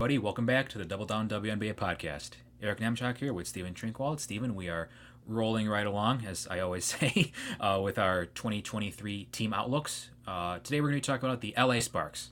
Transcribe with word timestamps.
Buddy, 0.00 0.16
welcome 0.16 0.46
back 0.46 0.70
to 0.70 0.78
the 0.78 0.86
Double 0.86 1.04
Down 1.04 1.28
WNBA 1.28 1.74
podcast. 1.74 2.30
Eric 2.62 2.80
Nemchak 2.80 3.18
here 3.18 3.34
with 3.34 3.46
Stephen 3.46 3.74
Trinkwald. 3.74 4.18
Stephen, 4.18 4.54
we 4.54 4.66
are 4.66 4.88
rolling 5.26 5.68
right 5.68 5.86
along, 5.86 6.24
as 6.24 6.48
I 6.50 6.60
always 6.60 6.84
say, 6.98 7.32
uh, 7.60 7.78
with 7.84 7.98
our 7.98 8.24
2023 8.24 9.26
team 9.26 9.52
outlooks. 9.52 10.08
Uh, 10.26 10.58
today 10.60 10.80
we're 10.80 10.88
going 10.88 11.02
to 11.02 11.06
talk 11.06 11.22
about 11.22 11.42
the 11.42 11.52
LA 11.54 11.80
Sparks. 11.80 12.30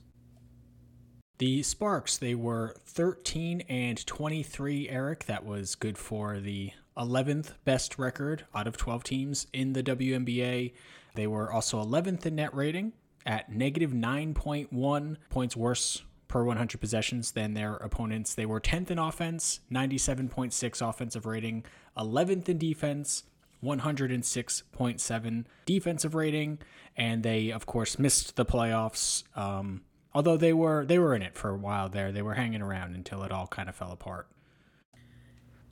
The 1.37 1.61
Sparks, 1.61 2.17
they 2.17 2.33
were 2.33 2.75
13 2.87 3.61
and 3.69 4.03
23, 4.03 4.89
Eric. 4.89 5.25
That 5.25 5.45
was 5.45 5.75
good 5.75 5.99
for 5.99 6.39
the 6.39 6.71
11th 6.97 7.53
best 7.65 7.99
record 7.99 8.45
out 8.55 8.65
of 8.65 8.77
12 8.77 9.03
teams 9.03 9.45
in 9.53 9.73
the 9.73 9.83
WNBA. 9.83 10.73
They 11.13 11.27
were 11.27 11.53
also 11.53 11.79
11th 11.83 12.25
in 12.25 12.33
net 12.33 12.55
rating 12.55 12.93
at 13.27 13.51
negative 13.51 13.91
9.1 13.91 15.17
points 15.29 15.55
worse 15.55 16.01
per 16.29 16.45
100 16.45 16.79
possessions 16.79 17.31
than 17.31 17.55
their 17.55 17.75
opponents. 17.75 18.33
They 18.33 18.45
were 18.45 18.61
10th 18.61 18.89
in 18.89 18.97
offense, 18.97 19.59
97.6 19.69 20.87
offensive 20.87 21.25
rating, 21.25 21.65
11th 21.97 22.47
in 22.47 22.57
defense, 22.57 23.23
106.7 23.61 25.45
defensive 25.65 26.15
rating, 26.15 26.59
and 26.95 27.23
they 27.23 27.51
of 27.51 27.65
course 27.65 27.99
missed 27.99 28.37
the 28.37 28.45
playoffs. 28.45 29.23
Um, 29.35 29.81
although 30.13 30.37
they 30.37 30.53
were 30.53 30.85
they 30.85 30.97
were 30.97 31.13
in 31.13 31.21
it 31.21 31.35
for 31.35 31.49
a 31.49 31.57
while 31.57 31.89
there, 31.89 32.13
they 32.13 32.21
were 32.21 32.35
hanging 32.35 32.61
around 32.61 32.95
until 32.95 33.23
it 33.23 33.31
all 33.31 33.47
kind 33.47 33.67
of 33.67 33.75
fell 33.75 33.91
apart. 33.91 34.27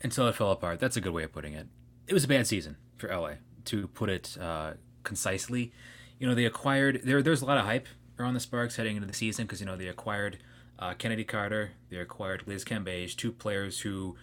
Until 0.01 0.27
it 0.27 0.35
fell 0.35 0.51
apart. 0.51 0.79
That's 0.79 0.97
a 0.97 1.01
good 1.01 1.13
way 1.13 1.23
of 1.23 1.31
putting 1.31 1.53
it. 1.53 1.67
It 2.07 2.13
was 2.13 2.23
a 2.23 2.27
bad 2.27 2.47
season 2.47 2.77
for 2.97 3.09
LA, 3.09 3.33
to 3.65 3.87
put 3.87 4.09
it 4.09 4.37
uh, 4.39 4.73
concisely. 5.03 5.71
You 6.19 6.27
know, 6.27 6.35
they 6.35 6.45
acquired 6.45 7.01
there. 7.03 7.21
There's 7.21 7.41
a 7.41 7.45
lot 7.45 7.57
of 7.57 7.65
hype 7.65 7.87
around 8.19 8.33
the 8.33 8.39
Sparks 8.39 8.75
heading 8.75 8.95
into 8.95 9.07
the 9.07 9.13
season 9.13 9.45
because 9.45 9.59
you 9.59 9.65
know 9.65 9.75
they 9.75 9.87
acquired 9.87 10.39
uh, 10.79 10.93
Chennedy 10.93 11.23
Carter, 11.23 11.71
they 11.89 11.97
acquired 11.97 12.43
Liz 12.45 12.63
Cambage, 12.63 13.15
two 13.15 13.31
players 13.31 13.81
who 13.81 14.15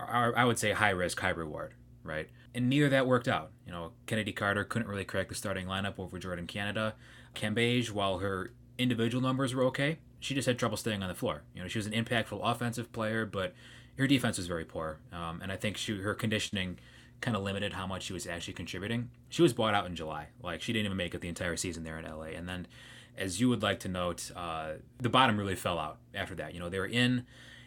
are, 0.00 0.36
I 0.36 0.44
would 0.44 0.58
say, 0.58 0.72
high 0.72 0.90
risk, 0.90 1.20
high 1.20 1.30
reward, 1.30 1.74
right? 2.02 2.28
And 2.54 2.68
neither 2.68 2.88
that 2.88 3.06
worked 3.06 3.28
out. 3.28 3.50
You 3.66 3.72
know, 3.72 3.92
Chennedy 4.06 4.32
Carter 4.32 4.64
couldn't 4.64 4.88
really 4.88 5.04
crack 5.04 5.28
the 5.28 5.34
starting 5.34 5.66
lineup 5.66 5.98
over 5.98 6.18
Jordin 6.18 6.48
Canada. 6.48 6.94
Cambage, 7.34 7.90
while 7.90 8.18
her 8.18 8.52
individual 8.78 9.22
numbers 9.22 9.54
were 9.54 9.64
okay, 9.64 9.98
she 10.20 10.34
just 10.34 10.46
had 10.46 10.58
trouble 10.58 10.76
staying 10.76 11.02
on 11.02 11.08
the 11.08 11.14
floor. 11.14 11.42
You 11.54 11.62
know, 11.62 11.68
she 11.68 11.78
was 11.78 11.86
an 11.86 11.92
impactful 11.92 12.40
offensive 12.42 12.92
player, 12.92 13.26
but 13.26 13.54
her 13.98 14.06
defense 14.06 14.38
was 14.38 14.46
very 14.46 14.64
poor. 14.64 14.98
Um, 15.12 15.40
and 15.42 15.52
I 15.52 15.56
think 15.56 15.76
she 15.76 16.00
her 16.00 16.14
conditioning 16.14 16.78
kind 17.20 17.36
of 17.36 17.42
limited 17.42 17.72
how 17.72 17.86
much 17.86 18.04
she 18.04 18.12
was 18.12 18.26
actually 18.26 18.54
contributing. 18.54 19.10
She 19.28 19.42
was 19.42 19.52
bought 19.52 19.74
out 19.74 19.86
in 19.86 19.96
July. 19.96 20.28
Like 20.42 20.62
she 20.62 20.72
didn't 20.72 20.86
even 20.86 20.96
make 20.96 21.14
it 21.14 21.20
the 21.20 21.28
entire 21.28 21.56
season 21.56 21.84
there 21.84 21.98
in 21.98 22.04
LA. 22.04 22.26
And 22.36 22.48
then, 22.48 22.66
as 23.18 23.40
you 23.40 23.48
would 23.48 23.62
like 23.62 23.80
to 23.80 23.88
note, 23.88 24.30
uh, 24.34 24.72
the 24.98 25.08
bottom 25.08 25.36
really 25.36 25.56
fell 25.56 25.78
out 25.78 25.98
after 26.14 26.34
that. 26.36 26.54
You 26.54 26.60
know, 26.60 26.68
they 26.68 26.78
were 26.78 26.86
in, 26.86 27.24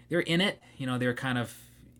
they 0.09 0.15
were 0.15 0.21
in 0.21 0.41
it. 0.41 0.61
You 0.77 0.87
know, 0.87 0.97
they 0.97 1.07
were 1.07 1.13
kind 1.13 1.37
of 1.37 1.53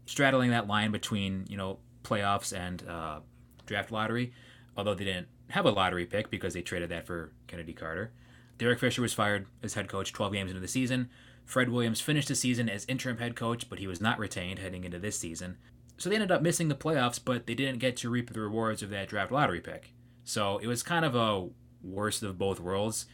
straddling 0.06 0.52
that 0.52 0.68
line 0.68 0.92
between 0.92 1.46
you 1.50 1.58
know 1.58 1.80
playoffs 2.04 2.58
and 2.58 2.88
uh, 2.88 3.20
draft 3.66 3.92
lottery. 3.92 4.34
Although 4.76 4.96
they 4.96 5.06
didn't 5.06 5.28
have 5.50 5.66
a 5.66 5.72
lottery 5.72 6.06
pick 6.06 6.30
because 6.30 6.54
they 6.54 6.62
traded 6.62 6.90
that 6.90 7.06
for 7.06 7.34
Chennedy 7.48 7.74
Carter. 7.74 8.12
Derek 8.58 8.80
Fisher 8.80 9.02
was 9.02 9.14
fired 9.14 9.48
as 9.64 9.74
head 9.74 9.88
coach 9.88 10.14
12 10.14 10.34
games 10.34 10.52
into 10.52 10.62
the 10.62 10.68
season. 10.68 11.10
Fred 11.46 11.70
Williams 11.70 12.00
finished 12.00 12.28
the 12.28 12.36
season 12.36 12.70
as 12.70 12.86
interim 12.86 13.18
head 13.18 13.36
coach, 13.36 13.70
but 13.70 13.80
he 13.80 13.88
was 13.88 14.00
not 14.00 14.20
retained 14.20 14.60
heading 14.60 14.84
into 14.84 15.00
this 15.00 15.18
season. 15.18 15.58
So 15.98 16.10
they 16.10 16.16
ended 16.16 16.32
up 16.32 16.42
missing 16.42 16.70
the 16.70 16.76
playoffs, 16.76 17.20
but 17.24 17.48
they 17.48 17.54
didn't 17.54 17.80
get 17.80 17.98
to 17.98 18.10
reap 18.10 18.32
the 18.32 18.40
rewards 18.40 18.82
of 18.82 18.90
that 18.92 19.10
draft 19.10 19.32
lottery 19.32 19.60
pick. 19.60 19.94
So 20.24 20.60
it 20.60 20.68
was 20.68 20.84
kind 20.84 21.04
of 21.04 21.16
a 21.16 21.50
worst 21.84 22.24
of 22.24 22.38
both 22.38 22.60
worlds. 22.60 23.06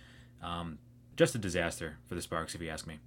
Um, 0.41 0.79
just 1.15 1.35
a 1.35 1.39
disaster 1.39 1.97
for 2.05 2.15
the 2.15 2.21
Sparks, 2.21 2.55
if 2.55 2.61
you 2.61 2.69
ask 2.69 2.87
me. 2.87 2.99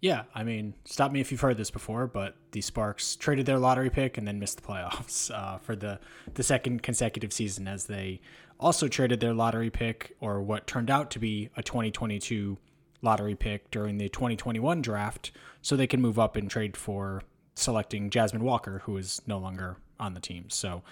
Yeah, 0.00 0.24
I 0.34 0.44
mean, 0.44 0.74
stop 0.84 1.12
me 1.12 1.20
if 1.20 1.30
you've 1.30 1.40
heard 1.40 1.56
this 1.56 1.70
before, 1.70 2.06
but 2.06 2.36
the 2.50 2.60
Sparks 2.60 3.16
traded 3.16 3.46
their 3.46 3.58
lottery 3.58 3.88
pick 3.88 4.18
and 4.18 4.28
then 4.28 4.38
missed 4.38 4.56
the 4.56 4.62
playoffs 4.62 5.30
uh, 5.34 5.56
for 5.58 5.74
the 5.74 5.98
the 6.34 6.42
second 6.42 6.82
consecutive 6.82 7.32
season, 7.32 7.66
as 7.66 7.86
they 7.86 8.20
also 8.60 8.86
traded 8.86 9.20
their 9.20 9.32
lottery 9.32 9.70
pick, 9.70 10.14
or 10.20 10.42
what 10.42 10.66
turned 10.66 10.90
out 10.90 11.10
to 11.12 11.18
be 11.18 11.48
a 11.56 11.62
2022 11.62 12.58
lottery 13.00 13.34
pick 13.34 13.70
during 13.70 13.96
the 13.98 14.08
2021 14.08 14.82
draft, 14.82 15.32
so 15.62 15.74
they 15.74 15.86
can 15.86 16.02
move 16.02 16.18
up 16.18 16.36
and 16.36 16.50
trade 16.50 16.76
for 16.76 17.22
selecting 17.54 18.10
Jasmine 18.10 18.44
Walker, 18.44 18.82
who 18.84 18.96
is 18.96 19.22
no 19.26 19.38
longer 19.38 19.78
on 19.98 20.12
the 20.12 20.20
team. 20.20 20.50
So 20.50 20.82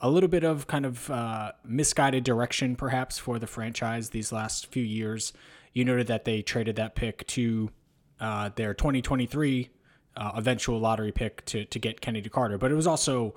a 0.00 0.10
little 0.10 0.28
bit 0.28 0.44
of 0.44 0.66
kind 0.66 0.84
of 0.84 1.10
uh, 1.10 1.52
misguided 1.64 2.24
direction, 2.24 2.76
perhaps, 2.76 3.18
for 3.18 3.38
the 3.38 3.46
franchise 3.46 4.10
these 4.10 4.32
last 4.32 4.66
few 4.66 4.82
years. 4.82 5.32
You 5.72 5.84
noted 5.84 6.06
that 6.08 6.24
they 6.24 6.42
traded 6.42 6.76
that 6.76 6.94
pick 6.94 7.26
to 7.28 7.70
uh, 8.20 8.50
their 8.54 8.74
2023 8.74 9.70
uh, 10.16 10.32
eventual 10.36 10.78
lottery 10.78 11.12
pick 11.12 11.44
to, 11.46 11.64
to 11.64 11.78
get 11.78 12.00
Chennedy 12.00 12.28
Carter, 12.28 12.58
but 12.58 12.70
it 12.70 12.74
was 12.74 12.86
also 12.86 13.34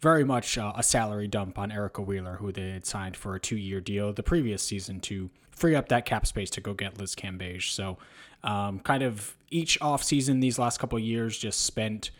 very 0.00 0.24
much 0.24 0.58
uh, 0.58 0.72
a 0.76 0.82
salary 0.82 1.28
dump 1.28 1.58
on 1.58 1.72
Erica 1.72 2.02
Wheeler, 2.02 2.36
who 2.36 2.52
they 2.52 2.70
had 2.70 2.86
signed 2.86 3.16
for 3.16 3.34
a 3.34 3.40
two 3.40 3.56
year 3.56 3.80
deal 3.80 4.12
the 4.12 4.22
previous 4.22 4.62
season 4.62 5.00
to 5.00 5.30
free 5.50 5.74
up 5.74 5.88
that 5.88 6.04
cap 6.04 6.26
space 6.26 6.50
to 6.50 6.60
go 6.60 6.74
get 6.74 6.98
Liz 6.98 7.14
Cambage. 7.14 7.70
So, 7.70 7.96
um, 8.44 8.78
kind 8.80 9.02
of 9.02 9.36
each 9.50 9.80
offseason 9.80 10.40
these 10.40 10.58
last 10.58 10.78
couple 10.78 10.98
years 10.98 11.38
just 11.38 11.62
spent, 11.62 12.10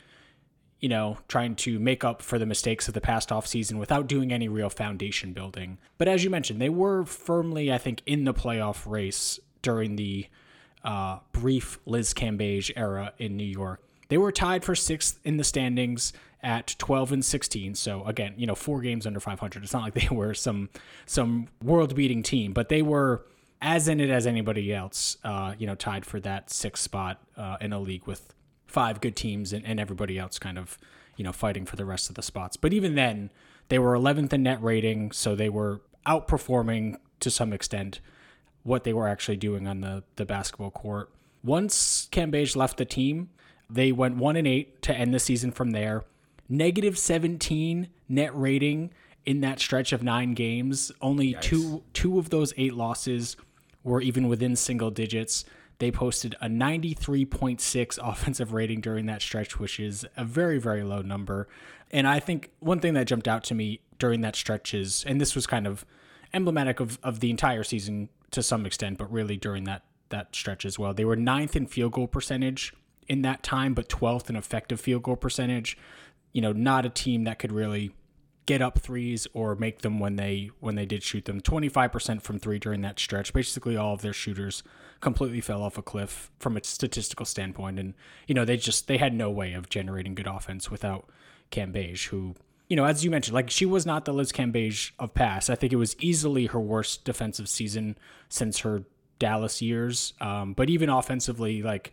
you 0.87 0.91
know, 0.91 1.19
trying 1.27 1.57
to 1.57 1.81
make 1.81 2.05
up 2.05 2.23
for 2.23 2.39
the 2.39 2.47
mistakes 2.47 2.87
of 2.87 2.95
the 2.95 3.01
past 3.01 3.33
off 3.33 3.45
season 3.45 3.77
without 3.77 4.07
doing 4.07 4.33
any 4.33 4.47
real 4.47 4.71
foundation 4.71 5.33
building. 5.33 5.79
But 5.99 6.07
as 6.07 6.23
you 6.23 6.31
mentioned, 6.31 6.61
they 6.61 6.69
were 6.69 7.05
firmly, 7.05 7.73
I 7.73 7.79
think, 7.79 8.03
in 8.07 8.23
the 8.23 8.33
playoff 8.33 8.89
race 8.89 9.41
during 9.63 9.97
the 9.97 10.29
uh, 10.85 11.19
brief 11.33 11.81
Liz 11.87 12.15
Cambage 12.15 12.71
era 12.77 13.13
in 13.19 13.37
New 13.37 13.43
York. 13.43 13.83
They 14.11 14.17
were 14.17 14.31
tied 14.31 14.63
for 14.63 14.77
sixth 14.77 15.19
in 15.25 15.39
the 15.39 15.43
standings 15.43 16.13
at 16.41 16.77
12 16.79 17.11
and 17.11 17.25
16. 17.25 17.75
So 17.75 18.05
again, 18.05 18.35
you 18.37 18.47
know, 18.47 18.55
four 18.55 18.81
games 18.81 19.09
under 19.09 19.19
500. 19.19 19.65
It's 19.65 19.73
not 19.73 19.83
like 19.83 19.95
they 19.95 20.09
were 20.15 20.35
some 20.35 20.71
some 21.05 21.49
world-beating 21.65 22.23
team, 22.23 22.53
but 22.53 22.69
they 22.69 22.83
were 22.83 23.27
as 23.61 23.89
in 23.89 23.99
it 23.99 24.11
as 24.11 24.25
anybody 24.25 24.73
else. 24.73 25.17
Uh, 25.25 25.57
you 25.59 25.67
know, 25.67 25.75
tied 25.75 26.07
for 26.07 26.21
that 26.21 26.49
sixth 26.49 26.85
spot 26.85 27.21
uh, 27.37 27.57
in 27.61 27.73
a 27.73 27.81
league 27.81 28.07
with 28.07 28.33
five 28.67 29.01
good 29.01 29.17
teams 29.17 29.53
and, 29.53 29.65
and 29.65 29.79
everybody 29.81 30.19
else 30.19 30.39
kind 30.39 30.59
of 30.59 30.79
you 31.17 31.25
know 31.25 31.33
fighting 31.33 31.65
for 31.65 31.77
the 31.77 31.85
rest 31.85 32.09
of 32.09 32.15
the 32.15 32.23
spots. 32.23 32.57
But 32.57 32.73
even 32.73 32.95
then, 32.95 33.31
they 33.69 33.79
were 33.79 33.95
11th 33.95 34.33
in 34.33 34.43
net 34.43 34.63
rating, 34.63 35.13
so 35.13 35.35
they 35.35 35.49
were 35.49 35.81
outperforming 36.07 36.97
to 37.21 37.31
some 37.31 37.53
extent 37.53 38.01
what 38.63 38.85
they 38.85 38.93
were 38.93 39.09
actually 39.09 39.37
doing 39.37 39.67
on 39.67 39.81
the 39.81 40.05
the 40.17 40.27
basketball 40.27 40.71
court. 40.71 41.11
Once 41.43 42.09
Cambage 42.11 42.57
left 42.57 42.77
the 42.77 42.85
team, 42.85 43.31
they 43.71 43.93
went 43.93 44.17
one 44.17 44.37
and 44.37 44.47
eight 44.47 44.83
to 44.83 44.95
end 44.95 45.15
the 45.15 45.21
season 45.21 45.53
from 45.53 45.71
there 45.71 46.05
negative 46.49 46.99
17 46.99 47.89
net 48.09 48.39
rating 48.39 48.91
in 49.25 49.41
that 49.41 49.61
stretch 49.61 49.93
of 49.93 50.03
nine 50.03 50.35
games. 50.35 50.93
Only 51.01 51.35
Yikes. 51.35 51.41
two 51.43 51.83
two 51.93 52.19
of 52.19 52.31
those 52.31 52.53
eight 52.57 52.75
losses 52.75 53.37
were 53.83 54.01
even 54.01 54.29
within 54.29 54.57
single 54.57 54.91
digits. 54.91 55.45
They 55.79 55.91
posted 55.91 56.35
a 56.41 56.49
93.6 56.49 57.99
offensive 58.03 58.53
rating 58.53 58.81
during 58.81 59.07
that 59.07 59.23
stretch, 59.23 59.59
which 59.59 59.79
is 59.79 60.07
a 60.17 60.25
very, 60.25 60.59
very 60.59 60.83
low 60.83 61.03
number. 61.03 61.49
And 61.91 62.07
I 62.07 62.19
think 62.19 62.51
one 62.61 62.81
thing 62.81 62.95
that 62.95 63.07
jumped 63.07 63.29
out 63.29 63.45
to 63.45 63.55
me 63.55 63.81
during 63.99 64.21
that 64.23 64.37
stretch 64.37 64.75
is, 64.75 65.05
and 65.07 65.21
this 65.21 65.35
was 65.35 65.47
kind 65.47 65.67
of 65.67 65.85
emblematic 66.33 66.81
of, 66.81 66.99
of 67.03 67.21
the 67.21 67.31
entire 67.31 67.63
season 67.65 68.09
to 68.33 68.43
some 68.43 68.67
extent, 68.67 68.99
but 68.99 69.11
really 69.11 69.37
during 69.37 69.65
that 69.65 69.83
that 70.09 70.35
stretch 70.37 70.65
as 70.65 70.79
well. 70.79 70.95
They 70.95 71.05
were 71.05 71.17
ninth 71.17 71.57
in 71.57 71.67
field 71.67 71.93
goal 71.93 72.07
percentage 72.07 72.73
in 73.09 73.23
that 73.23 73.43
time, 73.43 73.75
but 73.75 73.89
12th 73.89 74.31
in 74.31 74.37
effective 74.37 74.81
field 74.81 75.03
goal 75.03 75.17
percentage 75.17 75.77
you 76.37 76.43
know, 76.43 76.53
not 76.53 76.85
a 76.85 76.91
team 76.91 77.25
that 77.25 77.39
could 77.39 77.51
really 77.51 77.93
get 78.47 78.63
up 78.63 78.79
threes 78.79 79.27
or 79.35 79.57
make 79.57 79.83
them 79.83 79.99
when 79.99 80.17
they 80.17 80.51
when 80.61 80.77
they 80.77 80.87
did 80.87 81.03
shoot 81.03 81.25
them. 81.25 81.41
25% 81.41 82.23
from 82.23 82.39
3 82.39 82.59
during 82.59 82.81
that 82.83 82.99
stretch. 82.99 83.33
Basically 83.33 83.77
all 83.77 83.95
of 83.95 84.03
their 84.03 84.13
shooters 84.13 84.63
completely 85.01 85.41
fell 85.41 85.63
off 85.63 85.77
a 85.77 85.83
cliff 85.83 86.31
from 86.39 86.57
a 86.57 86.65
statistical 86.65 87.27
standpoint 87.27 87.79
and 87.79 87.95
you 88.27 88.35
know, 88.35 88.45
they 88.45 88.57
just 88.57 88.87
they 88.87 88.99
had 88.99 89.13
no 89.13 89.31
way 89.31 89.53
of 89.53 89.69
generating 89.69 90.15
good 90.15 90.27
offense 90.27 90.71
without 90.71 91.11
Cambage 91.51 92.09
who 92.09 92.35
you 92.69 92.75
know, 92.75 92.85
as 92.85 93.05
you 93.05 93.11
mentioned, 93.11 93.35
like 93.35 93.51
she 93.51 93.67
was 93.67 93.87
not 93.87 94.05
the 94.05 94.13
Liz 94.13 94.33
Cambage 94.33 94.91
of 94.99 95.15
past. 95.15 95.51
I 95.51 95.55
think 95.55 95.73
it 95.73 95.77
was 95.77 95.95
easily 96.01 96.47
her 96.47 96.61
worst 96.61 97.05
defensive 97.05 97.49
season 97.49 97.97
since 98.29 98.61
her 98.61 98.83
Dallas 99.19 99.63
years. 99.63 100.15
Um, 100.21 100.53
but 100.53 100.69
even 100.69 100.89
offensively, 100.89 101.63
like 101.63 101.93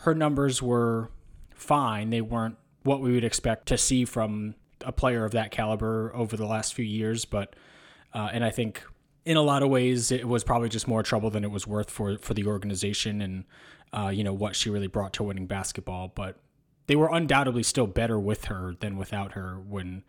her 0.00 0.14
numbers 0.14 0.62
were 0.62 1.10
fine. 1.54 2.10
They 2.10 2.20
weren't 2.20 2.56
what 2.84 3.00
we 3.00 3.12
would 3.12 3.24
expect 3.24 3.66
to 3.66 3.78
see 3.78 4.04
from 4.04 4.54
a 4.82 4.92
player 4.92 5.24
of 5.24 5.32
that 5.32 5.50
caliber 5.50 6.12
over 6.14 6.36
the 6.36 6.46
last 6.46 6.74
few 6.74 6.84
years. 6.84 7.24
But 7.24 7.54
uh, 8.12 8.30
and 8.32 8.44
I 8.44 8.50
think 8.50 8.82
in 9.24 9.36
a 9.36 9.42
lot 9.42 9.62
of 9.62 9.68
ways 9.68 10.10
it 10.12 10.26
was 10.26 10.44
probably 10.44 10.68
just 10.68 10.86
more 10.86 11.02
trouble 11.02 11.30
than 11.30 11.44
it 11.44 11.50
was 11.50 11.66
worth 11.66 11.90
for 11.90 12.16
for 12.18 12.34
the 12.34 12.46
organization 12.46 13.20
and 13.20 13.44
uh, 13.92 14.08
you 14.08 14.24
know 14.24 14.32
what 14.32 14.56
she 14.56 14.70
really 14.70 14.86
brought 14.86 15.12
to 15.14 15.22
winning 15.22 15.46
basketball. 15.46 16.12
But 16.14 16.38
they 16.86 16.96
were 16.96 17.12
undoubtedly 17.12 17.62
still 17.62 17.86
better 17.86 18.18
with 18.18 18.46
her 18.46 18.74
than 18.78 18.96
without 18.96 19.32
her. 19.32 19.56
When 19.56 20.04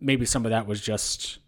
maybe 0.00 0.26
some 0.26 0.44
of 0.44 0.50
that 0.50 0.66
was 0.66 0.80
just 0.80 1.38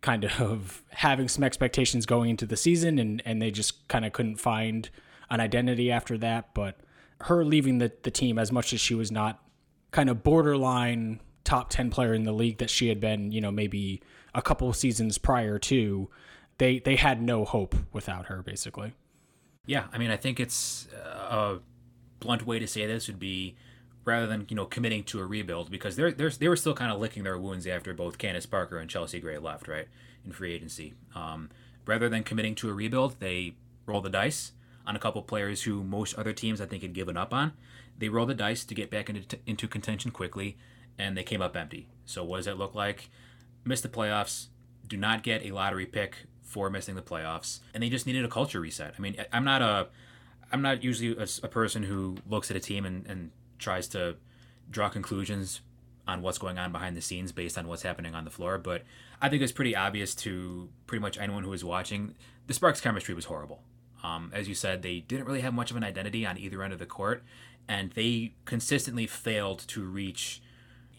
kind 0.00 0.24
of 0.24 0.82
having 0.90 1.28
some 1.28 1.44
expectations 1.44 2.06
going 2.06 2.30
into 2.30 2.46
the 2.46 2.56
season 2.56 2.98
and 2.98 3.22
and 3.24 3.40
they 3.40 3.50
just 3.50 3.86
kind 3.88 4.04
of 4.04 4.12
couldn't 4.12 4.36
find 4.36 4.90
an 5.30 5.40
identity 5.40 5.90
after 5.90 6.18
that. 6.18 6.54
But 6.54 6.80
her 7.22 7.44
leaving 7.44 7.78
the, 7.78 7.92
the 8.02 8.10
team 8.10 8.38
as 8.38 8.50
much 8.50 8.72
as 8.72 8.80
she 8.80 8.94
was 8.94 9.12
not 9.12 9.40
kind 9.92 10.10
of 10.10 10.22
borderline 10.22 11.20
top 11.44 11.70
10 11.70 11.90
player 11.90 12.14
in 12.14 12.24
the 12.24 12.32
league 12.32 12.58
that 12.58 12.70
she 12.70 12.88
had 12.88 13.00
been, 13.00 13.32
you 13.32 13.40
know, 13.40 13.50
maybe 13.50 14.00
a 14.34 14.42
couple 14.42 14.68
of 14.68 14.76
seasons 14.76 15.18
prior 15.18 15.58
to, 15.58 16.08
they 16.58 16.78
they 16.78 16.96
had 16.96 17.20
no 17.20 17.44
hope 17.44 17.74
without 17.92 18.26
her 18.26 18.42
basically. 18.42 18.92
Yeah, 19.66 19.84
I 19.92 19.98
mean, 19.98 20.10
I 20.10 20.16
think 20.16 20.40
it's 20.40 20.88
uh, 20.92 21.36
a 21.36 21.60
blunt 22.20 22.46
way 22.46 22.58
to 22.58 22.66
say 22.66 22.86
this 22.86 23.08
would 23.08 23.18
be 23.18 23.56
rather 24.04 24.26
than 24.26 24.46
you 24.48 24.56
know 24.56 24.66
committing 24.66 25.04
to 25.04 25.20
a 25.20 25.26
rebuild 25.26 25.70
because 25.70 25.96
they're, 25.96 26.12
they're 26.12 26.30
they 26.30 26.48
were 26.48 26.56
still 26.56 26.74
kind 26.74 26.92
of 26.92 27.00
licking 27.00 27.22
their 27.22 27.38
wounds 27.38 27.66
after 27.66 27.94
both 27.94 28.18
Candace 28.18 28.46
Parker 28.46 28.78
and 28.78 28.90
Chelsea 28.90 29.20
Gray 29.20 29.38
left 29.38 29.68
right 29.68 29.88
in 30.24 30.32
free 30.32 30.54
agency. 30.54 30.94
Um, 31.14 31.50
rather 31.86 32.08
than 32.08 32.24
committing 32.24 32.54
to 32.56 32.70
a 32.70 32.72
rebuild, 32.72 33.20
they 33.20 33.54
roll 33.86 34.00
the 34.00 34.10
dice 34.10 34.52
on 34.86 34.96
a 34.96 34.98
couple 34.98 35.22
players 35.22 35.62
who 35.62 35.84
most 35.84 36.14
other 36.14 36.32
teams 36.32 36.60
I 36.60 36.66
think 36.66 36.82
had 36.82 36.92
given 36.92 37.16
up 37.16 37.32
on. 37.32 37.52
They 37.98 38.08
roll 38.08 38.26
the 38.26 38.34
dice 38.34 38.64
to 38.64 38.74
get 38.74 38.90
back 38.90 39.08
into 39.08 39.38
into 39.46 39.68
contention 39.68 40.10
quickly, 40.10 40.56
and 40.98 41.16
they 41.16 41.22
came 41.22 41.42
up 41.42 41.56
empty. 41.56 41.88
So 42.04 42.24
what 42.24 42.38
does 42.38 42.46
that 42.46 42.58
look 42.58 42.74
like? 42.74 43.10
Miss 43.64 43.80
the 43.80 43.88
playoffs. 43.88 44.46
Do 44.86 44.96
not 44.96 45.22
get 45.22 45.44
a 45.44 45.52
lottery 45.52 45.86
pick 45.86 46.16
for 46.42 46.68
missing 46.68 46.96
the 46.96 47.02
playoffs, 47.02 47.60
and 47.72 47.82
they 47.82 47.88
just 47.88 48.06
needed 48.06 48.24
a 48.24 48.28
culture 48.28 48.60
reset. 48.60 48.94
I 48.98 49.00
mean, 49.00 49.16
I'm 49.32 49.44
not 49.44 49.62
a 49.62 49.88
I'm 50.52 50.60
not 50.60 50.84
usually 50.84 51.16
a, 51.16 51.26
a 51.42 51.48
person 51.48 51.82
who 51.82 52.16
looks 52.28 52.50
at 52.50 52.56
a 52.56 52.60
team 52.60 52.84
and, 52.84 53.06
and 53.06 53.30
tries 53.58 53.88
to 53.88 54.16
draw 54.70 54.90
conclusions 54.90 55.62
on 56.06 56.20
what's 56.20 56.38
going 56.38 56.58
on 56.58 56.72
behind 56.72 56.96
the 56.96 57.00
scenes 57.00 57.32
based 57.32 57.56
on 57.56 57.68
what's 57.68 57.82
happening 57.82 58.14
on 58.14 58.24
the 58.24 58.30
floor. 58.30 58.58
But 58.58 58.82
I 59.20 59.28
think 59.28 59.42
it's 59.42 59.52
pretty 59.52 59.74
obvious 59.74 60.14
to 60.16 60.68
pretty 60.86 61.00
much 61.00 61.16
anyone 61.16 61.44
who 61.44 61.52
is 61.52 61.64
watching. 61.64 62.14
The 62.48 62.54
Sparks' 62.54 62.80
chemistry 62.80 63.14
was 63.14 63.26
horrible. 63.26 63.62
Um, 64.02 64.30
as 64.34 64.48
you 64.48 64.54
said, 64.54 64.82
they 64.82 64.98
didn't 65.00 65.26
really 65.26 65.42
have 65.42 65.54
much 65.54 65.70
of 65.70 65.76
an 65.76 65.84
identity 65.84 66.26
on 66.26 66.36
either 66.36 66.62
end 66.62 66.72
of 66.72 66.80
the 66.80 66.86
court, 66.86 67.22
and 67.68 67.92
they 67.92 68.34
consistently 68.44 69.06
failed 69.06 69.60
to 69.68 69.84
reach, 69.84 70.41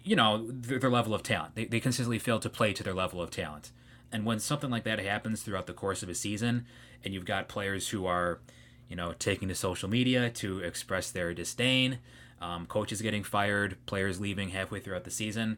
you 0.03 0.15
know, 0.15 0.45
their, 0.49 0.79
their 0.79 0.89
level 0.89 1.13
of 1.13 1.23
talent. 1.23 1.55
They, 1.55 1.65
they 1.65 1.79
consistently 1.79 2.19
fail 2.19 2.39
to 2.39 2.49
play 2.49 2.73
to 2.73 2.83
their 2.83 2.93
level 2.93 3.21
of 3.21 3.31
talent. 3.31 3.71
And 4.11 4.25
when 4.25 4.39
something 4.39 4.69
like 4.69 4.83
that 4.83 4.99
happens 4.99 5.41
throughout 5.41 5.67
the 5.67 5.73
course 5.73 6.03
of 6.03 6.09
a 6.09 6.15
season, 6.15 6.65
and 7.03 7.13
you've 7.13 7.25
got 7.25 7.47
players 7.47 7.89
who 7.89 8.05
are, 8.05 8.39
you 8.87 8.95
know, 8.95 9.13
taking 9.13 9.47
to 9.47 9.55
social 9.55 9.89
media 9.89 10.29
to 10.29 10.59
express 10.59 11.09
their 11.09 11.33
disdain, 11.33 11.99
um, 12.41 12.65
coaches 12.65 13.01
getting 13.01 13.23
fired, 13.23 13.77
players 13.85 14.19
leaving 14.19 14.49
halfway 14.49 14.79
throughout 14.79 15.03
the 15.03 15.11
season, 15.11 15.57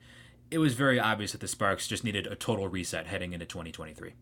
it 0.51 0.59
was 0.59 0.73
very 0.73 0.99
obvious 0.99 1.31
that 1.31 1.41
the 1.41 1.47
Sparks 1.47 1.87
just 1.87 2.03
needed 2.03 2.27
a 2.27 2.35
total 2.35 2.67
reset 2.67 3.07
heading 3.07 3.33
into 3.33 3.45
2023. 3.45 4.13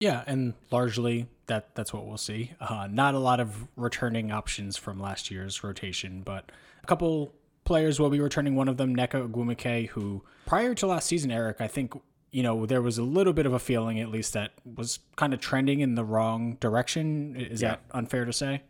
Yeah, 0.00 0.24
and 0.26 0.54
largely 0.70 1.28
that 1.46 1.74
that's 1.74 1.92
what 1.92 2.06
we'll 2.06 2.18
see. 2.18 2.52
Uh, 2.60 2.88
not 2.90 3.14
a 3.14 3.18
lot 3.18 3.40
of 3.40 3.68
returning 3.76 4.32
options 4.32 4.76
from 4.76 5.00
last 5.00 5.30
year's 5.30 5.62
rotation, 5.62 6.22
but 6.22 6.50
a 6.82 6.86
couple 6.86 7.32
players 7.64 7.98
will 7.98 8.10
be 8.10 8.20
returning. 8.20 8.54
One 8.54 8.68
of 8.68 8.76
them, 8.76 8.94
Nneka 8.94 9.28
Ogwumike, 9.28 9.88
who 9.88 10.22
prior 10.46 10.74
to 10.74 10.86
last 10.86 11.06
season, 11.06 11.30
Eric, 11.30 11.60
I 11.60 11.68
think 11.68 11.94
you 12.30 12.42
know 12.42 12.66
there 12.66 12.82
was 12.82 12.98
a 12.98 13.02
little 13.02 13.32
bit 13.32 13.46
of 13.46 13.52
a 13.52 13.58
feeling, 13.58 14.00
at 14.00 14.08
least, 14.08 14.32
that 14.34 14.52
was 14.64 15.00
kind 15.16 15.34
of 15.34 15.40
trending 15.40 15.80
in 15.80 15.94
the 15.94 16.04
wrong 16.04 16.56
direction. 16.60 17.36
Is 17.36 17.62
yeah. 17.62 17.70
that 17.70 17.82
unfair 17.92 18.24
to 18.24 18.32
say? 18.32 18.62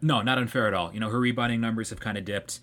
No, 0.00 0.20
not 0.20 0.38
unfair 0.38 0.66
at 0.66 0.74
all. 0.74 0.92
You 0.92 1.00
know, 1.00 1.08
her 1.10 1.20
rebounding 1.20 1.60
numbers 1.60 1.90
have 1.90 2.00
kind 2.00 2.18
of 2.18 2.24
dipped. 2.24 2.60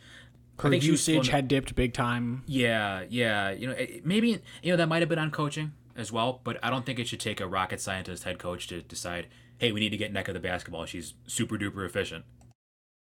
Her 0.59 0.73
usage 0.73 1.29
had 1.29 1.47
dipped 1.47 1.73
big 1.73 1.93
time. 1.93 2.43
Yeah, 2.45 3.03
yeah. 3.09 3.51
You 3.51 3.67
know, 3.67 3.75
maybe 4.03 4.41
you 4.61 4.71
know 4.71 4.75
that 4.75 4.87
might 4.87 5.01
have 5.01 5.09
been 5.09 5.19
on 5.19 5.31
coaching 5.31 5.71
as 5.95 6.11
well, 6.11 6.41
but 6.43 6.57
I 6.63 6.69
don't 6.69 6.85
think 6.85 6.99
it 6.99 7.07
should 7.07 7.19
take 7.19 7.39
a 7.39 7.47
rocket 7.47 7.79
scientist 7.79 8.23
head 8.23 8.39
coach 8.39 8.67
to 8.67 8.81
decide, 8.81 9.27
hey, 9.57 9.71
we 9.71 9.79
need 9.79 9.89
to 9.89 9.97
get 9.97 10.13
Nneka 10.13 10.33
the 10.33 10.39
basketball. 10.39 10.85
She's 10.85 11.13
super 11.27 11.57
duper 11.57 11.85
efficient. 11.85 12.25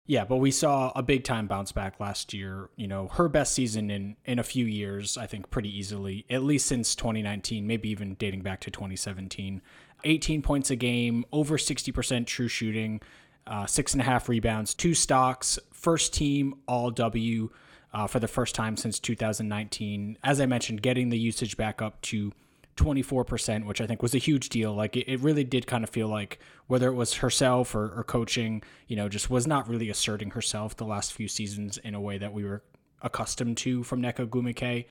Yeah, 0.10 0.24
but 0.24 0.38
we 0.38 0.52
saw 0.52 0.94
a 0.96 1.04
big 1.04 1.26
time 1.26 1.48
bounce 1.48 1.74
back 1.74 2.00
last 2.00 2.34
year. 2.34 2.70
You 2.78 2.88
know, 2.88 3.10
her 3.10 3.28
best 3.28 3.54
season 3.54 3.92
in 3.92 4.16
in 4.26 4.40
a 4.40 4.44
few 4.44 4.66
years, 4.66 5.18
I 5.18 5.28
think, 5.28 5.50
pretty 5.50 5.78
easily, 5.78 6.26
at 6.30 6.44
least 6.44 6.66
since 6.66 6.96
2019, 6.96 7.68
maybe 7.68 7.90
even 7.90 8.16
dating 8.16 8.42
back 8.42 8.62
to 8.62 8.72
2017. 8.72 9.62
18 10.06 10.42
points 10.42 10.72
a 10.72 10.76
game, 10.76 11.26
over 11.34 11.58
60% 11.58 12.26
true 12.26 12.48
shooting, 12.48 13.02
uh, 13.48 13.66
six 13.66 13.94
and 13.94 14.02
a 14.02 14.06
half 14.06 14.30
rebounds, 14.30 14.74
two 14.74 14.94
stocks, 14.94 15.60
first 15.74 16.14
team 16.14 16.54
All 16.68 16.90
W 16.92 17.50
uh, 17.94 18.08
for 18.08 18.20
the 18.20 18.28
first 18.28 18.56
time 18.56 18.78
since 18.78 19.00
2019. 19.00 20.18
As 20.24 20.40
I 20.40 20.46
mentioned, 20.46 20.82
getting 20.82 21.10
the 21.10 21.20
usage 21.20 21.58
back 21.58 21.82
up 21.82 22.00
to 22.04 22.32
24%, 22.78 23.66
which 23.66 23.82
I 23.82 23.88
think 23.88 24.02
was 24.02 24.16
a 24.16 24.20
huge 24.20 24.50
deal. 24.50 24.74
Like 24.74 24.96
it, 24.96 25.12
it 25.12 25.20
really 25.20 25.44
did 25.44 25.68
kind 25.68 25.84
of 25.84 25.90
feel 25.90 26.08
like 26.08 26.40
whether 26.68 26.88
it 26.88 26.94
was 26.94 27.16
herself 27.16 27.76
or, 27.76 27.92
or 27.98 28.04
coaching, 28.04 28.64
you 28.88 28.96
know, 28.96 29.10
just 29.10 29.30
was 29.30 29.46
not 29.46 29.68
really 29.68 29.90
asserting 29.90 30.32
herself 30.32 30.76
the 30.78 30.86
last 30.86 31.14
few 31.14 31.28
seasons 31.28 31.78
in 31.78 31.96
a 31.96 32.02
way 32.02 32.18
that 32.18 32.34
we 32.34 32.44
were 32.44 32.64
accustomed 33.02 33.58
to 33.58 33.84
from 33.84 34.02
Nneka 34.02 34.28
Ogwumike 34.28 34.86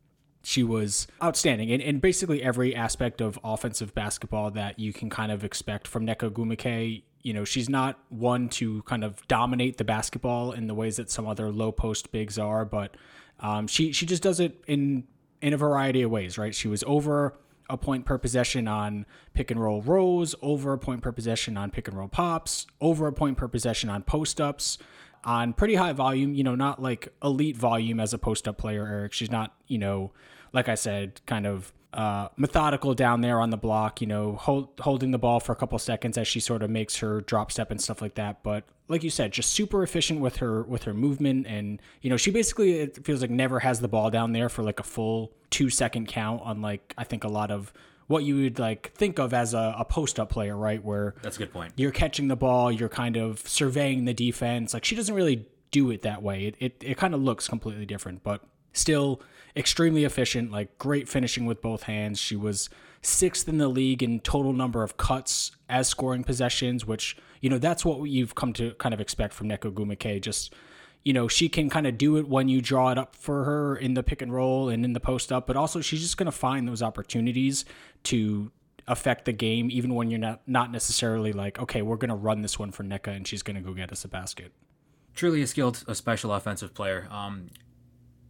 she 0.44 0.62
was 0.62 1.08
outstanding 1.20 1.70
in, 1.70 1.80
in 1.80 1.98
basically 1.98 2.40
every 2.40 2.72
aspect 2.72 3.20
of 3.20 3.36
offensive 3.42 3.92
basketball 3.94 4.48
that 4.52 4.78
you 4.78 4.92
can 4.92 5.10
kind 5.10 5.32
of 5.32 5.42
expect 5.42 5.88
from 5.88 6.06
Nneka 6.06 6.30
Ogwumike 6.30 7.02
you 7.26 7.32
know, 7.32 7.44
she's 7.44 7.68
not 7.68 7.98
one 8.08 8.48
to 8.50 8.82
kind 8.82 9.02
of 9.02 9.26
dominate 9.26 9.78
the 9.78 9.84
basketball 9.84 10.52
in 10.52 10.68
the 10.68 10.74
ways 10.74 10.94
that 10.98 11.10
some 11.10 11.26
other 11.26 11.50
low 11.50 11.72
post 11.72 12.12
bigs 12.12 12.38
are, 12.38 12.64
but 12.64 12.96
um, 13.40 13.66
she 13.66 13.90
she 13.90 14.06
just 14.06 14.22
does 14.22 14.38
it 14.38 14.62
in 14.68 15.02
in 15.42 15.52
a 15.52 15.56
variety 15.56 16.02
of 16.02 16.10
ways, 16.12 16.38
right? 16.38 16.54
She 16.54 16.68
was 16.68 16.84
over 16.86 17.36
a 17.68 17.76
point 17.76 18.04
per 18.04 18.18
possession 18.18 18.68
on 18.68 19.06
pick 19.34 19.50
and 19.50 19.60
roll 19.60 19.82
rows, 19.82 20.34
over 20.42 20.72
a 20.72 20.78
point 20.78 21.02
per 21.02 21.12
possession 21.12 21.56
on 21.56 21.70
pick 21.70 21.88
and 21.88 21.96
roll 21.96 22.08
pops, 22.08 22.66
over 22.80 23.06
a 23.06 23.12
point 23.12 23.36
per 23.36 23.48
possession 23.48 23.90
on 23.90 24.02
post 24.02 24.40
ups, 24.40 24.78
on 25.24 25.52
pretty 25.52 25.74
high 25.74 25.92
volume, 25.92 26.34
you 26.34 26.44
know, 26.44 26.54
not 26.54 26.80
like 26.80 27.08
elite 27.22 27.56
volume 27.56 27.98
as 27.98 28.14
a 28.14 28.18
post 28.18 28.46
up 28.46 28.56
player, 28.56 28.86
Eric. 28.86 29.12
She's 29.12 29.30
not, 29.30 29.54
you 29.66 29.78
know, 29.78 30.12
like 30.52 30.68
I 30.68 30.76
said, 30.76 31.20
kind 31.26 31.46
of 31.46 31.72
uh, 31.92 32.28
methodical 32.36 32.94
down 32.94 33.20
there 33.20 33.40
on 33.40 33.50
the 33.50 33.56
block, 33.56 34.00
you 34.00 34.06
know, 34.06 34.34
hold, 34.36 34.68
holding 34.80 35.10
the 35.12 35.18
ball 35.18 35.40
for 35.40 35.52
a 35.52 35.56
couple 35.56 35.78
seconds 35.78 36.18
as 36.18 36.28
she 36.28 36.40
sort 36.40 36.62
of 36.62 36.70
makes 36.70 36.96
her 36.98 37.20
drop 37.22 37.50
step 37.50 37.70
and 37.70 37.80
stuff 37.80 38.02
like 38.02 38.14
that. 38.16 38.42
But 38.42 38.64
like 38.88 39.02
you 39.02 39.10
said, 39.10 39.32
just 39.32 39.50
super 39.50 39.82
efficient 39.82 40.20
with 40.20 40.36
her 40.36 40.62
with 40.62 40.84
her 40.84 40.94
movement, 40.94 41.46
and 41.46 41.80
you 42.02 42.10
know, 42.10 42.16
she 42.16 42.30
basically 42.30 42.80
it 42.80 43.04
feels 43.04 43.20
like 43.20 43.30
never 43.30 43.60
has 43.60 43.80
the 43.80 43.88
ball 43.88 44.10
down 44.10 44.32
there 44.32 44.48
for 44.48 44.62
like 44.62 44.78
a 44.78 44.84
full 44.84 45.32
two 45.50 45.70
second 45.70 46.08
count. 46.08 46.42
Unlike 46.44 46.94
I 46.98 47.04
think 47.04 47.24
a 47.24 47.28
lot 47.28 47.50
of 47.50 47.72
what 48.06 48.22
you 48.22 48.42
would 48.42 48.58
like 48.58 48.92
think 48.94 49.18
of 49.18 49.34
as 49.34 49.54
a, 49.54 49.74
a 49.78 49.84
post 49.84 50.20
up 50.20 50.30
player, 50.30 50.56
right? 50.56 50.82
Where 50.84 51.14
that's 51.22 51.36
a 51.36 51.40
good 51.40 51.52
point. 51.52 51.72
You're 51.76 51.90
catching 51.92 52.28
the 52.28 52.36
ball, 52.36 52.70
you're 52.70 52.88
kind 52.88 53.16
of 53.16 53.40
surveying 53.40 54.04
the 54.04 54.14
defense. 54.14 54.74
Like 54.74 54.84
she 54.84 54.94
doesn't 54.94 55.14
really 55.14 55.48
do 55.70 55.90
it 55.90 56.02
that 56.02 56.22
way. 56.22 56.46
It 56.46 56.54
it, 56.60 56.82
it 56.84 56.96
kind 56.96 57.14
of 57.14 57.22
looks 57.22 57.48
completely 57.48 57.86
different, 57.86 58.22
but 58.22 58.42
still 58.72 59.20
extremely 59.56 60.04
efficient, 60.04 60.50
like 60.50 60.76
great 60.78 61.08
finishing 61.08 61.46
with 61.46 61.62
both 61.62 61.84
hands. 61.84 62.20
She 62.20 62.36
was 62.36 62.68
sixth 63.02 63.48
in 63.48 63.58
the 63.58 63.68
league 63.68 64.02
in 64.02 64.20
total 64.20 64.52
number 64.52 64.82
of 64.82 64.96
cuts 64.96 65.52
as 65.68 65.88
scoring 65.88 66.24
possessions, 66.24 66.84
which, 66.84 67.16
you 67.40 67.48
know, 67.48 67.58
that's 67.58 67.84
what 67.84 68.02
you've 68.10 68.34
come 68.34 68.52
to 68.54 68.74
kind 68.74 68.92
of 68.92 69.00
expect 69.00 69.32
from 69.32 69.48
Nneka 69.48 69.72
Ogwumike. 69.72 70.20
Just, 70.20 70.54
you 71.04 71.12
know, 71.12 71.28
she 71.28 71.48
can 71.48 71.70
kind 71.70 71.86
of 71.86 71.96
do 71.96 72.16
it 72.16 72.28
when 72.28 72.48
you 72.48 72.60
draw 72.60 72.90
it 72.90 72.98
up 72.98 73.16
for 73.16 73.44
her 73.44 73.76
in 73.76 73.94
the 73.94 74.02
pick 74.02 74.22
and 74.22 74.32
roll 74.32 74.68
and 74.68 74.84
in 74.84 74.92
the 74.92 75.00
post 75.00 75.32
up, 75.32 75.46
but 75.46 75.56
also 75.56 75.80
she's 75.80 76.00
just 76.00 76.16
going 76.16 76.26
to 76.26 76.32
find 76.32 76.68
those 76.68 76.82
opportunities 76.82 77.64
to 78.04 78.50
affect 78.88 79.24
the 79.24 79.32
game, 79.32 79.68
even 79.70 79.94
when 79.94 80.10
you're 80.10 80.20
not, 80.20 80.42
not 80.46 80.70
necessarily 80.70 81.32
like, 81.32 81.58
okay, 81.58 81.82
we're 81.82 81.96
going 81.96 82.10
to 82.10 82.14
run 82.14 82.42
this 82.42 82.58
one 82.58 82.70
for 82.70 82.84
Nneka 82.84 83.08
and 83.08 83.26
she's 83.26 83.42
going 83.42 83.56
to 83.56 83.62
go 83.62 83.72
get 83.72 83.90
us 83.90 84.04
a 84.04 84.08
basket 84.08 84.52
truly 85.16 85.42
a 85.42 85.46
skilled, 85.46 85.82
a 85.88 85.94
special 85.94 86.32
offensive 86.32 86.74
player. 86.74 87.08
Um, 87.10 87.48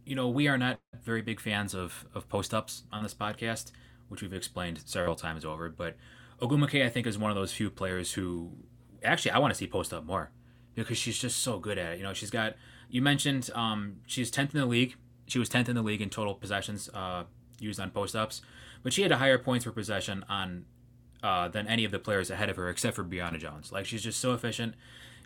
you 0.07 0.15
know, 0.15 0.29
we 0.29 0.47
are 0.47 0.57
not 0.57 0.79
very 1.03 1.21
big 1.21 1.39
fans 1.39 1.75
of, 1.75 2.05
of 2.15 2.29
post 2.29 2.53
ups 2.53 2.83
on 2.93 3.03
this 3.03 3.13
podcast, 3.13 3.71
which 4.07 4.21
we've 4.21 4.33
explained 4.33 4.79
several 4.85 5.15
times 5.15 5.43
over. 5.43 5.69
But 5.69 5.97
Ogwumike, 6.41 6.83
I 6.85 6.89
think, 6.89 7.05
is 7.05 7.17
one 7.17 7.29
of 7.29 7.35
those 7.35 7.51
few 7.51 7.69
players 7.69 8.13
who 8.13 8.51
actually 9.03 9.31
I 9.31 9.39
want 9.39 9.53
to 9.53 9.57
see 9.57 9.67
post 9.67 9.93
up 9.93 10.05
more 10.05 10.31
because 10.75 10.97
she's 10.97 11.17
just 11.17 11.43
so 11.43 11.59
good 11.59 11.77
at 11.77 11.93
it. 11.93 11.97
You 11.97 12.03
know, 12.03 12.13
she's 12.13 12.29
got, 12.29 12.55
you 12.89 13.01
mentioned 13.01 13.49
um, 13.53 13.97
she's 14.05 14.31
10th 14.31 14.53
in 14.53 14.61
the 14.61 14.65
league. 14.65 14.95
She 15.27 15.39
was 15.39 15.49
10th 15.49 15.67
in 15.67 15.75
the 15.75 15.81
league 15.81 16.01
in 16.01 16.09
total 16.09 16.35
possessions 16.35 16.89
uh, 16.93 17.23
used 17.59 17.79
on 17.79 17.91
post 17.91 18.15
ups, 18.15 18.41
but 18.83 18.93
she 18.93 19.01
had 19.01 19.11
a 19.11 19.17
higher 19.17 19.37
points 19.37 19.65
per 19.65 19.71
possession 19.71 20.23
on 20.29 20.65
uh, 21.21 21.49
than 21.49 21.67
any 21.67 21.83
of 21.83 21.91
the 21.91 21.99
players 21.99 22.29
ahead 22.29 22.49
of 22.49 22.55
her 22.55 22.69
except 22.69 22.95
for 22.95 23.03
Brionna 23.03 23.39
Jones. 23.39 23.73
Like, 23.73 23.85
she's 23.85 24.03
just 24.03 24.21
so 24.21 24.33
efficient. 24.33 24.75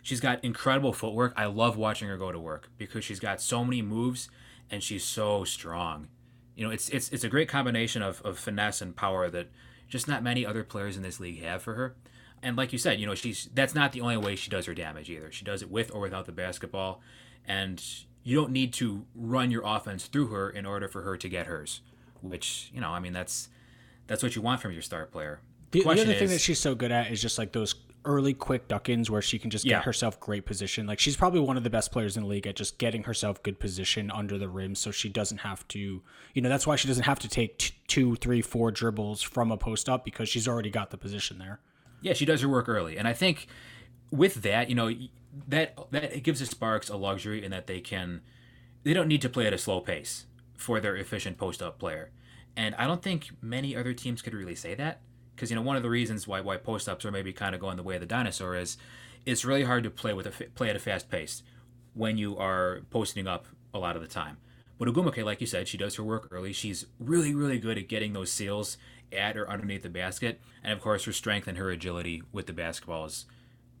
She's 0.02 0.18
got 0.18 0.42
incredible 0.42 0.92
footwork. 0.92 1.34
I 1.36 1.44
love 1.44 1.76
watching 1.76 2.08
her 2.08 2.16
go 2.16 2.32
to 2.32 2.40
work 2.40 2.70
because 2.78 3.04
she's 3.04 3.20
got 3.20 3.40
so 3.40 3.64
many 3.64 3.80
moves 3.82 4.28
and 4.70 4.82
she's 4.82 5.04
so 5.04 5.44
strong. 5.44 6.08
You 6.56 6.66
know, 6.66 6.70
it's 6.70 6.88
it's 6.90 7.10
it's 7.10 7.24
a 7.24 7.28
great 7.28 7.48
combination 7.48 8.02
of, 8.02 8.20
of 8.22 8.38
finesse 8.38 8.80
and 8.80 8.94
power 8.94 9.30
that 9.30 9.48
just 9.88 10.08
not 10.08 10.22
many 10.22 10.44
other 10.44 10.64
players 10.64 10.96
in 10.96 11.02
this 11.02 11.20
league 11.20 11.42
have 11.42 11.62
for 11.62 11.74
her. 11.74 11.96
And 12.42 12.56
like 12.56 12.72
you 12.72 12.78
said, 12.78 12.98
you 12.98 13.06
know, 13.06 13.14
she's 13.14 13.48
that's 13.54 13.74
not 13.74 13.92
the 13.92 14.00
only 14.00 14.16
way 14.16 14.36
she 14.36 14.50
does 14.50 14.66
her 14.66 14.74
damage 14.74 15.08
either. 15.08 15.30
She 15.30 15.44
does 15.44 15.62
it 15.62 15.70
with 15.70 15.94
or 15.94 16.00
without 16.00 16.26
the 16.26 16.32
basketball, 16.32 17.00
and 17.46 17.82
you 18.24 18.36
don't 18.36 18.52
need 18.52 18.72
to 18.74 19.06
run 19.14 19.50
your 19.50 19.62
offense 19.64 20.06
through 20.06 20.28
her 20.28 20.50
in 20.50 20.66
order 20.66 20.88
for 20.88 21.02
her 21.02 21.16
to 21.16 21.28
get 21.28 21.46
hers. 21.46 21.80
Which 22.20 22.70
you 22.74 22.80
know, 22.80 22.90
I 22.90 23.00
mean, 23.00 23.12
that's 23.12 23.48
that's 24.06 24.22
what 24.22 24.34
you 24.36 24.42
want 24.42 24.60
from 24.60 24.72
your 24.72 24.82
star 24.82 25.06
player. 25.06 25.40
The, 25.70 25.82
the, 25.82 25.88
other 25.88 26.02
is, 26.02 26.18
thing 26.18 26.28
that 26.28 26.40
she's 26.40 26.60
so 26.60 26.74
good 26.74 26.92
at 26.92 27.10
is 27.10 27.22
just 27.22 27.38
like 27.38 27.52
those 27.52 27.74
early 28.04 28.34
quick 28.34 28.66
duck-ins 28.68 29.08
where 29.10 29.22
she 29.22 29.38
can 29.38 29.50
just 29.50 29.64
Yeah. 29.64 29.76
get 29.78 29.84
herself 29.84 30.18
great 30.18 30.44
position. 30.44 30.86
Like 30.86 30.98
she's 30.98 31.16
probably 31.16 31.40
one 31.40 31.56
of 31.56 31.62
the 31.64 31.70
best 31.70 31.92
players 31.92 32.16
in 32.16 32.24
the 32.24 32.28
league 32.28 32.46
at 32.46 32.56
just 32.56 32.78
getting 32.78 33.04
herself 33.04 33.42
good 33.42 33.60
position 33.60 34.10
under 34.10 34.38
the 34.38 34.48
rim, 34.48 34.74
so 34.74 34.90
she 34.90 35.08
doesn't 35.08 35.38
have 35.38 35.66
to. 35.68 36.02
You 36.34 36.42
know, 36.42 36.48
that's 36.48 36.66
why 36.66 36.76
she 36.76 36.88
doesn't 36.88 37.04
have 37.04 37.18
to 37.20 37.28
take 37.28 37.58
t- 37.58 37.74
two, 37.86 38.16
three, 38.16 38.42
four 38.42 38.70
dribbles 38.72 39.22
from 39.22 39.52
a 39.52 39.56
post 39.56 39.88
up 39.88 40.04
because 40.04 40.28
she's 40.28 40.48
already 40.48 40.70
got 40.70 40.90
the 40.90 40.96
position 40.98 41.38
there. 41.38 41.60
Yeah, 42.00 42.12
she 42.14 42.24
does 42.24 42.40
her 42.40 42.48
work 42.48 42.68
early, 42.68 42.96
and 42.98 43.06
I 43.06 43.12
think 43.12 43.46
with 44.10 44.42
that, 44.42 44.68
you 44.68 44.74
know, 44.74 44.92
that 45.48 45.78
that 45.92 46.04
it 46.16 46.22
gives 46.24 46.40
the 46.40 46.46
Sparks 46.46 46.88
a 46.88 46.96
luxury 46.96 47.44
in 47.44 47.50
that 47.52 47.66
they 47.66 47.80
can, 47.80 48.20
they 48.82 48.92
don't 48.92 49.06
need 49.08 49.22
to 49.22 49.28
play 49.28 49.46
at 49.46 49.52
a 49.52 49.58
slow 49.58 49.80
pace 49.80 50.26
for 50.56 50.80
their 50.80 50.96
efficient 50.96 51.38
post 51.38 51.62
up 51.62 51.78
player, 51.78 52.10
and 52.56 52.74
I 52.74 52.86
don't 52.88 53.00
think 53.02 53.30
many 53.40 53.76
other 53.76 53.94
teams 53.94 54.20
could 54.22 54.34
really 54.34 54.56
say 54.56 54.74
that 54.74 55.00
because 55.34 55.50
you 55.50 55.56
know 55.56 55.62
one 55.62 55.76
of 55.76 55.82
the 55.82 55.90
reasons 55.90 56.26
why 56.26 56.40
why 56.40 56.56
post 56.56 56.88
ups 56.88 57.04
are 57.04 57.10
maybe 57.10 57.32
kind 57.32 57.54
of 57.54 57.60
going 57.60 57.76
the 57.76 57.82
way 57.82 57.94
of 57.94 58.00
the 58.00 58.06
dinosaur 58.06 58.56
is 58.56 58.76
it's 59.24 59.44
really 59.44 59.64
hard 59.64 59.84
to 59.84 59.90
play 59.90 60.12
with 60.12 60.26
a 60.26 60.30
play 60.54 60.68
at 60.70 60.76
a 60.76 60.80
fast 60.80 61.10
pace 61.10 61.42
when 61.94 62.16
you 62.18 62.36
are 62.38 62.80
posting 62.90 63.26
up 63.26 63.46
a 63.74 63.78
lot 63.78 63.96
of 63.96 64.02
the 64.02 64.08
time. 64.08 64.38
But 64.78 64.88
Ogwumike, 64.88 65.24
like 65.24 65.40
you 65.40 65.46
said, 65.46 65.68
she 65.68 65.78
does 65.78 65.94
her 65.96 66.02
work 66.02 66.28
early. 66.30 66.52
She's 66.52 66.86
really, 66.98 67.34
really 67.34 67.58
good 67.58 67.78
at 67.78 67.88
getting 67.88 68.14
those 68.14 68.32
seals 68.32 68.76
at 69.12 69.36
or 69.36 69.48
underneath 69.48 69.82
the 69.82 69.88
basket. 69.88 70.40
And 70.64 70.72
of 70.72 70.80
course, 70.80 71.04
her 71.04 71.12
strength 71.12 71.46
and 71.46 71.58
her 71.58 71.70
agility 71.70 72.22
with 72.32 72.46
the 72.46 72.52
basketball 72.52 73.04
is 73.04 73.26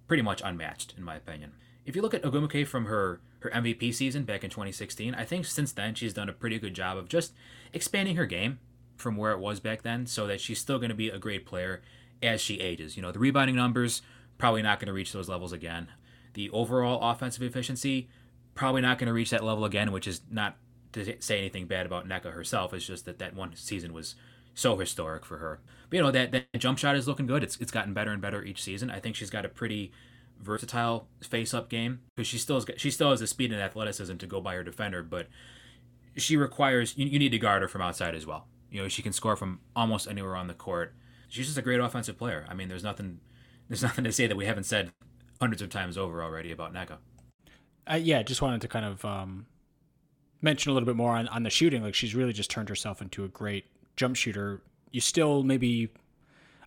pretty 0.06 0.22
much 0.22 0.42
unmatched, 0.44 0.94
in 0.96 1.02
my 1.02 1.16
opinion. 1.16 1.52
If 1.84 1.96
you 1.96 2.02
look 2.02 2.14
at 2.14 2.22
Ogwumike 2.22 2.66
from 2.66 2.84
her, 2.84 3.20
her 3.40 3.50
MVP 3.50 3.92
season 3.94 4.24
back 4.24 4.44
in 4.44 4.50
2016, 4.50 5.14
I 5.14 5.24
think 5.24 5.46
since 5.46 5.72
then 5.72 5.94
she's 5.94 6.14
done 6.14 6.28
a 6.28 6.32
pretty 6.32 6.58
good 6.58 6.74
job 6.74 6.96
of 6.96 7.08
just 7.08 7.32
expanding 7.72 8.16
her 8.16 8.26
game 8.26 8.60
from 9.02 9.16
where 9.16 9.32
it 9.32 9.38
was 9.38 9.60
back 9.60 9.82
then 9.82 10.06
so 10.06 10.26
that 10.26 10.40
she's 10.40 10.58
still 10.58 10.78
going 10.78 10.90
to 10.90 10.94
be 10.94 11.08
a 11.08 11.18
great 11.18 11.44
player 11.44 11.82
as 12.22 12.40
she 12.40 12.60
ages. 12.60 12.96
You 12.96 13.02
know, 13.02 13.12
the 13.12 13.18
rebounding 13.18 13.56
numbers, 13.56 14.00
probably 14.38 14.62
not 14.62 14.78
going 14.78 14.86
to 14.86 14.92
reach 14.92 15.12
those 15.12 15.28
levels 15.28 15.52
again. 15.52 15.88
The 16.34 16.48
overall 16.50 17.10
offensive 17.10 17.42
efficiency, 17.42 18.08
probably 18.54 18.80
not 18.80 18.98
going 18.98 19.08
to 19.08 19.12
reach 19.12 19.30
that 19.30 19.44
level 19.44 19.64
again, 19.64 19.92
which 19.92 20.06
is 20.06 20.22
not 20.30 20.56
to 20.92 21.20
say 21.20 21.38
anything 21.38 21.66
bad 21.66 21.84
about 21.86 22.08
Nneka 22.08 22.32
herself. 22.32 22.72
It's 22.72 22.86
just 22.86 23.04
that 23.04 23.18
that 23.18 23.34
one 23.34 23.54
season 23.56 23.92
was 23.92 24.14
so 24.54 24.76
historic 24.78 25.24
for 25.24 25.38
her. 25.38 25.60
But 25.90 25.96
you 25.96 26.02
know 26.02 26.10
that 26.10 26.32
that 26.32 26.46
jump 26.58 26.78
shot 26.78 26.96
is 26.96 27.08
looking 27.08 27.26
good. 27.26 27.42
It's 27.42 27.56
it's 27.56 27.70
gotten 27.70 27.92
better 27.92 28.10
and 28.10 28.22
better 28.22 28.42
each 28.42 28.62
season. 28.62 28.90
I 28.90 29.00
think 29.00 29.16
she's 29.16 29.30
got 29.30 29.44
a 29.44 29.48
pretty 29.48 29.92
versatile 30.40 31.06
face-up 31.22 31.68
game 31.68 32.00
because 32.14 32.26
she 32.26 32.36
still 32.38 32.56
has 32.56 32.66
she 32.76 32.90
still 32.90 33.10
has 33.10 33.20
the 33.20 33.26
speed 33.26 33.52
and 33.52 33.60
athleticism 33.60 34.16
to 34.16 34.26
go 34.26 34.40
by 34.40 34.54
her 34.54 34.64
defender, 34.64 35.02
but 35.02 35.28
she 36.16 36.36
requires 36.36 36.96
you, 36.96 37.06
you 37.06 37.18
need 37.18 37.30
to 37.30 37.38
guard 37.38 37.62
her 37.62 37.68
from 37.68 37.82
outside 37.82 38.14
as 38.14 38.26
well. 38.26 38.46
You 38.72 38.82
know 38.82 38.88
she 38.88 39.02
can 39.02 39.12
score 39.12 39.36
from 39.36 39.60
almost 39.76 40.08
anywhere 40.08 40.34
on 40.34 40.48
the 40.48 40.54
court. 40.54 40.94
She's 41.28 41.46
just 41.46 41.58
a 41.58 41.62
great 41.62 41.78
offensive 41.78 42.18
player. 42.18 42.46
I 42.48 42.54
mean, 42.54 42.68
there's 42.68 42.82
nothing 42.82 43.20
there's 43.68 43.82
nothing 43.82 44.04
to 44.04 44.12
say 44.12 44.26
that 44.26 44.36
we 44.36 44.46
haven't 44.46 44.64
said 44.64 44.90
hundreds 45.40 45.62
of 45.62 45.70
times 45.70 45.98
over 45.98 46.22
already 46.22 46.50
about 46.52 46.72
Nneka. 46.72 46.98
Uh, 47.90 47.96
yeah, 47.96 48.22
just 48.22 48.42
wanted 48.42 48.60
to 48.60 48.68
kind 48.68 48.84
of 48.84 49.04
um, 49.04 49.46
mention 50.40 50.70
a 50.70 50.74
little 50.74 50.86
bit 50.86 50.96
more 50.96 51.12
on, 51.12 51.28
on 51.28 51.42
the 51.42 51.50
shooting. 51.50 51.82
Like 51.82 51.94
she's 51.94 52.14
really 52.14 52.32
just 52.32 52.50
turned 52.50 52.68
herself 52.68 53.02
into 53.02 53.24
a 53.24 53.28
great 53.28 53.64
jump 53.96 54.16
shooter. 54.16 54.62
You 54.90 55.00
still 55.00 55.42
maybe, 55.42 55.92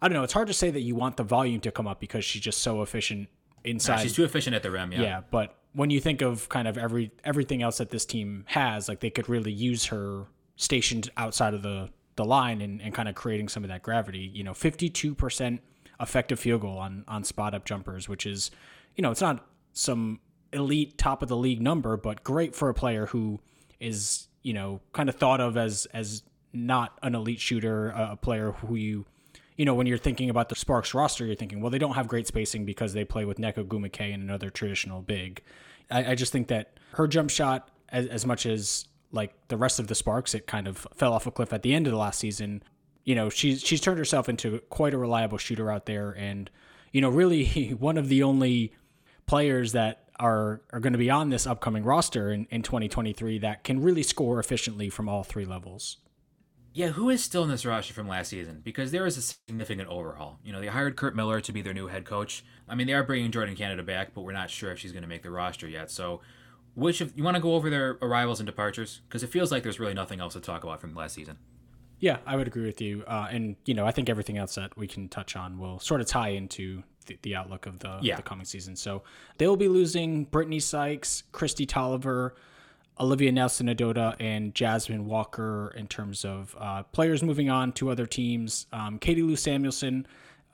I 0.02 0.08
don't 0.08 0.16
know. 0.16 0.24
It's 0.24 0.34
hard 0.34 0.48
to 0.48 0.54
say 0.54 0.72
that 0.72 0.82
you 0.82 0.96
want 0.96 1.18
the 1.18 1.24
volume 1.24 1.62
to 1.62 1.72
come 1.72 1.88
up 1.88 2.00
because 2.00 2.26
she's 2.26 2.42
just 2.42 2.62
so 2.62 2.82
efficient 2.82 3.30
inside. 3.64 4.02
She's 4.02 4.16
too 4.16 4.24
efficient 4.24 4.56
at 4.56 4.64
the 4.64 4.72
rim. 4.72 4.92
Yeah. 4.92 5.02
yeah, 5.02 5.22
but 5.32 5.58
when 5.74 5.90
you 5.90 6.00
think 6.00 6.22
of 6.22 6.50
kind 6.50 6.68
of 6.68 6.78
every 6.78 7.12
everything 7.24 7.62
else 7.62 7.78
that 7.78 7.90
this 7.90 8.06
team 8.06 8.46
has, 8.48 8.90
like 8.90 9.00
they 9.00 9.10
could 9.10 9.30
really 9.30 9.52
use 9.52 9.86
her 9.86 10.26
stationed 10.56 11.10
outside 11.18 11.54
of 11.54 11.62
the 11.64 11.90
the 12.16 12.26
line 12.26 12.62
and, 12.62 12.82
and 12.82 12.94
kind 12.94 13.10
of 13.10 13.16
creating 13.16 13.50
some 13.50 13.64
of 13.64 13.70
that 13.70 13.84
gravity. 13.84 14.32
You 14.34 14.44
know, 14.44 14.54
fifty 14.54 14.90
two 14.90 15.16
percent 15.16 15.62
effective 16.00 16.40
field 16.40 16.62
goal 16.62 16.78
on 16.78 17.04
on 17.08 17.24
spot 17.24 17.54
up 17.54 17.66
jumpers, 17.66 18.10
which 18.10 18.26
is, 18.26 18.52
you 18.96 19.02
know, 19.02 19.12
it's 19.12 19.22
not 19.22 19.46
some 19.74 20.20
elite 20.54 20.98
top 20.98 21.22
of 21.22 21.30
the 21.30 21.36
league 21.36 21.62
number, 21.62 21.98
but 21.98 22.24
great 22.24 22.56
for 22.56 22.70
a 22.70 22.74
player 22.74 23.08
who 23.08 23.40
is 23.80 24.28
you 24.42 24.54
know 24.54 24.80
kind 24.94 25.10
of 25.10 25.16
thought 25.16 25.42
of 25.42 25.58
as 25.58 25.86
as 25.94 26.24
not 26.54 26.98
an 27.04 27.16
elite 27.16 27.42
shooter, 27.42 27.90
a, 27.90 28.12
a 28.14 28.16
player 28.16 28.52
who 28.52 28.76
you 28.76 29.06
you 29.58 29.66
know, 29.66 29.74
when 29.74 29.88
you're 29.88 29.98
thinking 29.98 30.30
about 30.30 30.50
the 30.50 30.56
Sparks 30.56 30.94
roster, 30.94 31.26
you're 31.26 31.36
thinking, 31.36 31.62
well, 31.62 31.70
they 31.70 31.78
don't 31.78 31.94
have 31.94 32.08
great 32.08 32.28
spacing 32.28 32.66
because 32.66 32.94
they 32.94 33.06
play 33.06 33.24
with 33.26 33.38
Nneka 33.38 33.66
Ogwumike 33.66 34.14
and 34.14 34.22
another 34.22 34.50
traditional 34.50 35.02
big. 35.02 35.42
I, 35.90 36.12
I 36.12 36.16
just 36.16 36.32
think 36.32 36.50
that 36.50 36.78
her 36.94 37.08
jump 37.08 37.30
shot, 37.30 37.70
as, 37.90 38.06
as 38.08 38.26
much 38.26 38.46
as 38.46 38.86
like 39.12 39.34
the 39.48 39.58
rest 39.58 39.80
of 39.80 39.88
the 39.88 39.96
Sparks, 39.96 40.34
it 40.34 40.48
kind 40.48 40.68
of 40.68 40.88
fell 40.96 41.14
off 41.14 41.28
a 41.28 41.32
cliff 41.32 41.54
at 41.54 41.62
the 41.62 41.74
end 41.74 41.88
of 41.88 41.92
the 41.92 42.00
last 42.00 42.20
season. 42.20 42.64
You 43.04 43.16
know, 43.16 43.30
she's 43.30 43.62
she's 43.62 43.82
turned 43.82 43.98
herself 43.98 44.30
into 44.30 44.60
quite 44.70 44.94
a 44.94 44.98
reliable 44.98 45.38
shooter 45.38 45.72
out 45.72 45.86
there, 45.86 46.12
and 46.12 46.50
you 46.92 47.02
know, 47.02 47.10
really 47.10 47.70
one 47.80 47.98
of 47.98 48.10
the 48.10 48.24
only 48.24 48.74
players 49.26 49.72
that 49.74 50.04
are 50.20 50.62
are 50.72 50.80
going 50.80 50.94
to 50.94 51.00
be 51.00 51.10
on 51.10 51.30
this 51.30 51.46
upcoming 51.46 51.84
roster 51.84 52.32
in, 52.32 52.48
in 52.50 52.62
2023 52.62 53.40
that 53.40 53.64
can 53.64 53.82
really 53.82 54.04
score 54.04 54.40
efficiently 54.40 54.90
from 54.90 55.10
all 55.10 55.24
three 55.24 55.46
levels. 55.46 55.98
Yeah, 56.76 56.90
who 56.90 57.10
is 57.10 57.24
still 57.24 57.44
in 57.44 57.50
this 57.50 57.66
roster 57.66 57.94
from 57.94 58.10
last 58.10 58.28
season? 58.28 58.60
Because 58.62 58.92
there 58.92 59.06
is 59.06 59.18
a 59.18 59.22
significant 59.22 59.88
overhaul. 59.88 60.40
You 60.44 60.52
know, 60.52 60.60
they 60.60 60.68
hired 60.68 60.98
Curt 60.98 61.16
Miller 61.16 61.40
to 61.40 61.54
be 61.54 61.62
their 61.62 61.74
new 61.74 61.88
head 61.88 62.04
coach. 62.04 62.44
I 62.68 62.76
mean, 62.76 62.86
they 62.86 62.94
are 62.94 63.04
bringing 63.04 63.32
Jordin 63.32 63.56
Canada 63.56 63.82
back, 63.82 64.14
but 64.14 64.24
we're 64.24 64.34
not 64.34 64.50
sure 64.50 64.74
if 64.74 64.80
she's 64.80 64.92
going 64.92 65.04
to 65.04 65.08
make 65.08 65.24
the 65.24 65.32
roster 65.32 65.70
yet. 65.70 65.90
So, 65.90 66.20
which 66.76 67.02
of 67.02 67.14
you 67.18 67.24
want 67.24 67.36
to 67.36 67.42
go 67.42 67.56
over 67.56 67.70
their 67.70 67.98
arrivals 68.02 68.40
and 68.40 68.46
departures? 68.48 69.02
Because 69.08 69.24
it 69.24 69.28
feels 69.32 69.52
like 69.52 69.64
there's 69.64 69.80
really 69.80 69.94
nothing 69.94 70.20
else 70.20 70.34
to 70.34 70.40
talk 70.40 70.64
about 70.64 70.80
from 70.82 70.94
last 70.94 71.16
season. 71.16 71.38
Yeah, 72.00 72.18
I 72.26 72.36
would 72.36 72.48
agree 72.48 72.66
with 72.66 72.82
you. 72.82 73.04
Uh, 73.08 73.28
and 73.32 73.56
you 73.66 73.74
know, 73.74 73.86
I 73.86 73.92
think 73.92 74.10
everything 74.10 74.38
else 74.38 74.56
that 74.56 74.78
we 74.78 74.88
can 74.88 75.08
touch 75.10 75.36
on 75.36 75.58
will 75.58 75.80
sort 75.80 76.02
of 76.02 76.08
tie 76.08 76.30
into 76.30 76.84
the, 77.06 77.18
the 77.22 77.36
outlook 77.36 77.66
of 77.66 77.80
the, 77.80 77.98
Yeah. 78.02 78.18
the 78.18 78.22
coming 78.22 78.46
season. 78.46 78.76
So 78.76 79.04
they 79.38 79.48
will 79.48 79.58
be 79.58 79.68
losing 79.70 80.26
Brittany 80.26 80.60
Sykes, 80.60 81.24
Kristi 81.32 81.66
Toliver, 81.66 82.32
Olivia 83.00 83.32
Nelson-Ododa, 83.32 84.16
and 84.20 84.54
Jasmine 84.56 85.06
Walker 85.06 85.74
in 85.76 85.88
terms 85.88 86.24
of 86.26 86.56
uh, 86.60 86.84
players 86.84 87.24
moving 87.24 87.50
on 87.50 87.72
to 87.74 87.90
other 87.90 88.06
teams. 88.06 88.68
Um, 88.74 89.00
Katie 89.00 89.24
Lou 89.24 89.36
Samuelson 89.36 90.06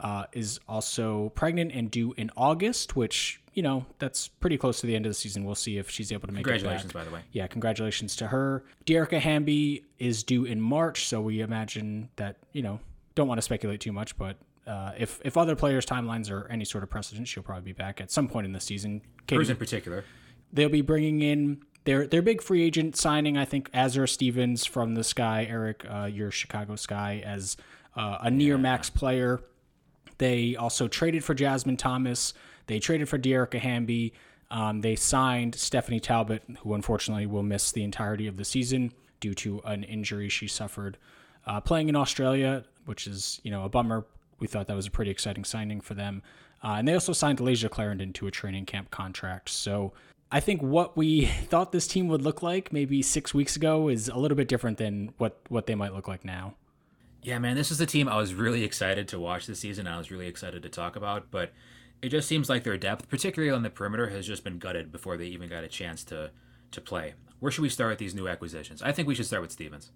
uh, 0.02 0.26
is 0.34 0.60
also 0.68 1.30
pregnant 1.36 1.72
and 1.74 1.90
due 1.90 2.14
in 2.18 2.30
August, 2.36 2.96
which 2.96 3.40
you 3.54 3.64
know 3.64 3.86
that's 4.00 4.28
pretty 4.28 4.58
close 4.58 4.82
to 4.82 4.88
the 4.88 4.96
end 4.96 5.06
of 5.06 5.10
the 5.10 5.16
season. 5.16 5.46
We'll 5.46 5.56
see 5.56 5.78
if 5.78 5.90
she's 5.90 6.12
able 6.12 6.28
to 6.28 6.34
make 6.34 6.42
it 6.42 6.50
Congratulations, 6.50 6.92
by 6.92 7.04
the 7.04 7.12
way. 7.12 7.22
Yeah, 7.32 7.48
congratulations 7.48 8.16
to 8.18 8.28
her. 8.28 8.64
Dearica 8.86 9.20
Hamby 9.20 9.86
is 10.00 10.24
due 10.24 10.46
in 10.46 10.60
March, 10.60 11.08
so 11.08 11.22
we 11.22 11.42
imagine 11.42 12.10
that 12.16 12.38
you 12.52 12.62
know 12.64 12.80
don't 13.16 13.28
want 13.28 13.38
to 13.38 13.44
speculate 13.44 13.80
too 13.80 13.92
much, 13.92 14.18
but 14.18 14.38
uh, 14.68 14.94
if 14.98 15.20
if 15.24 15.38
other 15.38 15.56
players' 15.56 15.86
timelines 15.86 16.32
are 16.32 16.48
any 16.50 16.66
sort 16.66 16.84
of 16.84 16.90
precedent, 16.90 17.28
she'll 17.28 17.44
probably 17.44 17.64
be 17.64 17.74
back 17.74 18.00
at 18.02 18.12
some 18.12 18.28
point 18.28 18.46
in 18.46 18.54
the 18.54 18.60
season. 18.60 19.02
Katie, 19.28 19.38
Hers 19.40 19.50
in 19.50 19.58
particular. 19.58 20.04
they'll 20.54 20.70
be 20.70 20.82
bringing 20.82 21.22
in 21.22 21.62
their 21.84 22.08
their 22.08 22.22
big 22.22 22.42
free 22.42 22.64
agent 22.64 22.96
signing. 22.96 23.38
I 23.38 23.46
think 23.46 23.72
Azurá 23.72 24.08
Stevens 24.08 24.66
from 24.66 24.96
the 24.96 25.04
Sky, 25.04 25.46
Eric, 25.50 25.86
uh, 25.90 26.06
your 26.06 26.32
Chicago 26.32 26.76
Sky, 26.76 27.22
as 27.26 27.58
uh, 27.96 28.20
a 28.22 28.32
near 28.32 28.58
max 28.58 28.90
player. 28.90 29.42
They 30.22 30.56
also 30.56 30.88
traded 30.88 31.24
for 31.24 31.34
Jasmine 31.34 31.78
Thomas. 31.78 32.36
They 32.68 32.78
traded 32.78 33.10
for 33.10 33.18
Dearica 33.18 33.58
Hamby. 33.58 34.14
Um, 34.52 34.82
they 34.82 34.96
signed 34.96 35.56
Stephanie 35.56 36.00
Talbot, 36.00 36.44
who 36.60 36.76
unfortunately 36.76 37.26
will 37.26 37.42
miss 37.42 37.72
the 37.72 37.84
entirety 37.84 38.28
of 38.28 38.38
the 38.38 38.46
season 38.46 38.94
due 39.20 39.34
to 39.34 39.62
an 39.66 39.84
injury 39.84 40.30
she 40.30 40.48
suffered 40.48 41.00
uh, 41.48 41.60
playing 41.60 41.90
in 41.90 41.96
Australia, 41.96 42.64
which 42.86 43.08
is 43.08 43.42
you 43.44 43.50
know 43.50 43.64
a 43.64 43.70
bummer. 43.70 44.06
We 44.38 44.46
thought 44.46 44.68
that 44.68 44.76
was 44.76 44.86
a 44.86 44.92
pretty 44.92 45.10
exciting 45.10 45.44
signing 45.44 45.82
for 45.82 45.96
them. 45.96 46.22
Uh, 46.64 46.76
and 46.78 46.88
they 46.88 46.94
also 46.94 47.14
signed 47.14 47.40
Layshia 47.40 47.72
Clarendon 47.72 48.14
to 48.14 48.28
a 48.28 48.32
training 48.32 48.68
camp 48.68 48.92
contract. 48.92 49.50
So 49.50 49.92
I 50.32 50.40
think 50.40 50.62
what 50.62 50.96
we 50.96 51.26
thought 51.50 51.72
this 51.72 51.88
team 51.88 52.08
would 52.10 52.22
look 52.22 52.44
like 52.44 52.72
maybe 52.72 53.02
six 53.02 53.34
weeks 53.34 53.56
ago 53.56 53.88
is 53.88 54.08
a 54.08 54.18
little 54.18 54.38
bit 54.38 54.48
different 54.48 54.78
than 54.78 55.16
what, 55.18 55.40
what 55.50 55.66
they 55.66 55.74
might 55.74 55.96
look 55.96 56.08
like 56.08 56.24
now. 56.24 56.54
Yeah, 57.24 57.38
man, 57.40 57.56
this 57.56 57.72
is 57.72 57.80
a 57.80 57.86
team 57.86 58.08
I 58.10 58.18
was 58.18 58.34
really 58.34 58.64
excited 58.64 59.08
to 59.10 59.20
watch 59.20 59.46
this 59.46 59.60
season. 59.60 59.88
I 59.88 59.98
was 59.98 60.10
really 60.10 60.28
excited 60.28 60.64
to 60.64 60.70
talk 60.70 60.96
about, 60.96 61.30
but 61.30 61.52
it 62.02 62.10
just 62.10 62.28
seems 62.28 62.50
like 62.50 62.64
their 62.64 62.78
depth, 62.78 63.10
particularly 63.10 63.54
on 63.54 63.62
the 63.62 63.70
perimeter, 63.70 64.10
has 64.10 64.26
just 64.26 64.44
been 64.44 64.58
gutted 64.58 64.92
before 64.92 65.18
they 65.18 65.26
even 65.28 65.50
got 65.50 65.64
a 65.64 65.68
chance 65.68 66.04
to 66.06 66.32
to 66.72 66.82
play. 66.82 67.14
Where 67.40 67.52
should 67.52 67.64
we 67.64 67.70
start 67.70 67.90
with 67.92 68.00
these 68.00 68.16
new 68.16 68.28
acquisitions? 68.30 68.82
I 68.82 68.92
think 68.94 69.08
we 69.08 69.14
should 69.14 69.26
start 69.26 69.42
with 69.42 69.52
Stevens. 69.52 69.92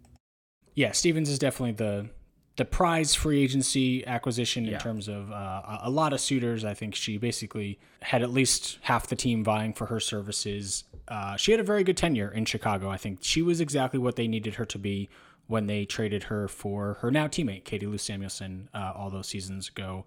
Yeah, 0.73 0.91
Stevens 0.91 1.29
is 1.29 1.39
definitely 1.39 1.71
the 1.73 2.09
the 2.57 2.65
prize 2.65 3.13
free 3.15 3.43
agency 3.43 4.05
acquisition 4.07 4.65
in 4.65 4.71
Yeah. 4.71 4.77
terms 4.79 5.07
of 5.09 5.29
uh, 5.31 5.33
a- 5.35 5.79
a 5.83 5.89
lot 5.89 6.13
of 6.13 6.21
suitors. 6.21 6.63
I 6.63 6.73
think 6.73 6.95
she 6.95 7.17
basically 7.17 7.79
had 8.01 8.21
at 8.21 8.29
least 8.29 8.77
half 8.81 9.07
the 9.07 9.15
team 9.15 9.43
vying 9.43 9.73
for 9.73 9.87
her 9.87 9.99
services. 9.99 10.83
Uh, 11.07 11.35
she 11.37 11.51
had 11.51 11.59
a 11.59 11.63
very 11.63 11.83
good 11.83 11.97
tenure 11.97 12.29
in 12.29 12.45
Chicago. 12.45 12.89
I 12.89 12.97
think 12.97 13.19
she 13.21 13.41
was 13.41 13.59
exactly 13.59 13.99
what 13.99 14.15
they 14.15 14.27
needed 14.27 14.55
her 14.55 14.65
to 14.65 14.77
be 14.79 15.09
when 15.47 15.67
they 15.67 15.85
traded 15.85 16.23
her 16.23 16.47
for 16.47 16.95
her 17.01 17.11
now 17.11 17.27
teammate 17.27 17.63
Katie 17.63 17.85
Lou 17.85 17.97
Samuelson 17.97 18.69
uh, 18.73 18.93
all 18.95 19.09
those 19.09 19.27
seasons 19.27 19.69
ago. 19.69 20.05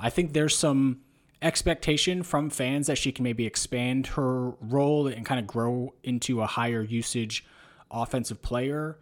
I 0.00 0.10
think 0.10 0.32
there's 0.32 0.56
some 0.56 1.00
expectation 1.42 2.22
from 2.22 2.50
fans 2.50 2.86
that 2.86 2.98
she 2.98 3.12
can 3.12 3.22
maybe 3.22 3.46
expand 3.46 4.08
her 4.08 4.50
role 4.60 5.06
and 5.06 5.24
kind 5.26 5.38
of 5.38 5.46
grow 5.46 5.94
into 6.02 6.40
a 6.40 6.46
higher 6.46 6.82
usage 6.82 7.44
offensive 7.90 8.42
player 8.42 8.98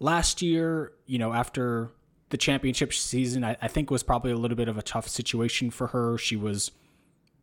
last 0.00 0.42
year, 0.42 0.92
you 1.06 1.18
know, 1.18 1.32
after 1.32 1.90
the 2.30 2.36
championship 2.36 2.92
season, 2.92 3.44
I, 3.44 3.56
I 3.60 3.68
think 3.68 3.90
was 3.90 4.02
probably 4.02 4.32
a 4.32 4.36
little 4.36 4.56
bit 4.56 4.68
of 4.68 4.76
a 4.76 4.82
tough 4.82 5.08
situation 5.08 5.70
for 5.70 5.88
her. 5.88 6.18
She 6.18 6.36
was 6.36 6.70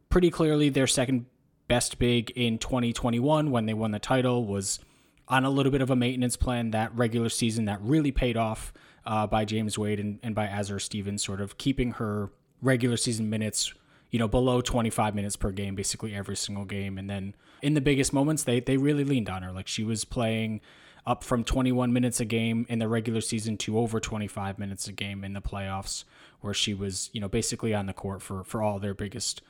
pretty 0.09 0.29
clearly 0.29 0.69
their 0.69 0.87
second 0.87 1.25
best 1.67 1.97
big 1.97 2.31
in 2.31 2.57
2021 2.59 3.49
when 3.49 3.65
they 3.65 3.73
won 3.73 3.91
the 3.91 3.99
title. 3.99 4.45
Was 4.45 4.79
on 5.27 5.43
a 5.43 5.49
little 5.49 5.71
bit 5.71 5.81
of 5.81 5.89
a 5.89 5.95
maintenance 5.95 6.35
plan 6.35 6.71
that 6.71 6.95
regular 6.95 7.29
season 7.29 7.65
that 7.65 7.81
really 7.81 8.11
paid 8.11 8.37
off 8.37 8.73
uh, 9.05 9.27
by 9.27 9.45
James 9.45 9.77
Wade 9.77 9.99
and, 9.99 10.19
and 10.23 10.35
by 10.35 10.47
Azurá 10.47 10.81
Stevens, 10.81 11.23
sort 11.23 11.41
of 11.41 11.57
keeping 11.57 11.93
her 11.93 12.31
regular 12.61 12.97
season 12.97 13.29
minutes, 13.29 13.73
you 14.11 14.19
know, 14.19 14.27
below 14.27 14.61
25 14.61 15.15
minutes 15.15 15.35
per 15.35 15.51
game, 15.51 15.75
basically 15.75 16.13
every 16.13 16.35
single 16.35 16.65
game. 16.65 16.97
And 16.97 17.09
then 17.09 17.35
in 17.61 17.73
the 17.73 17.81
biggest 17.81 18.13
moments, 18.13 18.43
they 18.43 18.59
they 18.59 18.77
really 18.77 19.03
leaned 19.03 19.29
on 19.29 19.43
her. 19.43 19.51
Like 19.51 19.67
she 19.67 19.83
was 19.83 20.05
playing 20.05 20.61
up 21.05 21.23
from 21.23 21.43
21 21.43 21.93
minutes 21.93 22.19
a 22.19 22.25
game 22.25 22.65
in 22.67 22.79
the 22.79 22.87
regular 22.87 23.21
season 23.21 23.57
to 23.57 23.77
over 23.77 23.99
25 23.99 24.57
minutes 24.57 24.87
a 24.87 24.91
game 24.91 25.23
in 25.23 25.33
the 25.33 25.41
playoffs, 25.41 26.03
where 26.41 26.53
she 26.53 26.73
was, 26.73 27.09
you 27.13 27.21
know, 27.21 27.27
basically 27.27 27.73
on 27.73 27.85
the 27.85 27.93
court 27.93 28.21
for 28.21 28.43
for 28.43 28.61
all 28.61 28.79
their 28.79 28.93
biggest 28.93 29.41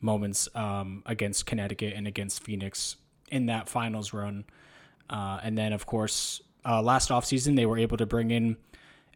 moments 0.00 0.48
um, 0.54 1.02
against 1.06 1.46
Connecticut 1.46 1.94
and 1.96 2.06
against 2.06 2.42
Phoenix 2.42 2.96
in 3.30 3.46
that 3.46 3.68
finals 3.68 4.12
run. 4.12 4.44
Uh, 5.10 5.40
and 5.42 5.56
then, 5.56 5.72
of 5.72 5.86
course, 5.86 6.42
uh, 6.64 6.82
last 6.82 7.10
offseason, 7.10 7.56
they 7.56 7.66
were 7.66 7.78
able 7.78 7.96
to 7.96 8.06
bring 8.06 8.30
in 8.30 8.56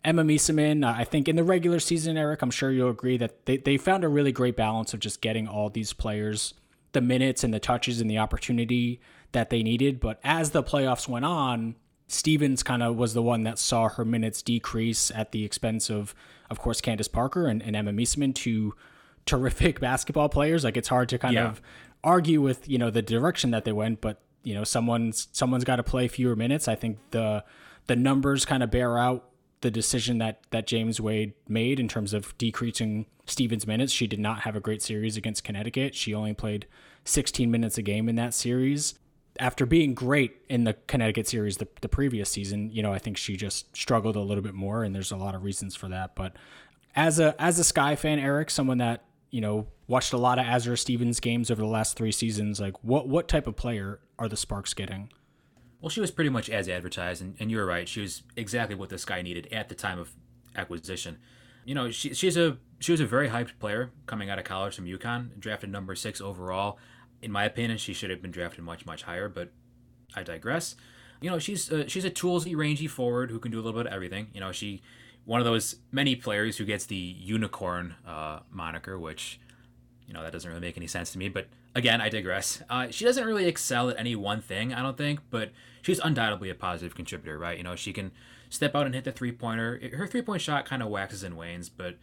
Emma 0.05 0.23
Meesseman. 0.23 0.87
Uh, 0.87 0.95
I 0.97 1.05
think 1.05 1.29
in 1.29 1.37
the 1.37 1.45
regular 1.45 1.81
season, 1.81 2.17
Eric, 2.17 2.43
I'm 2.43 2.51
sure 2.51 2.71
you'll 2.71 2.91
agree 2.91 3.17
that 3.17 3.47
they, 3.47 3.57
they 3.57 3.77
found 3.77 4.05
a 4.05 4.09
really 4.09 4.33
great 4.33 4.57
balance 4.57 4.95
of 4.95 5.01
just 5.01 5.21
getting 5.21 5.49
all 5.49 5.71
these 5.71 5.93
players 5.93 6.55
the 6.93 7.01
minutes 7.01 7.45
and 7.45 7.53
the 7.53 7.61
touches 7.61 8.01
and 8.01 8.11
the 8.11 8.19
opportunity 8.19 9.01
that 9.33 9.51
they 9.51 9.63
needed. 9.63 10.01
But 10.01 10.21
as 10.25 10.51
the 10.51 10.63
playoffs 10.63 11.09
went 11.09 11.25
on, 11.25 11.75
Stevens 12.07 12.63
kind 12.63 12.83
of 12.83 12.97
was 12.97 13.13
the 13.13 13.23
one 13.23 13.43
that 13.43 13.59
saw 13.59 13.89
her 13.89 14.05
minutes 14.05 14.41
decrease 14.41 15.11
at 15.15 15.33
the 15.33 15.45
expense 15.45 15.91
of, 15.91 16.15
of 16.49 16.59
course, 16.59 16.81
Candace 16.81 17.09
Parker 17.09 17.47
and, 17.47 17.63
and 17.63 17.77
Emma 17.77 17.93
Meesseman, 17.93 18.35
two 18.35 18.75
terrific 19.27 19.81
basketball 19.81 20.29
players. 20.29 20.65
Like 20.65 20.77
it's 20.77 20.89
hard 20.89 21.11
to 21.11 21.19
kind 21.19 21.35
yeah. 21.35 21.49
of 21.49 21.63
argue 22.03 22.41
with 22.41 22.69
you 22.69 22.79
know 22.79 22.91
the 22.91 23.03
direction 23.03 23.51
that 23.51 23.65
they 23.65 23.73
went, 23.73 24.01
but 24.01 24.21
you 24.43 24.55
know 24.55 24.65
someone's 24.65 25.29
someone's 25.33 25.65
got 25.65 25.77
to 25.77 25.83
play 25.83 26.09
fewer 26.09 26.37
minutes. 26.37 26.69
I 26.69 26.75
think 26.75 26.99
the 27.11 27.45
the 27.87 27.97
numbers 27.97 28.45
kind 28.45 28.63
of 28.63 28.71
bear 28.71 28.99
out 28.99 29.25
the 29.61 29.71
decision 29.71 30.19
that 30.19 30.41
that 30.51 30.67
James 30.67 31.01
Wade 31.01 31.35
made 31.49 31.81
in 31.81 31.89
terms 31.89 32.13
of 32.13 32.37
decreasing 32.39 33.07
Stevens' 33.27 33.67
minutes. 33.67 33.93
She 33.93 34.07
did 34.07 34.21
not 34.21 34.41
have 34.41 34.57
a 34.57 34.61
great 34.61 34.83
series 34.83 35.17
against 35.17 35.45
Connecticut. 35.45 35.95
She 35.95 36.15
only 36.15 36.35
played 36.35 36.67
16 37.05 37.51
minutes 37.51 37.79
a 37.79 37.83
game 37.83 38.09
in 38.09 38.17
that 38.17 38.35
series 38.35 38.95
after 39.39 39.67
being 39.67 39.95
great 39.95 40.37
in 40.49 40.65
the 40.65 40.75
Connecticut 40.87 41.29
series 41.29 41.59
the, 41.59 41.69
the 41.81 41.89
previous 41.89 42.31
season, 42.31 42.71
you 42.73 42.83
know, 42.83 42.93
I 42.93 42.99
think 42.99 43.17
she 43.17 43.37
just 43.37 43.75
struggled 43.77 44.17
a 44.17 44.21
little 44.21 44.43
bit 44.43 44.55
more, 44.55 44.83
and 44.83 44.95
there's 44.95 45.13
a 45.13 45.17
lot 45.17 45.35
of 45.35 45.45
reasons 45.45 45.77
for 45.77 45.89
that. 45.89 46.15
But 46.15 46.35
as 46.97 47.19
a 47.19 47.41
as 47.41 47.59
a 47.59 47.65
Sky 47.65 47.97
fan, 47.97 48.19
Eric, 48.19 48.51
someone 48.51 48.79
that 48.79 49.05
you 49.31 49.41
know 49.41 49.67
watched 49.87 50.13
a 50.13 50.19
lot 50.19 50.39
of 50.39 50.47
Azurá 50.47 50.79
Stevens 50.79 51.21
games 51.21 51.51
over 51.51 51.61
the 51.61 51.69
last 51.69 51.97
three 51.97 52.13
seasons, 52.13 52.61
like 52.61 52.83
what 52.83 53.09
what 53.09 53.29
type 53.29 53.47
of 53.47 53.57
player 53.57 54.01
are 54.19 54.29
the 54.29 54.37
Sparks 54.37 54.75
getting? 54.75 55.11
Well, 55.81 55.91
she 55.91 56.01
was 56.01 56.11
pretty 56.11 56.31
much 56.31 56.51
as 56.51 56.69
advertised, 56.69 57.23
and, 57.23 57.37
and 57.39 57.51
you 57.51 57.57
were 57.57 57.67
right. 57.67 57.89
She 57.89 58.01
was 58.01 58.25
exactly 58.37 58.75
what 58.75 58.89
this 58.89 59.05
guy 59.05 59.23
needed 59.23 59.49
at 59.53 59.69
the 59.69 59.77
time 59.77 59.99
of 59.99 60.11
acquisition. 60.57 61.19
You 61.65 61.75
know, 61.75 61.91
she, 61.91 62.15
she's 62.15 62.37
a 62.37 62.59
she 62.81 62.93
was 62.93 63.01
a 63.01 63.07
very 63.07 63.29
hyped 63.29 63.59
player 63.59 63.93
coming 64.07 64.31
out 64.31 64.39
of 64.39 64.45
college 64.45 64.75
from 64.75 64.87
UConn, 64.87 65.39
drafted 65.39 65.71
number 65.71 65.95
six 65.95 66.21
overall 66.21 66.79
in 67.23 67.33
my 67.33 67.45
opinion, 67.45 67.79
she 67.79 67.93
should 67.93 68.11
have 68.11 68.23
been 68.23 68.31
drafted 68.31 68.65
much 68.65 68.87
much 68.87 69.03
higher. 69.03 69.29
But 69.29 69.53
I 70.15 70.23
digress. 70.23 70.77
You 71.21 71.31
know, 71.31 71.39
she's 71.39 71.71
uh, 71.71 71.85
she's 71.89 72.05
a 72.05 72.11
toolsy, 72.11 72.57
rangy 72.57 72.87
forward 72.87 73.31
who 73.31 73.39
can 73.39 73.51
do 73.51 73.59
a 73.59 73.63
little 73.63 73.79
bit 73.79 73.87
of 73.87 73.93
everything. 73.93 74.29
You 74.33 74.41
know, 74.41 74.53
she 74.53 74.83
one 75.29 75.43
of 75.43 75.45
those 75.45 75.77
many 75.93 76.17
players 76.17 76.57
who 76.57 76.65
gets 76.65 76.87
the 76.87 76.97
unicorn 76.97 77.95
uh, 78.07 78.39
moniker, 78.51 78.99
which 78.99 79.39
you 80.07 80.15
know 80.15 80.23
that 80.23 80.33
doesn't 80.33 80.49
really 80.49 80.63
make 80.63 80.79
any 80.79 80.87
sense 80.87 81.13
to 81.13 81.19
me. 81.19 81.29
But 81.29 81.49
again, 81.75 82.01
I 82.01 82.09
digress. 82.09 82.63
Uh, 82.71 82.87
she 82.91 83.05
doesn't 83.05 83.27
really 83.27 83.45
excel 83.45 83.91
at 83.91 83.99
any 83.99 84.17
one 84.17 84.41
thing, 84.41 84.73
I 84.73 84.81
don't 84.81 84.97
think, 84.97 85.21
but 85.29 85.51
she's 85.83 85.99
undoubtedly 85.99 86.49
a 86.49 86.55
positive 86.55 86.95
contributor, 86.95 87.39
right? 87.39 87.59
You 87.59 87.63
know, 87.63 87.77
she 87.77 87.93
can 87.93 88.11
step 88.49 88.75
out 88.75 88.87
and 88.87 88.95
hit 88.95 89.05
the 89.05 89.13
three 89.13 89.31
pointer. 89.31 89.79
Her 89.93 90.07
three 90.07 90.23
point 90.23 90.41
shot 90.41 90.65
kind 90.65 90.83
of 90.83 90.89
waxes 90.89 91.23
and 91.23 91.37
wanes, 91.37 91.69
but 91.69 91.99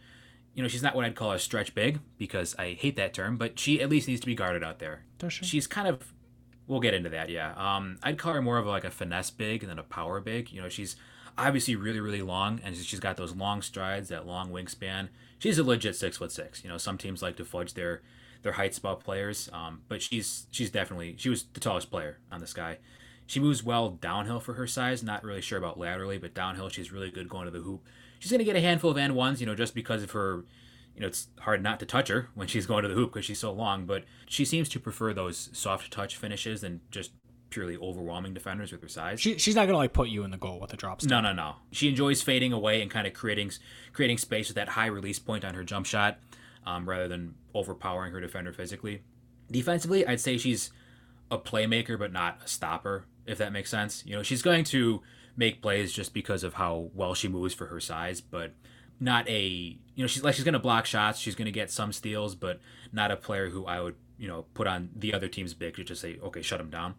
you 0.54 0.62
know, 0.62 0.68
she's 0.68 0.84
not 0.84 0.94
what 0.94 1.04
I'd 1.04 1.16
call 1.16 1.32
a 1.32 1.40
stretch 1.40 1.74
big 1.74 1.98
because 2.18 2.54
I 2.60 2.74
hate 2.74 2.94
that 2.94 3.12
term, 3.12 3.38
but 3.38 3.58
she 3.58 3.82
at 3.82 3.90
least 3.90 4.06
needs 4.06 4.20
to 4.20 4.26
be 4.28 4.36
guarded 4.36 4.62
out 4.62 4.78
there. 4.78 5.02
Does 5.18 5.32
she? 5.32 5.44
She's 5.44 5.66
kind 5.66 5.88
of 5.88 6.14
we'll 6.68 6.78
get 6.78 6.94
into 6.94 7.10
that, 7.10 7.28
yeah. 7.28 7.54
Um, 7.56 7.98
I'd 8.04 8.18
call 8.18 8.34
her 8.34 8.42
more 8.42 8.58
of 8.58 8.66
like 8.66 8.84
a 8.84 8.90
finesse 8.92 9.30
big 9.30 9.66
than 9.66 9.80
a 9.80 9.82
power 9.82 10.20
big. 10.20 10.52
You 10.52 10.62
know, 10.62 10.68
she's 10.68 10.94
obviously 11.38 11.76
really, 11.76 12.00
really 12.00 12.22
long, 12.22 12.60
and 12.64 12.76
she's 12.76 13.00
got 13.00 13.16
those 13.16 13.34
long 13.34 13.62
strides, 13.62 14.08
that 14.08 14.26
long 14.26 14.50
wingspan. 14.50 15.08
She's 15.38 15.58
a 15.58 15.64
legit 15.64 15.96
six 15.96 16.16
foot 16.16 16.32
six. 16.32 16.64
You 16.64 16.70
know, 16.70 16.78
some 16.78 16.98
teams 16.98 17.22
like 17.22 17.36
to 17.36 17.44
fudge 17.44 17.74
their 17.74 18.02
their 18.42 18.52
heights 18.52 18.78
about 18.78 19.04
players, 19.04 19.48
um, 19.52 19.82
but 19.88 20.02
she's 20.02 20.46
she's 20.50 20.70
definitely 20.70 21.14
she 21.18 21.28
was 21.28 21.44
the 21.52 21.60
tallest 21.60 21.90
player 21.90 22.18
on 22.30 22.40
this 22.40 22.52
guy. 22.52 22.78
She 23.26 23.40
moves 23.40 23.64
well 23.64 23.90
downhill 23.90 24.40
for 24.40 24.54
her 24.54 24.66
size. 24.66 25.02
Not 25.02 25.24
really 25.24 25.40
sure 25.40 25.58
about 25.58 25.78
laterally, 25.78 26.18
but 26.18 26.34
downhill 26.34 26.68
she's 26.68 26.92
really 26.92 27.10
good 27.10 27.28
going 27.28 27.46
to 27.46 27.50
the 27.50 27.60
hoop 27.60 27.84
she's 28.18 28.30
going 28.30 28.38
to 28.38 28.44
get 28.44 28.56
a 28.56 28.60
handful 28.60 28.90
of 28.90 28.98
and 28.98 29.14
ones, 29.14 29.40
you 29.40 29.46
know, 29.46 29.54
just 29.54 29.74
because 29.74 30.02
of 30.02 30.12
her. 30.12 30.44
You 30.94 31.02
know, 31.02 31.08
it's 31.08 31.28
hard 31.40 31.62
not 31.62 31.78
to 31.80 31.86
touch 31.86 32.08
her 32.08 32.30
when 32.34 32.48
she's 32.48 32.64
going 32.64 32.82
to 32.82 32.88
the 32.88 32.94
hoop 32.94 33.12
because 33.12 33.26
she's 33.26 33.38
so 33.38 33.52
long, 33.52 33.84
but 33.84 34.04
she 34.26 34.46
seems 34.46 34.66
to 34.70 34.80
prefer 34.80 35.12
those 35.12 35.50
soft 35.52 35.92
touch 35.92 36.16
finishes 36.16 36.62
than 36.62 36.80
just 36.90 37.10
purely 37.56 37.78
overwhelming 37.78 38.34
defenders 38.34 38.70
with 38.70 38.82
her 38.82 38.88
size. 38.88 39.18
She, 39.18 39.38
she's 39.38 39.54
not 39.54 39.64
gonna 39.64 39.78
like 39.78 39.94
put 39.94 40.10
you 40.10 40.24
in 40.24 40.30
the 40.30 40.36
goal 40.36 40.60
with 40.60 40.74
a 40.74 40.76
drop 40.76 41.00
step. 41.00 41.10
No, 41.10 41.22
no, 41.22 41.32
no. 41.32 41.54
She 41.72 41.88
enjoys 41.88 42.20
fading 42.20 42.52
away 42.52 42.82
and 42.82 42.90
kind 42.90 43.06
of 43.06 43.14
creating 43.14 43.50
creating 43.94 44.18
space 44.18 44.48
with 44.48 44.56
that 44.56 44.68
high 44.68 44.88
release 44.88 45.18
point 45.18 45.42
on 45.42 45.54
her 45.54 45.64
jump 45.64 45.86
shot, 45.86 46.18
um, 46.66 46.86
rather 46.86 47.08
than 47.08 47.34
overpowering 47.54 48.12
her 48.12 48.20
defender 48.20 48.52
physically. 48.52 49.00
Defensively, 49.50 50.06
I'd 50.06 50.20
say 50.20 50.36
she's 50.36 50.70
a 51.30 51.38
playmaker 51.38 51.98
but 51.98 52.12
not 52.12 52.40
a 52.44 52.46
stopper, 52.46 53.06
if 53.24 53.38
that 53.38 53.54
makes 53.54 53.70
sense. 53.70 54.04
You 54.04 54.16
know, 54.16 54.22
she's 54.22 54.42
going 54.42 54.64
to 54.64 55.00
make 55.34 55.62
plays 55.62 55.94
just 55.94 56.12
because 56.12 56.44
of 56.44 56.54
how 56.54 56.90
well 56.92 57.14
she 57.14 57.26
moves 57.26 57.54
for 57.54 57.68
her 57.68 57.80
size, 57.80 58.20
but 58.20 58.52
not 59.00 59.26
a 59.30 59.46
you 59.94 60.02
know 60.02 60.06
she's 60.06 60.22
like 60.22 60.34
she's 60.34 60.44
gonna 60.44 60.58
block 60.58 60.84
shots, 60.84 61.18
she's 61.18 61.34
gonna 61.34 61.50
get 61.50 61.70
some 61.70 61.90
steals, 61.90 62.34
but 62.34 62.60
not 62.92 63.10
a 63.10 63.16
player 63.16 63.48
who 63.48 63.64
I 63.64 63.80
would 63.80 63.96
you 64.18 64.28
know 64.28 64.44
put 64.52 64.66
on 64.66 64.90
the 64.94 65.14
other 65.14 65.28
team's 65.28 65.54
big 65.54 65.76
to 65.76 65.84
just 65.84 66.02
say 66.02 66.18
okay 66.22 66.42
shut 66.42 66.60
him 66.60 66.68
down. 66.68 66.96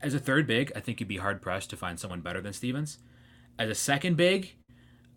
As 0.00 0.14
a 0.14 0.18
third 0.18 0.46
big, 0.46 0.72
I 0.76 0.80
think 0.80 1.00
you'd 1.00 1.08
be 1.08 1.16
hard 1.16 1.42
pressed 1.42 1.70
to 1.70 1.76
find 1.76 1.98
someone 1.98 2.20
better 2.20 2.40
than 2.40 2.52
Stevens. 2.52 2.98
As 3.58 3.68
a 3.68 3.74
second 3.74 4.16
big, 4.16 4.54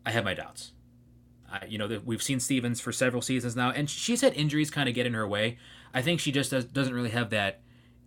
I 0.06 0.12
have 0.12 0.26
my 0.26 0.34
doubts. 0.34 0.72
You 1.67 1.78
know, 1.78 1.88
the, 1.88 2.00
we've 2.00 2.24
seen 2.24 2.39
Stevens 2.39 2.80
for 2.80 2.91
several 2.91 3.22
seasons 3.22 3.56
now, 3.56 3.72
and 3.72 3.89
she's 3.89 4.22
had 4.22 4.34
injuries 4.36 4.72
kind 4.72 4.88
of 4.88 4.96
get 4.96 5.06
in 5.06 5.13
her 5.13 5.28
way. 5.28 5.58
I 5.94 6.02
think 6.02 6.20
she 6.20 6.32
just 6.32 6.52
does, 6.52 6.65
doesn't 6.65 6.94
really 6.94 7.10
have 7.10 7.30
that 7.32 7.62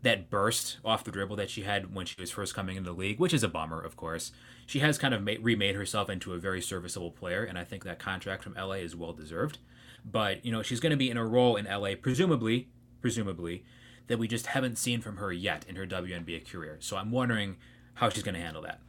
that 0.05 0.29
burst 0.29 0.79
off 0.85 1.03
the 1.03 1.11
dribble 1.11 1.37
that 1.37 1.49
she 1.49 1.63
had 1.63 1.95
when 1.95 2.05
she 2.05 2.15
was 2.21 2.31
first 2.31 2.55
coming 2.55 2.77
into 2.77 2.91
the 2.91 2.97
league, 2.97 3.19
which 3.19 3.33
is 3.33 3.43
a 3.43 3.49
bummer, 3.49 3.81
of 3.81 3.97
course. 3.97 4.33
She 4.67 4.81
has 4.81 4.99
kind 4.99 5.15
of 5.15 5.23
made, 5.23 5.43
remade 5.43 5.75
herself 5.75 6.11
into 6.11 6.35
a 6.35 6.39
very 6.39 6.61
serviceable 6.61 7.11
player, 7.11 7.43
and 7.43 7.59
I 7.59 7.65
think 7.65 7.85
that 7.85 7.99
contract 7.99 8.45
from 8.45 8.55
LA 8.55 8.75
is 8.75 8.95
well 8.95 9.15
deserved. 9.15 9.59
But 10.05 10.45
you 10.45 10.53
know, 10.53 10.63
she's 10.63 10.81
going 10.81 10.91
to 10.91 10.97
be 10.97 11.11
in 11.11 11.17
a 11.17 11.25
role 11.25 11.57
in 11.57 11.65
LA, 11.65 11.95
presumably, 12.01 12.69
presumably, 13.01 13.65
that 14.07 14.19
we 14.19 14.29
just 14.29 14.47
haven't 14.47 14.77
seen 14.77 15.01
from 15.01 15.17
her 15.17 15.33
yet 15.33 15.65
in 15.69 15.77
her 15.77 15.87
WNBA 15.87 16.51
career. 16.51 16.77
So 16.81 16.97
I'm 16.97 17.11
wondering 17.11 17.57
how 17.95 18.09
she's 18.09 18.23
going 18.23 18.35
to 18.35 18.41
handle 18.41 18.63
that. 18.63 18.81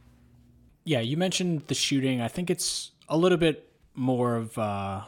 Yeah, 0.84 1.00
you 1.00 1.16
mentioned 1.16 1.62
the 1.66 1.74
shooting. 1.74 2.20
I 2.20 2.28
think 2.28 2.50
it's 2.50 2.92
a 3.08 3.16
little 3.16 3.38
bit 3.38 3.70
more 3.94 4.36
of. 4.36 4.56
Uh 4.58 5.02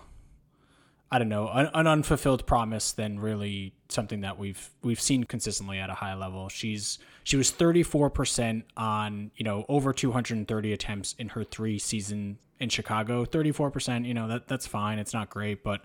I 1.10 1.18
don't 1.18 1.30
know, 1.30 1.48
an, 1.48 1.70
an, 1.72 1.86
unfulfilled 1.86 2.46
promise 2.46 2.92
than 2.92 3.18
really 3.18 3.72
something 3.88 4.20
that 4.20 4.38
we've 4.38 4.70
we've 4.82 5.00
seen 5.00 5.24
consistently 5.24 5.78
at 5.78 5.88
a 5.88 5.94
high 5.94 6.14
level. 6.14 6.50
She's 6.50 6.98
she 7.24 7.36
was 7.36 7.50
34% 7.50 8.62
on, 8.76 9.30
you 9.36 9.44
know, 9.44 9.64
over 9.68 9.92
230 9.94 10.72
attempts 10.72 11.14
in 11.18 11.30
her 11.30 11.44
3 11.44 11.78
season 11.78 12.38
in 12.60 12.68
Chicago. 12.68 13.24
34%, 13.24 14.06
you 14.06 14.12
know, 14.12 14.28
that 14.28 14.48
that's 14.48 14.66
fine. 14.66 14.98
It's 14.98 15.14
not 15.14 15.30
great, 15.30 15.64
but 15.64 15.80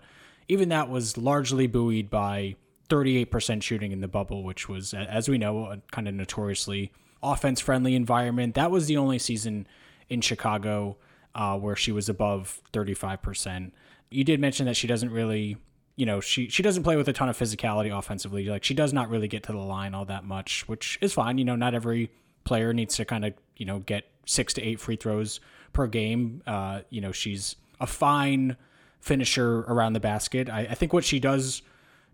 even 0.48 0.68
that 0.68 0.90
was 0.90 1.16
largely 1.16 1.66
buoyed 1.66 2.10
by 2.10 2.56
38% 2.88 3.62
shooting 3.62 3.92
in 3.92 4.00
the 4.00 4.08
bubble, 4.08 4.42
which 4.42 4.68
was 4.68 4.94
as 4.94 5.28
we 5.28 5.38
know, 5.38 5.66
a 5.66 5.78
kind 5.90 6.08
of 6.08 6.14
notoriously 6.14 6.92
offense 7.22 7.60
friendly 7.60 7.94
environment. 7.94 8.54
That 8.54 8.70
was 8.70 8.86
the 8.86 8.96
only 8.96 9.18
season 9.18 9.66
in 10.08 10.20
Chicago 10.20 10.96
uh, 11.34 11.58
where 11.58 11.76
she 11.76 11.90
was 11.92 12.08
above 12.08 12.60
35% 12.72 13.72
you 14.14 14.24
did 14.24 14.40
mention 14.40 14.66
that 14.66 14.76
she 14.76 14.86
doesn't 14.86 15.10
really 15.10 15.56
you 15.96 16.06
know 16.06 16.20
she 16.20 16.48
she 16.48 16.62
doesn't 16.62 16.84
play 16.84 16.96
with 16.96 17.08
a 17.08 17.12
ton 17.12 17.28
of 17.28 17.36
physicality 17.36 17.96
offensively. 17.96 18.44
Like 18.46 18.64
she 18.64 18.74
does 18.74 18.92
not 18.92 19.10
really 19.10 19.28
get 19.28 19.42
to 19.44 19.52
the 19.52 19.58
line 19.58 19.94
all 19.94 20.04
that 20.06 20.24
much 20.24 20.66
which 20.68 20.98
is 21.00 21.12
fine. 21.12 21.36
You 21.38 21.44
know 21.44 21.56
not 21.56 21.74
every 21.74 22.10
player 22.44 22.72
needs 22.72 22.96
to 22.96 23.04
kind 23.04 23.24
of 23.24 23.34
you 23.56 23.66
know 23.66 23.80
get 23.80 24.04
six 24.26 24.54
to 24.54 24.62
eight 24.62 24.80
free 24.80 24.96
throws 24.96 25.40
per 25.72 25.86
game. 25.86 26.42
Uh, 26.46 26.80
you 26.90 27.00
know 27.00 27.12
she's 27.12 27.56
a 27.80 27.86
fine 27.86 28.56
finisher 29.00 29.60
around 29.62 29.92
the 29.92 30.00
basket. 30.00 30.48
I, 30.48 30.60
I 30.60 30.74
think 30.74 30.92
what 30.92 31.04
she 31.04 31.18
does 31.18 31.62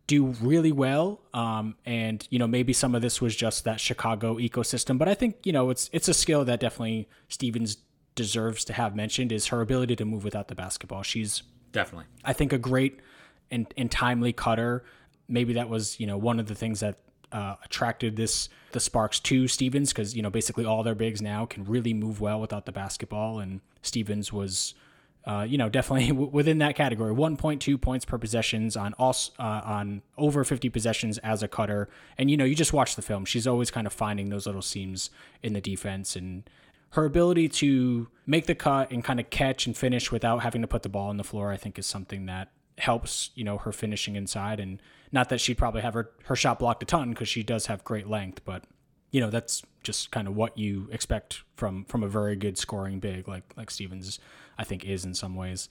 do 0.06 0.26
really 0.40 0.72
well 0.72 1.20
um, 1.34 1.76
and 1.86 2.26
you 2.30 2.38
know 2.38 2.46
maybe 2.46 2.72
some 2.72 2.94
of 2.94 3.02
this 3.02 3.20
was 3.20 3.36
just 3.36 3.64
that 3.64 3.78
chicago 3.78 4.36
ecosystem 4.36 4.98
but 4.98 5.08
i 5.08 5.14
think 5.14 5.36
you 5.44 5.52
know 5.52 5.70
it's 5.70 5.88
it's 5.92 6.08
a 6.08 6.14
skill 6.14 6.44
that 6.44 6.58
definitely 6.58 7.08
stevens 7.28 7.76
deserves 8.14 8.64
to 8.66 8.72
have 8.72 8.94
mentioned 8.94 9.32
is 9.32 9.46
her 9.46 9.60
ability 9.60 9.96
to 9.96 10.04
move 10.04 10.24
without 10.24 10.48
the 10.48 10.54
basketball. 10.54 11.02
She's 11.02 11.42
definitely, 11.72 12.06
I 12.24 12.32
think, 12.32 12.52
a 12.52 12.58
great 12.58 13.00
and, 13.50 13.72
and 13.76 13.90
timely 13.90 14.32
cutter. 14.32 14.84
Maybe 15.28 15.54
that 15.54 15.68
was 15.68 15.98
you 16.00 16.06
know 16.06 16.18
one 16.18 16.40
of 16.40 16.46
the 16.46 16.54
things 16.54 16.80
that 16.80 16.98
uh, 17.32 17.54
attracted 17.64 18.16
this 18.16 18.48
the 18.72 18.80
Sparks 18.80 19.20
to 19.20 19.48
Stevens 19.48 19.92
because 19.92 20.14
you 20.14 20.22
know 20.22 20.30
basically 20.30 20.64
all 20.64 20.82
their 20.82 20.94
bigs 20.94 21.22
now 21.22 21.46
can 21.46 21.64
really 21.64 21.94
move 21.94 22.20
well 22.20 22.40
without 22.40 22.66
the 22.66 22.72
basketball, 22.72 23.38
and 23.38 23.60
Stevens 23.82 24.32
was. 24.32 24.74
Uh, 25.26 25.46
you 25.46 25.58
know, 25.58 25.68
definitely 25.68 26.08
w- 26.08 26.30
within 26.30 26.58
that 26.58 26.74
category. 26.74 27.14
1.2 27.14 27.80
points 27.80 28.04
per 28.04 28.16
possessions 28.16 28.76
on 28.76 28.94
all 28.94 29.14
uh, 29.38 29.60
on 29.64 30.02
over 30.16 30.44
50 30.44 30.70
possessions 30.70 31.18
as 31.18 31.42
a 31.42 31.48
cutter, 31.48 31.88
and 32.16 32.30
you 32.30 32.36
know, 32.36 32.44
you 32.44 32.54
just 32.54 32.72
watch 32.72 32.96
the 32.96 33.02
film. 33.02 33.24
She's 33.24 33.46
always 33.46 33.70
kind 33.70 33.86
of 33.86 33.92
finding 33.92 34.30
those 34.30 34.46
little 34.46 34.62
seams 34.62 35.10
in 35.42 35.52
the 35.52 35.60
defense, 35.60 36.16
and 36.16 36.48
her 36.90 37.04
ability 37.04 37.48
to 37.48 38.08
make 38.26 38.46
the 38.46 38.54
cut 38.54 38.90
and 38.90 39.04
kind 39.04 39.20
of 39.20 39.30
catch 39.30 39.66
and 39.66 39.76
finish 39.76 40.10
without 40.10 40.38
having 40.38 40.62
to 40.62 40.66
put 40.66 40.82
the 40.82 40.88
ball 40.88 41.08
on 41.08 41.18
the 41.18 41.24
floor, 41.24 41.52
I 41.52 41.56
think, 41.56 41.78
is 41.78 41.86
something 41.86 42.26
that 42.26 42.50
helps 42.80 43.30
you 43.34 43.44
know 43.44 43.58
her 43.58 43.72
finishing 43.72 44.16
inside 44.16 44.58
and 44.58 44.80
not 45.12 45.28
that 45.28 45.40
she'd 45.40 45.58
probably 45.58 45.82
have 45.82 45.94
her, 45.94 46.10
her 46.24 46.36
shot 46.36 46.58
blocked 46.58 46.82
a 46.82 46.86
ton 46.86 47.10
because 47.10 47.28
she 47.28 47.42
does 47.42 47.66
have 47.66 47.84
great 47.84 48.08
length 48.08 48.44
but 48.44 48.64
you 49.10 49.20
know 49.20 49.30
that's 49.30 49.62
just 49.82 50.10
kind 50.10 50.26
of 50.26 50.34
what 50.34 50.56
you 50.56 50.88
expect 50.90 51.42
from 51.56 51.84
from 51.84 52.02
a 52.02 52.08
very 52.08 52.36
good 52.36 52.56
scoring 52.56 52.98
big 52.98 53.28
like 53.28 53.44
like 53.56 53.70
stevens 53.70 54.18
i 54.60 54.64
think 54.64 54.84
is 54.84 55.04
in 55.04 55.14
some 55.14 55.34
ways. 55.34 55.68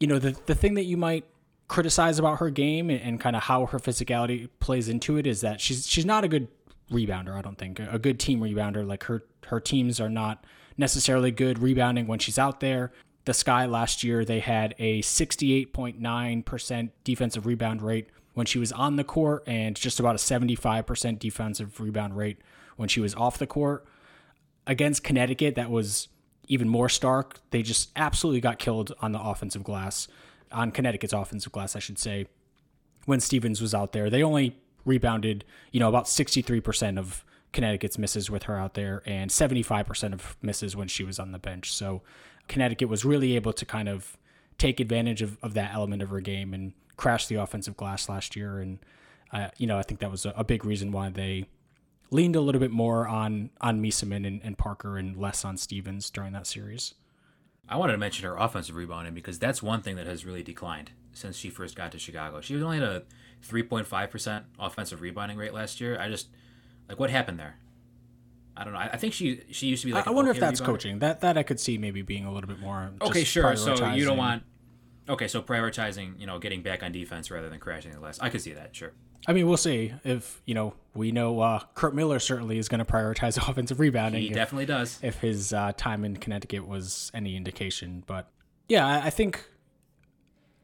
You 0.00 0.06
know 0.06 0.18
the 0.18 0.36
the 0.46 0.54
thing 0.54 0.74
that 0.74 0.84
you 0.84 0.96
might 0.96 1.24
criticize 1.66 2.18
about 2.18 2.38
her 2.38 2.48
game 2.48 2.88
and, 2.88 3.00
and 3.02 3.20
kind 3.20 3.36
of 3.36 3.42
how 3.42 3.66
her 3.66 3.78
physicality 3.78 4.48
plays 4.58 4.88
into 4.88 5.18
it 5.18 5.26
is 5.26 5.42
that 5.42 5.60
she's 5.60 5.86
she's 5.86 6.06
not 6.06 6.24
a 6.24 6.28
good 6.28 6.48
rebounder 6.90 7.36
i 7.36 7.42
don't 7.42 7.58
think. 7.58 7.78
A 7.80 7.98
good 7.98 8.18
team 8.18 8.40
rebounder. 8.40 8.86
Like 8.86 9.04
her 9.04 9.24
her 9.46 9.60
teams 9.60 10.00
are 10.00 10.08
not 10.08 10.44
necessarily 10.78 11.30
good 11.30 11.58
rebounding 11.58 12.06
when 12.06 12.18
she's 12.18 12.38
out 12.38 12.60
there. 12.60 12.92
The 13.24 13.34
Sky 13.34 13.66
last 13.66 14.02
year, 14.02 14.24
they 14.24 14.40
had 14.40 14.74
a 14.78 15.02
68.9% 15.02 16.90
defensive 17.04 17.44
rebound 17.44 17.82
rate 17.82 18.08
when 18.32 18.46
she 18.46 18.58
was 18.58 18.72
on 18.72 18.96
the 18.96 19.04
court 19.04 19.42
and 19.46 19.76
just 19.76 20.00
about 20.00 20.14
a 20.14 20.18
75% 20.18 21.18
defensive 21.18 21.78
rebound 21.78 22.16
rate 22.16 22.38
when 22.76 22.88
she 22.88 23.00
was 23.00 23.14
off 23.16 23.36
the 23.36 23.46
court. 23.46 23.84
Against 24.66 25.04
Connecticut, 25.04 25.56
that 25.56 25.70
was 25.70 26.08
even 26.48 26.68
more 26.68 26.88
stark. 26.88 27.40
They 27.50 27.62
just 27.62 27.90
absolutely 27.96 28.40
got 28.40 28.58
killed 28.58 28.92
on 29.00 29.12
the 29.12 29.20
offensive 29.20 29.62
glass, 29.62 30.08
on 30.50 30.70
Connecticut's 30.70 31.12
offensive 31.12 31.52
glass, 31.52 31.76
I 31.76 31.78
should 31.78 31.98
say, 31.98 32.26
when 33.04 33.20
Stevens 33.20 33.60
was 33.60 33.74
out 33.74 33.92
there. 33.92 34.10
They 34.10 34.22
only 34.22 34.56
rebounded, 34.84 35.44
you 35.70 35.80
know, 35.80 35.88
about 35.88 36.06
63% 36.06 36.98
of 36.98 37.24
Connecticut's 37.52 37.98
misses 37.98 38.30
with 38.30 38.44
her 38.44 38.58
out 38.58 38.74
there 38.74 39.02
and 39.06 39.30
75% 39.30 40.12
of 40.12 40.36
misses 40.42 40.76
when 40.76 40.88
she 40.88 41.04
was 41.04 41.18
on 41.18 41.32
the 41.32 41.38
bench. 41.38 41.72
So 41.72 42.02
Connecticut 42.48 42.88
was 42.88 43.04
really 43.04 43.36
able 43.36 43.52
to 43.52 43.64
kind 43.64 43.88
of 43.88 44.16
take 44.58 44.80
advantage 44.80 45.22
of, 45.22 45.38
of 45.42 45.54
that 45.54 45.72
element 45.72 46.02
of 46.02 46.10
her 46.10 46.20
game 46.20 46.52
and 46.52 46.72
crash 46.96 47.26
the 47.26 47.36
offensive 47.36 47.76
glass 47.76 48.08
last 48.08 48.34
year. 48.34 48.58
And, 48.58 48.78
uh, 49.32 49.48
you 49.56 49.66
know, 49.66 49.78
I 49.78 49.82
think 49.82 50.00
that 50.00 50.10
was 50.10 50.26
a, 50.26 50.30
a, 50.30 50.44
big 50.44 50.64
reason 50.64 50.90
why 50.90 51.10
they 51.10 51.46
leaned 52.10 52.36
a 52.36 52.40
little 52.40 52.60
bit 52.60 52.70
more 52.70 53.06
on, 53.06 53.50
on 53.60 53.82
Meesseman 53.82 54.26
and, 54.26 54.40
and 54.42 54.56
Parker 54.56 54.96
and 54.96 55.16
less 55.16 55.44
on 55.44 55.56
Stevens 55.56 56.10
during 56.10 56.32
that 56.32 56.46
series. 56.46 56.94
I 57.68 57.76
wanted 57.76 57.92
to 57.92 57.98
mention 57.98 58.24
her 58.24 58.36
offensive 58.36 58.76
rebounding 58.76 59.14
because 59.14 59.38
that's 59.38 59.62
one 59.62 59.82
thing 59.82 59.96
that 59.96 60.06
has 60.06 60.24
really 60.24 60.42
declined 60.42 60.92
since 61.12 61.36
she 61.36 61.50
first 61.50 61.76
got 61.76 61.92
to 61.92 61.98
Chicago. 61.98 62.40
She 62.40 62.54
was 62.54 62.62
only 62.62 62.78
at 62.78 62.82
a 62.82 63.02
3.5% 63.46 64.44
offensive 64.58 65.00
rebounding 65.02 65.36
rate 65.36 65.52
last 65.52 65.80
year. 65.80 66.00
I 66.00 66.08
just, 66.08 66.28
like, 66.88 66.98
what 66.98 67.10
happened 67.10 67.38
there? 67.38 67.56
I 68.56 68.64
don't 68.64 68.72
know. 68.72 68.80
I, 68.80 68.96
think 68.96 69.14
she 69.14 69.40
she 69.52 69.68
used 69.68 69.82
to 69.82 69.86
be 69.86 69.92
like. 69.92 70.08
I 70.08 70.10
wonder 70.10 70.32
if 70.32 70.40
that's 70.40 70.60
rebounder. 70.60 70.64
coaching. 70.64 70.98
That 70.98 71.20
that 71.20 71.38
I 71.38 71.44
could 71.44 71.60
see 71.60 71.78
maybe 71.78 72.02
being 72.02 72.24
a 72.24 72.32
little 72.32 72.48
bit 72.48 72.58
more. 72.58 72.90
Okay, 73.00 73.22
sure. 73.22 73.54
So 73.54 73.92
you 73.92 74.04
don't 74.04 74.16
want. 74.16 74.42
Okay, 75.08 75.28
so 75.28 75.40
prioritizing, 75.40 76.18
you 76.18 76.26
know, 76.26 76.40
getting 76.40 76.62
back 76.62 76.82
on 76.82 76.90
defense 76.90 77.30
rather 77.30 77.48
than 77.48 77.60
crashing 77.60 77.92
the 77.92 78.00
last. 78.00 78.20
I 78.20 78.30
could 78.30 78.40
see 78.40 78.52
that. 78.54 78.74
Sure. 78.74 78.92
I 79.26 79.32
mean, 79.32 79.46
we'll 79.46 79.56
see 79.56 79.92
if 80.04 80.40
you 80.44 80.54
know. 80.54 80.74
We 80.94 81.12
know 81.12 81.38
uh, 81.40 81.60
Curt 81.74 81.94
Miller 81.94 82.18
certainly 82.18 82.58
is 82.58 82.68
going 82.68 82.84
to 82.84 82.84
prioritize 82.84 83.36
offensive 83.48 83.78
rebounding. 83.78 84.22
He 84.22 84.28
if, 84.28 84.34
definitely 84.34 84.66
does. 84.66 84.98
If 85.02 85.20
his 85.20 85.52
uh, 85.52 85.72
time 85.76 86.04
in 86.04 86.16
Connecticut 86.16 86.66
was 86.66 87.10
any 87.14 87.36
indication, 87.36 88.02
but 88.06 88.28
yeah, 88.68 88.86
I, 88.86 89.06
I 89.06 89.10
think 89.10 89.48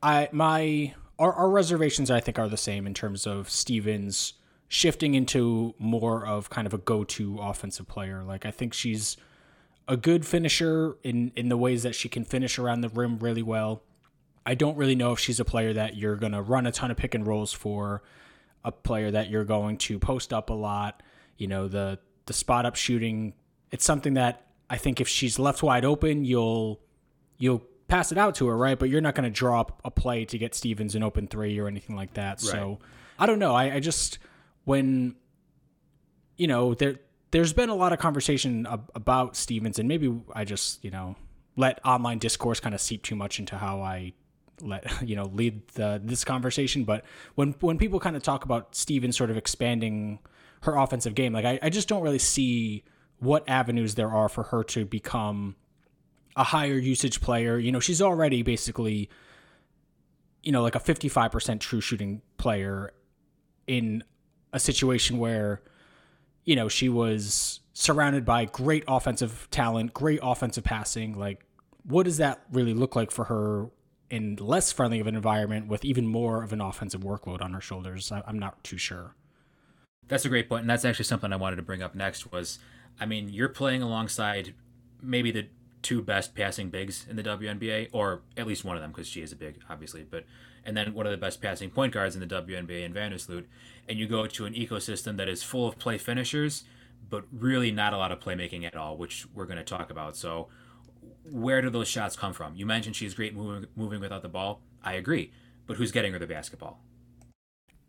I 0.03 0.29
my 0.33 0.95
our, 1.19 1.33
our 1.33 1.51
reservations 1.51 2.11
I 2.11 2.21
think 2.21 2.38
are 2.38 2.49
the 2.49 2.57
same 2.57 2.87
in 2.87 2.95
terms 2.95 3.27
of 3.27 3.49
Stevens 3.49 4.35
shifting 4.69 5.14
into 5.14 5.75
more 5.79 6.27
of 6.27 6.51
kind 6.51 6.67
of 6.67 6.75
a 6.75 6.79
go-to 6.79 7.38
offensive 7.38 7.87
player. 7.87 8.25
Like 8.25 8.45
I 8.45 8.51
think 8.51 8.75
she's 8.75 9.17
a 9.87 9.97
good 9.97 10.27
finisher 10.27 10.97
in 11.03 11.33
in 11.37 11.49
the 11.49 11.57
ways 11.57 11.83
that 11.83 11.95
she 11.95 12.09
can 12.09 12.25
finish 12.25 12.59
around 12.59 12.81
the 12.81 12.88
rim 12.88 13.19
really 13.19 13.43
well. 13.43 13.83
I 14.47 14.55
don't 14.55 14.77
really 14.77 14.95
know 14.95 15.12
if 15.12 15.19
she's 15.19 15.40
a 15.40 15.45
player 15.45 15.73
that 15.73 15.97
you're 15.97 16.17
going 16.17 16.33
to 16.33 16.43
run 16.43 16.67
a 16.67 16.73
ton 16.73 16.90
of 16.90 16.99
pick 16.99 17.14
and 17.14 17.27
rolls 17.27 17.53
for, 17.53 18.03
a 18.64 18.72
player 18.72 19.11
that 19.11 19.31
you're 19.31 19.44
going 19.44 19.77
to 19.77 19.98
post 19.98 20.33
up 20.33 20.50
a 20.50 20.55
lot. 20.55 21.03
You 21.37 21.48
know, 21.48 21.68
the 21.68 21.98
the 22.27 22.33
spot 22.33 22.66
up 22.66 22.77
shooting, 22.77 23.35
it's 23.70 23.85
something 23.85 24.14
that 24.14 24.46
I 24.70 24.77
think 24.77 25.00
if 25.00 25.09
she's 25.09 25.38
left 25.38 25.62
wide 25.62 25.85
open, 25.85 26.24
you'll 26.24 26.81
you'll 27.38 27.62
pass 27.88 28.12
it 28.12 28.18
out 28.18 28.35
to 28.37 28.46
her, 28.48 28.57
right? 28.57 28.79
But 28.79 28.88
you're 28.88 29.00
not 29.00 29.14
going 29.14 29.24
to 29.24 29.31
draw 29.31 29.61
up 29.61 29.81
a 29.85 29.90
play 29.90 30.24
to 30.27 30.38
get 30.38 30.55
Stevens 30.55 30.94
an 30.94 31.03
open 31.03 31.27
three 31.27 31.59
or 31.59 31.68
anything 31.68 31.96
like 31.96 32.14
that. 32.14 32.42
Right. 32.42 32.53
So 32.53 32.79
I 33.18 33.27
don't 33.27 33.38
know. 33.38 33.55
I, 33.55 33.74
I 33.74 33.81
just 33.81 34.18
when 34.64 35.16
you 36.37 36.46
know 36.46 36.74
there 36.74 36.96
there's 37.31 37.53
been 37.53 37.68
a 37.68 37.74
lot 37.74 37.92
of 37.92 37.98
conversation 37.98 38.66
ab- 38.66 38.90
about 38.94 39.37
Stevens, 39.37 39.79
and 39.79 39.88
maybe 39.88 40.12
I 40.35 40.44
just 40.44 40.83
you 40.85 40.90
know 40.90 41.16
let 41.57 41.85
online 41.85 42.18
discourse 42.18 42.61
kind 42.61 42.74
of 42.74 42.81
seep 42.81 43.03
too 43.03 43.14
much 43.14 43.38
into 43.38 43.57
how 43.57 43.81
I 43.81 44.12
let 44.61 44.85
you 45.07 45.17
know 45.17 45.25
lead 45.25 45.67
the, 45.69 46.01
this 46.03 46.25
conversation. 46.25 46.85
But 46.85 47.05
when 47.35 47.55
when 47.61 47.79
people 47.79 48.01
kind 48.01 48.17
of 48.17 48.23
talk 48.23 48.45
about 48.45 48.75
Stevens 48.75 49.17
sort 49.17 49.31
of 49.31 49.37
expanding 49.37 50.19
her 50.62 50.77
offensive 50.77 51.14
game, 51.14 51.33
like 51.33 51.45
I, 51.45 51.59
I 51.62 51.71
just 51.71 51.88
don't 51.88 52.03
really 52.03 52.19
see 52.19 52.85
what 53.19 53.49
avenues 53.49 53.95
there 53.95 54.11
are 54.11 54.29
for 54.29 54.45
her 54.45 54.64
to 54.64 54.85
become 54.85 55.57
a 56.37 56.45
higher 56.45 56.79
usage 56.79 57.21
player. 57.21 57.59
You 57.59 57.73
know, 57.73 57.81
she's 57.81 58.03
already 58.03 58.43
basically 58.43 59.09
you 60.43 60.53
know 60.53 60.62
like 60.62 60.75
a 60.75 60.81
55% 60.81 61.61
true 61.61 61.81
shooting 61.81 62.21
player 62.37 62.93
in 63.67 64.05
a 64.53 64.61
situation 64.61 65.19
where, 65.19 65.61
you 66.45 66.57
know, 66.57 66.69
she 66.69 66.88
was 66.88 67.61
surrounded 67.73 68.25
by 68.25 68.45
great 68.47 68.85
offensive 68.87 69.49
talent, 69.51 69.93
great 69.93 70.21
offensive 70.23 70.64
passing. 70.64 71.19
Like, 71.19 71.45
what 71.83 72.05
does 72.05 72.19
that 72.19 72.43
really 72.53 72.73
look 72.73 72.95
like 72.95 73.11
for 73.11 73.25
her 73.25 73.67
in 74.11 74.37
less 74.37 74.73
friendly 74.73 75.01
of 75.01 75.07
an 75.07 75.14
environment 75.14 75.69
with 75.69 75.85
even 75.85 76.07
more 76.07 76.43
of 76.43 76.53
an 76.53 76.61
offensive 76.61 77.03
workload 77.03 77.43
on 77.43 77.53
her 77.53 77.61
shoulders? 77.61 78.12
I'm 78.12 78.38
not 78.38 78.62
too 78.64 78.79
sure. 78.79 79.14
That's 80.09 80.25
a 80.25 80.29
great 80.29 80.49
point, 80.49 80.62
and 80.62 80.71
that's 80.71 80.85
actually 80.85 81.07
something 81.07 81.33
I 81.33 81.37
wanted 81.37 81.57
to 81.57 81.62
bring 81.62 81.83
up 81.83 81.95
next. 81.95 82.31
Was 82.31 82.59
I 83.01 83.07
mean, 83.07 83.29
you're 83.29 83.49
playing 83.49 83.83
alongside 83.83 84.55
maybe 85.03 85.31
the 85.31 85.49
two 85.83 86.03
best 86.03 86.35
passing 86.35 86.71
bigs 86.71 87.07
in 87.09 87.17
the 87.17 87.23
WNBA, 87.23 87.88
or 87.93 88.23
at 88.37 88.47
least 88.47 88.64
one 88.64 88.77
of 88.77 88.83
them 88.83 88.90
because 88.90 89.07
she 89.07 89.23
is 89.23 89.33
a 89.33 89.37
big, 89.37 89.61
obviously. 89.69 90.03
But 90.03 90.25
and 90.64 90.77
then 90.77 90.95
one 90.95 91.07
of 91.07 91.12
the 91.12 91.19
best 91.19 91.43
passing 91.43 91.71
point 91.71 91.93
guards 91.93 92.17
in 92.17 92.27
the 92.27 92.27
WNBA 92.27 92.85
in 92.85 92.93
Vandersloot, 92.95 93.45
and 93.88 93.99
you 93.99 94.07
go 94.07 94.27
to 94.27 94.47
an 94.47 94.55
ecosystem 94.55 95.17
that 95.19 95.29
is 95.29 95.43
full 95.43 95.69
of 95.69 95.79
play 95.79 95.99
finishers, 95.99 96.64
but 97.09 97.25
really 97.31 97.71
not 97.71 97.93
a 97.93 97.99
lot 97.99 98.12
of 98.12 98.21
playmaking 98.21 98.64
at 98.64 98.77
all, 98.77 98.97
which 98.97 99.27
we're 99.35 99.45
going 99.45 99.59
to 99.59 99.64
talk 99.64 99.90
about. 99.90 100.17
So, 100.17 100.49
where 101.31 101.63
do 101.63 101.71
those 101.71 101.89
shots 101.89 102.17
come 102.17 102.33
from? 102.33 102.55
You 102.55 102.67
mentioned 102.67 102.97
she's 102.97 103.15
great 103.15 103.35
moving 103.35 103.69
moving 103.77 104.01
without 104.01 104.23
the 104.23 104.29
ball. 104.29 104.61
I 104.83 104.95
agree, 104.95 105.33
but 105.67 105.77
who's 105.77 105.93
getting 105.93 106.13
her 106.13 106.19
the 106.19 106.27
basketball? 106.27 106.81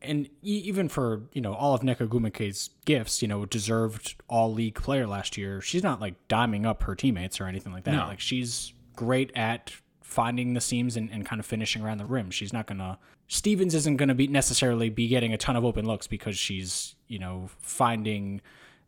And 0.01 0.29
even 0.41 0.87
for 0.87 1.23
you 1.33 1.41
know 1.41 1.53
all 1.53 1.73
of 1.73 1.81
Nneka 1.81 2.07
Ogwumike's 2.07 2.69
gifts, 2.85 3.21
you 3.21 3.27
know, 3.27 3.45
deserved 3.45 4.15
all 4.27 4.53
league 4.53 4.75
player 4.75 5.07
last 5.07 5.37
year. 5.37 5.61
She's 5.61 5.83
not 5.83 5.99
like 5.99 6.27
diming 6.27 6.65
up 6.65 6.83
her 6.83 6.95
teammates 6.95 7.41
or 7.41 7.45
anything 7.45 7.73
like 7.73 7.83
that. 7.85 7.91
No. 7.91 8.05
Like 8.05 8.19
she's 8.19 8.73
great 8.95 9.31
at 9.35 9.73
finding 10.01 10.53
the 10.53 10.61
seams 10.61 10.95
and, 10.95 11.09
and 11.11 11.25
kind 11.25 11.39
of 11.39 11.45
finishing 11.45 11.81
around 11.81 11.97
the 11.97 12.05
rim. 12.05 12.31
She's 12.31 12.53
not 12.53 12.67
gonna 12.67 12.99
Stevens 13.27 13.73
isn't 13.73 13.97
gonna 13.97 14.15
be 14.15 14.27
necessarily 14.27 14.89
be 14.89 15.07
getting 15.07 15.33
a 15.33 15.37
ton 15.37 15.55
of 15.55 15.65
open 15.65 15.85
looks 15.85 16.07
because 16.07 16.37
she's, 16.37 16.95
you 17.07 17.19
know, 17.19 17.49
finding 17.59 18.41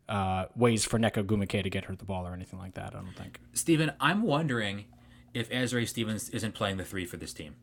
uh, 0.08 0.46
ways 0.56 0.84
for 0.84 0.98
Nneka 0.98 1.24
Ogwumike 1.24 1.62
to 1.62 1.70
get 1.70 1.84
her 1.84 1.94
the 1.94 2.04
ball 2.04 2.26
or 2.26 2.32
anything 2.32 2.58
like 2.58 2.74
that, 2.74 2.94
I 2.94 3.00
don't 3.00 3.16
think. 3.16 3.40
Stephen, 3.52 3.92
I'm 4.00 4.22
wondering 4.22 4.86
if 5.34 5.50
Azurá 5.50 5.86
Stevens 5.86 6.30
isn't 6.30 6.54
playing 6.54 6.78
the 6.78 6.84
three 6.84 7.04
for 7.04 7.16
this 7.16 7.32
team 7.32 7.56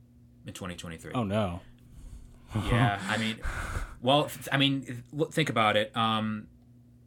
in 0.45 0.53
2023. 0.53 1.13
Oh 1.13 1.23
no. 1.23 1.61
yeah, 2.67 2.99
I 3.09 3.17
mean, 3.17 3.37
well, 4.01 4.29
I 4.51 4.57
mean, 4.57 5.03
think 5.31 5.49
about 5.49 5.75
it. 5.77 5.95
Um, 5.95 6.47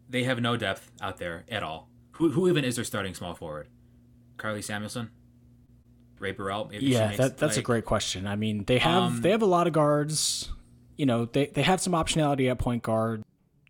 they 0.09 0.25
have 0.25 0.41
no 0.41 0.57
depth 0.57 0.91
out 1.01 1.19
there 1.19 1.45
at 1.49 1.63
all. 1.63 1.89
Who, 2.13 2.31
who 2.31 2.49
even 2.49 2.65
is 2.65 2.77
their 2.77 2.85
starting 2.85 3.15
small 3.15 3.35
forward? 3.35 3.69
Karlie 4.37 4.63
Samuelson? 4.63 5.11
Rae 6.19 6.33
Burrell? 6.33 6.69
Maybe 6.71 6.87
yeah, 6.87 7.15
that, 7.17 7.39
that's 7.39 7.57
like, 7.57 7.59
a 7.59 7.63
great 7.63 7.85
question. 7.85 8.27
I 8.27 8.37
mean, 8.37 8.65
they 8.65 8.79
have 8.79 9.03
um, 9.03 9.23
they 9.23 9.31
have 9.31 9.43
a 9.43 9.47
lot 9.47 9.67
of 9.67 9.73
guards. 9.73 10.51
You 10.97 11.07
know, 11.07 11.27
they 11.27 11.47
they 11.47 11.63
have 11.63 11.81
some 11.81 11.93
optionality 11.93 12.51
at 12.51 12.59
point 12.59 12.83
guard. 12.83 13.23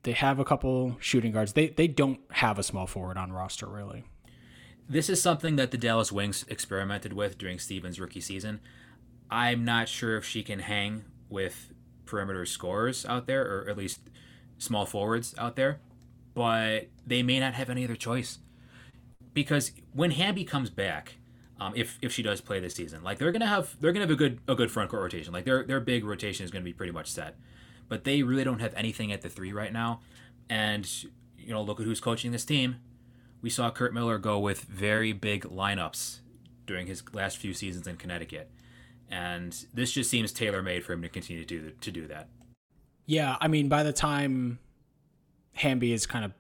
They 0.05 0.13
have 0.13 0.39
a 0.39 0.45
couple 0.45 0.97
shooting 1.01 1.33
guards. 1.33 1.53
They 1.55 1.69
they 1.69 1.89
don't 1.89 2.21
have 2.33 2.59
a 2.59 2.63
small 2.63 2.87
forward 2.87 3.17
on 3.19 3.33
roster 3.33 3.67
really. 3.67 4.05
this 4.89 5.11
is 5.11 5.21
something 5.21 5.57
that 5.57 5.71
the 5.71 5.79
Dallas 5.79 6.11
Wings 6.11 6.45
experimented 6.49 7.13
with 7.13 7.37
during 7.39 7.59
Stevens' 7.59 8.01
rookie 8.01 8.21
season. 8.21 8.61
I'm 9.31 9.65
not 9.65 9.89
sure 9.89 10.17
if 10.17 10.25
she 10.25 10.43
can 10.43 10.61
hang 10.61 11.05
with 11.29 11.73
perimeter 12.07 12.47
scorers 12.47 13.05
out 13.05 13.27
there, 13.27 13.43
or 13.43 13.69
at 13.69 13.77
least 13.77 14.01
small 14.57 14.87
forwards 14.87 15.35
out 15.37 15.57
there, 15.57 15.81
but 16.35 16.89
they 17.07 17.23
may 17.23 17.39
not 17.39 17.55
have 17.55 17.69
any 17.69 17.85
other 17.85 17.97
choice. 17.97 18.39
Because 19.35 19.73
when 19.93 20.13
Hamby 20.13 20.45
comes 20.45 20.71
back, 20.71 21.17
um, 21.61 21.73
if 21.77 21.99
if 22.01 22.13
she 22.13 22.23
does 22.23 22.41
play 22.41 22.61
this 22.61 22.75
season, 22.75 23.03
like 23.03 23.19
they're 23.19 23.33
gonna 23.33 23.47
have 23.47 23.77
they're 23.81 23.93
gonna 23.93 24.07
have 24.07 24.11
a 24.11 24.17
good 24.17 24.41
a 24.49 24.55
good 24.55 24.71
front 24.71 24.91
court 24.91 25.03
rotation. 25.03 25.33
Like 25.35 25.45
their 25.45 25.65
their 25.65 25.81
big 25.81 26.05
rotation 26.05 26.45
is 26.45 26.51
gonna 26.51 26.65
be 26.65 26.73
pretty 26.73 26.93
much 26.93 27.09
set, 27.11 27.37
but 27.89 28.05
they 28.05 28.23
really 28.23 28.45
don't 28.45 28.61
have 28.61 28.75
anything 28.75 29.13
at 29.13 29.23
the 29.23 29.29
three 29.29 29.53
right 29.53 29.73
now. 29.73 30.01
And 30.49 30.91
you 31.37 31.51
know, 31.51 31.63
look 31.63 31.81
at 31.81 31.87
who's 31.87 32.01
coaching 32.01 32.33
this 32.33 32.45
team. 32.45 32.77
We 33.41 33.51
saw 33.51 33.71
Curt 33.71 33.95
Miller 33.95 34.19
go 34.19 34.39
with 34.39 34.63
very 34.63 35.13
big 35.13 35.45
lineups 35.45 36.21
during 36.67 36.87
his 36.87 37.03
last 37.13 37.39
few 37.39 37.55
seasons 37.55 37.87
in 37.87 37.97
Connecticut 37.97 38.51
and 39.11 39.67
this 39.73 39.93
just 39.93 40.11
seems 40.11 40.33
tailor 40.33 40.63
made 40.63 40.85
for 40.85 40.93
him 40.93 41.03
to 41.03 41.09
continue 41.09 41.45
to 41.45 41.47
do 41.47 41.71
to 41.81 41.91
do 41.91 42.07
that. 42.07 42.29
Yeah, 43.07 43.37
I 43.41 43.49
mean, 43.49 43.69
by 43.69 43.83
the 43.83 43.93
time 43.93 44.59
Hamby 45.55 45.93
is 45.93 46.07
kind 46.07 46.25
of 46.25 46.33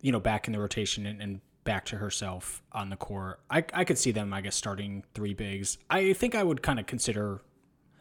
you 0.00 0.12
know 0.12 0.20
back 0.20 0.46
in 0.46 0.52
the 0.52 0.60
rotation 0.60 1.06
and, 1.06 1.20
and 1.20 1.40
back 1.64 1.84
to 1.86 1.96
herself 1.96 2.62
on 2.72 2.90
the 2.90 2.96
court, 2.96 3.40
I 3.50 3.64
I 3.72 3.84
could 3.84 3.98
see 3.98 4.10
them, 4.10 4.32
I 4.32 4.40
guess, 4.40 4.56
starting 4.56 5.04
three 5.14 5.34
bigs. 5.34 5.78
I 5.88 6.12
think 6.12 6.34
I 6.34 6.42
would 6.42 6.62
kind 6.62 6.80
of 6.80 6.86
consider, 6.86 7.42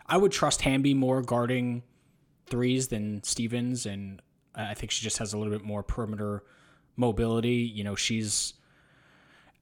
I 0.08 0.18
would 0.18 0.32
trust 0.32 0.62
Hamby 0.62 0.94
more 0.94 1.22
guarding 1.22 1.84
threes 2.48 2.88
than 2.88 3.24
Stevens, 3.24 3.86
and 3.86 4.22
I 4.54 4.74
think 4.74 4.92
she 4.92 5.04
just 5.04 5.18
has 5.18 5.34
a 5.34 5.38
little 5.38 5.54
bit 5.54 5.64
more 5.64 5.84
perimeter 5.84 6.44
mobility. 6.96 7.58
You 7.58 7.84
know, 7.84 7.96
she's 7.96 8.54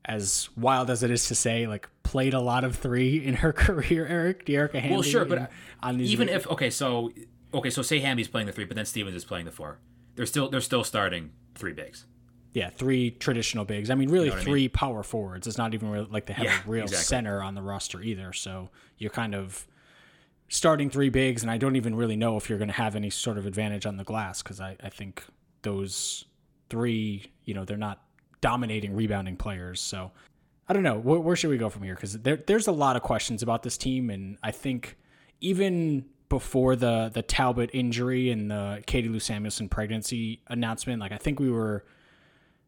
as 0.06 0.50
wild 0.58 0.90
as 0.90 1.04
it 1.04 1.12
is 1.12 1.28
to 1.28 1.36
say, 1.36 1.68
like 1.68 1.90
played 2.04 2.34
a 2.34 2.42
lot 2.42 2.64
of 2.64 2.76
three 2.76 3.18
in 3.26 3.36
her 3.36 3.54
career, 3.54 4.06
Eric, 4.06 4.46
Dearica 4.46 4.76
Hamby. 4.80 4.94
Well, 4.94 5.02
sure, 5.02 5.26
but 5.26 5.52
on 5.82 5.98
these 5.98 6.12
even 6.12 6.30
if 6.30 6.48
okay, 6.48 6.70
so 6.70 7.12
okay, 7.54 7.70
so 7.70 7.82
say 7.82 8.00
Hamby's 8.00 8.28
playing 8.28 8.48
the 8.48 8.54
three, 8.54 8.66
but 8.66 8.76
then 8.76 8.86
Stevens 8.86 9.16
is 9.16 9.26
playing 9.26 9.46
the 9.46 9.52
four. 9.52 9.80
They're 10.16 10.26
still 10.26 10.50
they're 10.50 10.62
still 10.62 10.84
starting 10.84 11.32
three 11.56 11.74
bigs. 11.74 12.06
Yeah, 12.54 12.70
three 12.70 13.10
traditional 13.10 13.66
bigs. 13.66 13.90
I 13.90 13.96
mean, 13.96 14.10
really 14.10 14.28
you 14.28 14.36
know 14.36 14.42
three 14.42 14.62
I 14.62 14.64
mean? 14.66 14.70
power 14.70 15.02
forwards. 15.02 15.48
It's 15.48 15.58
not 15.58 15.74
even 15.74 15.90
really 15.90 16.08
like 16.10 16.28
they 16.28 16.34
have 16.34 16.46
yeah, 16.46 16.60
a 16.64 16.70
real 16.70 16.84
exactly. 16.84 17.06
center 17.06 17.42
on 17.42 17.56
the 17.56 17.64
roster 17.64 18.00
either. 18.02 18.32
So 18.32 18.70
you're 18.98 19.10
kind 19.10 19.34
of 19.34 19.68
starting 20.54 20.88
three 20.88 21.10
bigs, 21.10 21.42
and 21.42 21.50
I 21.50 21.58
don't 21.58 21.76
even 21.76 21.96
really 21.96 22.16
know 22.16 22.38
if 22.38 22.48
you're 22.48 22.60
going 22.60 22.70
to 22.70 22.76
have 22.76 22.96
any 22.96 23.10
sort 23.10 23.40
of 23.40 23.48
advantage 23.48 23.88
on 23.88 23.98
the 23.98 24.04
glass 24.04 24.44
because 24.44 24.62
I, 24.62 24.78
I 24.84 24.90
think 24.90 25.24
those 25.64 26.26
three, 26.70 27.32
you 27.46 27.56
know, 27.56 27.66
they're 27.66 27.76
not 27.76 28.04
dominating 28.40 28.94
rebounding 28.94 29.36
players. 29.36 29.82
So 29.82 30.12
I 30.70 30.74
don't 30.74 30.84
know. 30.84 31.00
Where, 31.00 31.20
where 31.20 31.36
should 31.36 31.50
we 31.50 31.58
go 31.58 31.70
from 31.70 31.82
here? 31.82 31.96
Because 31.96 32.14
there, 32.20 32.38
there's 32.38 32.68
a 32.68 32.72
lot 32.72 32.96
of 32.96 33.02
questions 33.02 33.42
about 33.42 33.64
this 33.64 33.80
team, 33.80 34.12
and 34.12 34.38
I 34.44 34.52
think 34.52 34.96
even 35.42 36.06
before 36.30 36.76
the 36.76 37.10
the 37.12 37.24
Talbot 37.24 37.72
injury 37.74 38.30
and 38.30 38.52
the 38.52 38.84
Katie 38.86 39.10
Lou 39.10 39.20
Samuelson 39.20 39.70
pregnancy 39.70 40.44
announcement, 40.48 41.00
like 41.00 41.12
I 41.12 41.18
think 41.18 41.40
we 41.40 41.50
were 41.50 41.84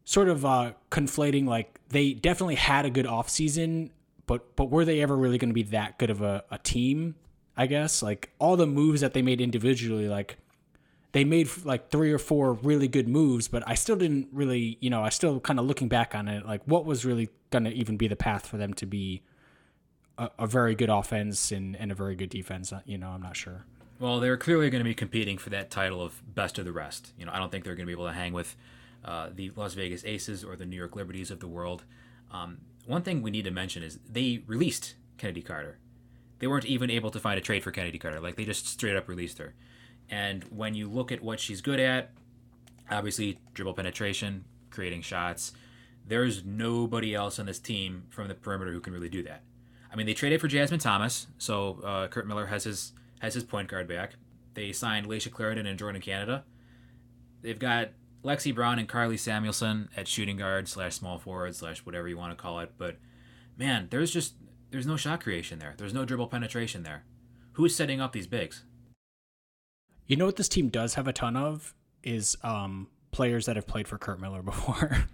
sort 0.06 0.28
of 0.28 0.44
uh, 0.44 0.74
conflating 0.90 1.46
like 1.46 1.80
they 1.90 2.14
definitely 2.14 2.56
had 2.56 2.88
a 2.88 2.90
good 2.90 3.06
offseason, 3.06 3.92
but 4.26 4.56
but 4.56 4.72
were 4.72 4.86
they 4.86 5.02
ever 5.02 5.16
really 5.16 5.38
going 5.38 5.52
to 5.52 5.54
be 5.54 5.64
that 5.64 6.00
good 6.00 6.10
of 6.10 6.24
a, 6.24 6.44
a 6.50 6.58
team? 6.58 7.14
I 7.58 7.68
guess 7.68 8.02
like 8.02 8.32
all 8.40 8.58
the 8.58 8.68
moves 8.68 9.02
that 9.02 9.14
they 9.14 9.22
made 9.22 9.42
individually, 9.42 10.08
like 10.08 10.38
they 11.14 11.24
made 11.24 11.50
like 11.64 11.90
three 11.90 12.12
or 12.12 12.20
four 12.20 12.54
really 12.54 12.88
good 12.88 13.08
moves, 13.08 13.48
but 13.48 13.64
I 13.66 13.76
still 13.76 13.96
didn't 13.96 14.28
really, 14.34 14.78
you 14.82 14.90
know, 14.90 15.04
I 15.04 15.10
still 15.10 15.40
kind 15.40 15.60
of 15.60 15.66
looking 15.66 15.88
back 15.88 16.14
on 16.14 16.28
it, 16.28 16.46
like 16.46 16.62
what 16.66 16.86
was 16.86 17.06
really 17.06 17.30
going 17.52 17.64
to 17.64 17.72
even 17.72 17.96
be 17.96 18.10
the 18.10 18.18
path 18.18 18.46
for 18.46 18.58
them 18.58 18.74
to 18.74 18.86
be 18.86 19.22
a, 20.18 20.30
a, 20.40 20.48
very 20.48 20.76
good 20.76 20.90
offense 20.90 21.54
and, 21.54 21.76
and 21.78 21.92
a 21.92 21.96
very 21.96 22.16
good 22.16 22.30
defense. 22.30 22.74
Uh, 22.74 22.82
you 22.86 22.98
know, 22.98 23.08
I'm 23.10 23.22
not 23.22 23.38
sure. 23.38 23.66
Well, 23.98 24.20
they're 24.20 24.36
clearly 24.36 24.70
going 24.70 24.82
to 24.82 24.90
be 24.90 24.94
competing 24.94 25.38
for 25.38 25.50
that 25.52 25.72
title 25.72 26.02
of 26.02 26.22
best 26.36 26.60
of 26.60 26.66
the 26.66 26.74
rest. 26.74 27.14
You 27.18 27.26
know, 27.26 27.32
I 27.34 27.40
don't 27.40 27.50
think 27.50 27.64
they're 27.64 27.76
going 27.76 27.86
to 27.86 27.88
be 27.88 27.94
able 27.94 28.08
to 28.08 28.14
hang 28.14 28.34
with 28.34 28.58
uh, 29.06 29.30
the 29.34 29.52
Las 29.56 29.74
Vegas 29.74 30.04
Aces 30.04 30.44
or 30.44 30.58
the 30.58 30.66
New 30.66 30.76
York 30.76 30.98
Liberties 30.98 31.32
of 31.32 31.40
the 31.40 31.48
world. 31.48 31.86
Um, 32.32 32.58
one 32.86 33.04
thing 33.04 33.22
we 33.22 33.32
need 33.32 33.46
to 33.46 33.52
mention 33.52 33.84
is 33.84 34.00
they 34.10 34.44
released 34.48 34.96
Chennedy 35.18 35.42
Carter. 35.42 35.78
They 36.46 36.50
weren't 36.50 36.66
even 36.66 36.92
able 36.92 37.10
to 37.10 37.20
find 37.20 37.40
a 37.40 37.42
trade 37.42 37.64
for 37.64 37.72
Chennedy 37.72 37.98
Carter. 37.98 38.20
Like 38.20 38.36
they 38.36 38.46
just 38.46 38.68
straight 38.68 38.96
up 38.96 39.08
released 39.08 39.40
her. 39.40 39.56
And 40.12 40.44
when 40.52 40.76
you 40.76 40.88
look 40.88 41.12
at 41.12 41.24
what 41.24 41.40
she's 41.40 41.60
good 41.60 41.80
at, 41.80 42.12
obviously 42.92 43.40
dribble 43.56 43.74
penetration, 43.74 44.46
creating 44.70 45.02
shots, 45.02 45.54
there's 46.06 46.46
nobody 46.46 47.16
else 47.16 47.40
on 47.40 47.48
this 47.48 47.58
team 47.58 48.04
from 48.12 48.28
the 48.28 48.36
perimeter 48.36 48.72
who 48.72 48.80
can 48.80 48.94
really 48.94 49.10
do 49.10 49.24
that. 49.24 49.42
I 49.92 49.96
mean, 49.96 50.06
they 50.06 50.14
traded 50.14 50.40
for 50.40 50.48
Jasmine 50.48 50.80
Thomas, 50.80 51.26
so 51.40 51.82
uh, 51.84 52.10
Curt 52.10 52.28
Miller 52.28 52.46
has 52.46 52.66
his 52.66 52.94
has 53.22 53.34
his 53.34 53.44
point 53.44 53.68
guard 53.68 53.88
back. 53.88 54.12
They 54.54 54.72
signed 54.72 55.08
Layshia 55.08 55.32
Clarendon 55.32 55.66
and 55.66 55.80
Jordin 55.80 56.04
Canada. 56.04 56.44
They've 57.42 57.58
got 57.58 57.90
Lexi 58.24 58.54
Brown 58.54 58.78
and 58.78 58.88
Karlie 58.88 59.18
Samuelson 59.18 59.90
at 59.98 60.08
shooting 60.08 60.38
guard 60.38 60.68
slash 60.68 60.94
small 60.94 61.18
forward 61.18 61.56
slash 61.56 61.80
whatever 61.80 62.08
you 62.08 62.20
want 62.20 62.38
to 62.38 62.40
call 62.40 62.60
it. 62.60 62.74
But 62.78 62.98
man, 63.58 63.88
there's 63.90 64.12
just 64.12 64.36
there's 64.76 64.86
no 64.86 64.98
shot 64.98 65.22
creation 65.22 65.58
there. 65.58 65.74
There's 65.78 65.94
no 65.94 66.04
dribble 66.04 66.28
penetration 66.28 66.84
there. 66.84 67.04
Who's 67.54 67.74
setting 67.74 68.02
up 68.02 68.12
these 68.12 68.28
bigs? 68.28 68.66
You 70.06 70.18
know 70.18 70.26
what 70.26 70.36
this 70.36 70.50
team 70.50 70.68
does 70.68 70.96
have 70.96 71.08
a 71.08 71.14
ton 71.14 71.38
of 71.38 71.74
is 72.04 72.36
um, 72.44 72.90
players 73.12 73.46
that 73.46 73.56
have 73.56 73.66
played 73.66 73.88
for 73.88 73.98
Curt 73.98 74.20
Miller 74.20 74.42
before. 74.44 75.06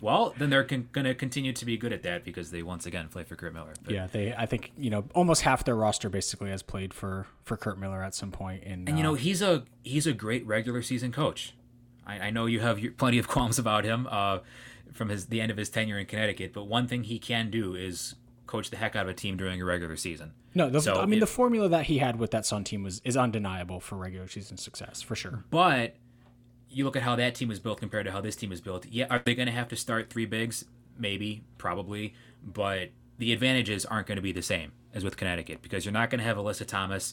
well, 0.00 0.34
then 0.38 0.48
they're 0.48 0.64
con- 0.64 0.88
going 0.92 1.04
to 1.04 1.14
continue 1.14 1.52
to 1.52 1.66
be 1.66 1.76
good 1.76 1.92
at 1.92 2.02
that 2.04 2.24
because 2.24 2.50
they 2.50 2.62
once 2.62 2.86
again 2.86 3.08
play 3.08 3.22
for 3.22 3.36
Curt 3.36 3.52
Miller. 3.52 3.74
But, 3.84 3.92
yeah, 3.92 4.06
they. 4.06 4.32
I 4.32 4.46
think 4.46 4.72
you 4.78 4.88
know 4.88 5.04
almost 5.14 5.42
half 5.42 5.64
their 5.64 5.76
roster 5.76 6.08
basically 6.08 6.48
has 6.48 6.62
played 6.62 6.94
for 6.94 7.26
for 7.44 7.58
Curt 7.58 7.78
Miller 7.78 8.02
at 8.02 8.14
some 8.14 8.32
point. 8.32 8.62
In, 8.62 8.88
and 8.88 8.96
you 8.96 9.04
know 9.04 9.12
uh, 9.12 9.16
he's 9.16 9.42
a 9.42 9.64
he's 9.82 10.06
a 10.06 10.14
great 10.14 10.46
regular 10.46 10.80
season 10.80 11.12
coach. 11.12 11.52
I, 12.06 12.20
I 12.20 12.30
know 12.30 12.46
you 12.46 12.60
have 12.60 12.80
plenty 12.96 13.18
of 13.18 13.28
qualms 13.34 13.58
about 13.58 13.84
him 13.84 14.08
uh, 14.10 14.38
from 14.94 15.10
his 15.10 15.26
the 15.26 15.42
end 15.42 15.50
of 15.50 15.58
his 15.58 15.68
tenure 15.68 15.98
in 15.98 16.06
Connecticut, 16.06 16.54
but 16.54 16.64
one 16.64 16.88
thing 16.88 17.04
he 17.04 17.18
can 17.18 17.50
do 17.50 17.74
is 17.74 18.14
coach 18.50 18.70
the 18.70 18.76
heck 18.76 18.96
out 18.96 19.04
of 19.04 19.08
a 19.08 19.14
team 19.14 19.36
during 19.36 19.62
a 19.62 19.64
regular 19.64 19.96
season. 19.96 20.32
No, 20.54 20.68
the, 20.68 20.80
so 20.80 21.00
I 21.00 21.06
mean 21.06 21.20
the 21.20 21.26
formula 21.26 21.68
that 21.68 21.86
he 21.86 21.98
had 21.98 22.18
with 22.18 22.32
that 22.32 22.44
Sun 22.44 22.64
team 22.64 22.82
was 22.82 23.00
is 23.04 23.16
undeniable 23.16 23.80
for 23.80 23.96
regular 23.96 24.26
season 24.28 24.56
success 24.56 25.00
for 25.00 25.14
sure. 25.14 25.44
But 25.50 25.96
you 26.68 26.84
look 26.84 26.96
at 26.96 27.02
how 27.02 27.16
that 27.16 27.34
team 27.34 27.48
was 27.48 27.60
built 27.60 27.78
compared 27.78 28.06
to 28.06 28.12
how 28.12 28.20
this 28.20 28.36
team 28.36 28.52
is 28.52 28.60
built. 28.60 28.86
Yeah, 28.86 29.06
are 29.08 29.22
they 29.24 29.34
going 29.34 29.46
to 29.46 29.52
have 29.52 29.68
to 29.68 29.76
start 29.76 30.10
three 30.10 30.26
bigs? 30.26 30.64
Maybe, 30.98 31.44
probably, 31.58 32.14
but 32.44 32.90
the 33.18 33.32
advantages 33.32 33.86
aren't 33.86 34.06
going 34.06 34.16
to 34.16 34.22
be 34.22 34.32
the 34.32 34.42
same 34.42 34.72
as 34.92 35.04
with 35.04 35.16
Connecticut 35.16 35.62
because 35.62 35.84
you're 35.84 35.92
not 35.92 36.10
going 36.10 36.18
to 36.18 36.24
have 36.24 36.36
Alyssa 36.36 36.66
Thomas 36.66 37.12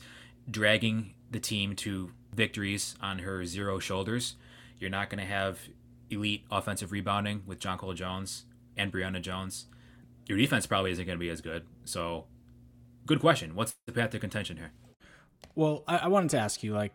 dragging 0.50 1.14
the 1.32 1.40
team 1.40 1.76
to 1.76 2.12
victories 2.34 2.96
on 3.02 3.20
her 3.20 3.46
zero 3.46 3.80
shoulders. 3.80 4.36
You're 4.80 4.90
not 4.90 5.10
going 5.10 5.20
to 5.20 5.26
have 5.26 5.60
elite 6.10 6.46
offensive 6.52 6.92
rebounding 6.92 7.44
with 7.46 7.60
Jonquel 7.60 7.96
Jones 7.96 8.46
and 8.76 8.92
Brionna 8.92 9.22
Jones. 9.22 9.66
Your 10.28 10.38
defense 10.38 10.66
probably 10.66 10.92
isn't 10.92 11.06
going 11.06 11.18
to 11.18 11.20
be 11.20 11.30
as 11.30 11.42
good. 11.42 11.66
So 11.86 12.26
good 13.06 13.20
question. 13.20 13.56
What's 13.56 13.76
the 13.86 13.94
path 13.94 14.12
to 14.12 14.20
contention 14.20 14.58
here? 14.58 14.72
Well, 15.56 15.84
I, 15.88 15.98
I 15.98 16.08
wanted 16.08 16.30
to 16.32 16.40
ask 16.40 16.64
you, 16.64 16.74
like, 16.74 16.94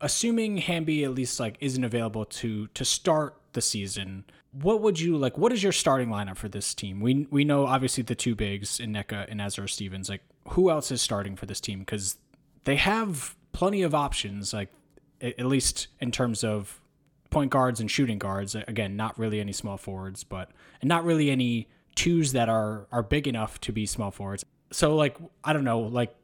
assuming 0.00 0.58
Hamby 0.58 1.04
at 1.04 1.12
least 1.12 1.40
like 1.40 1.56
isn't 1.60 1.82
available 1.82 2.24
to 2.26 2.66
to 2.68 2.84
start 2.84 3.36
the 3.52 3.62
season, 3.62 4.24
what 4.52 4.82
would 4.82 5.00
you 5.00 5.16
like? 5.16 5.38
What 5.38 5.52
is 5.52 5.62
your 5.62 5.72
starting 5.72 6.08
lineup 6.08 6.36
for 6.36 6.48
this 6.48 6.74
team? 6.74 7.00
We 7.00 7.26
we 7.30 7.44
know 7.44 7.66
obviously 7.66 8.02
the 8.02 8.14
two 8.14 8.34
bigs 8.34 8.80
in 8.80 8.92
Nneka 8.92 9.30
and 9.30 9.40
Azurá 9.40 9.68
Stevens. 9.68 10.08
Like, 10.08 10.22
who 10.48 10.70
else 10.70 10.90
is 10.90 11.00
starting 11.00 11.36
for 11.36 11.46
this 11.46 11.60
team? 11.60 11.80
Because 11.80 12.18
they 12.64 12.76
have 12.76 13.36
plenty 13.52 13.82
of 13.82 13.94
options. 13.94 14.52
Like, 14.52 14.70
at 15.20 15.46
least 15.46 15.88
in 16.00 16.10
terms 16.10 16.44
of 16.44 16.80
point 17.30 17.50
guards 17.50 17.80
and 17.80 17.90
shooting 17.90 18.18
guards. 18.18 18.54
Again, 18.54 18.96
not 18.96 19.18
really 19.18 19.40
any 19.40 19.52
small 19.52 19.76
forwards, 19.76 20.24
but 20.24 20.50
and 20.80 20.88
not 20.88 21.04
really 21.04 21.30
any 21.30 21.68
twos 21.96 22.32
that 22.32 22.48
are 22.48 22.86
are 22.92 23.02
big 23.02 23.26
enough 23.26 23.60
to 23.60 23.72
be 23.72 23.84
small 23.84 24.12
forwards 24.12 24.44
so 24.72 24.94
like 24.94 25.16
I 25.44 25.52
don't 25.52 25.64
know, 25.64 25.80
like 25.80 26.14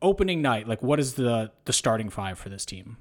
opening 0.00 0.42
night, 0.42 0.66
like 0.66 0.82
what 0.82 1.00
is 1.00 1.14
the 1.14 1.52
the 1.64 1.72
starting 1.72 2.10
five 2.10 2.38
for 2.38 2.48
this 2.48 2.64
team? 2.64 2.96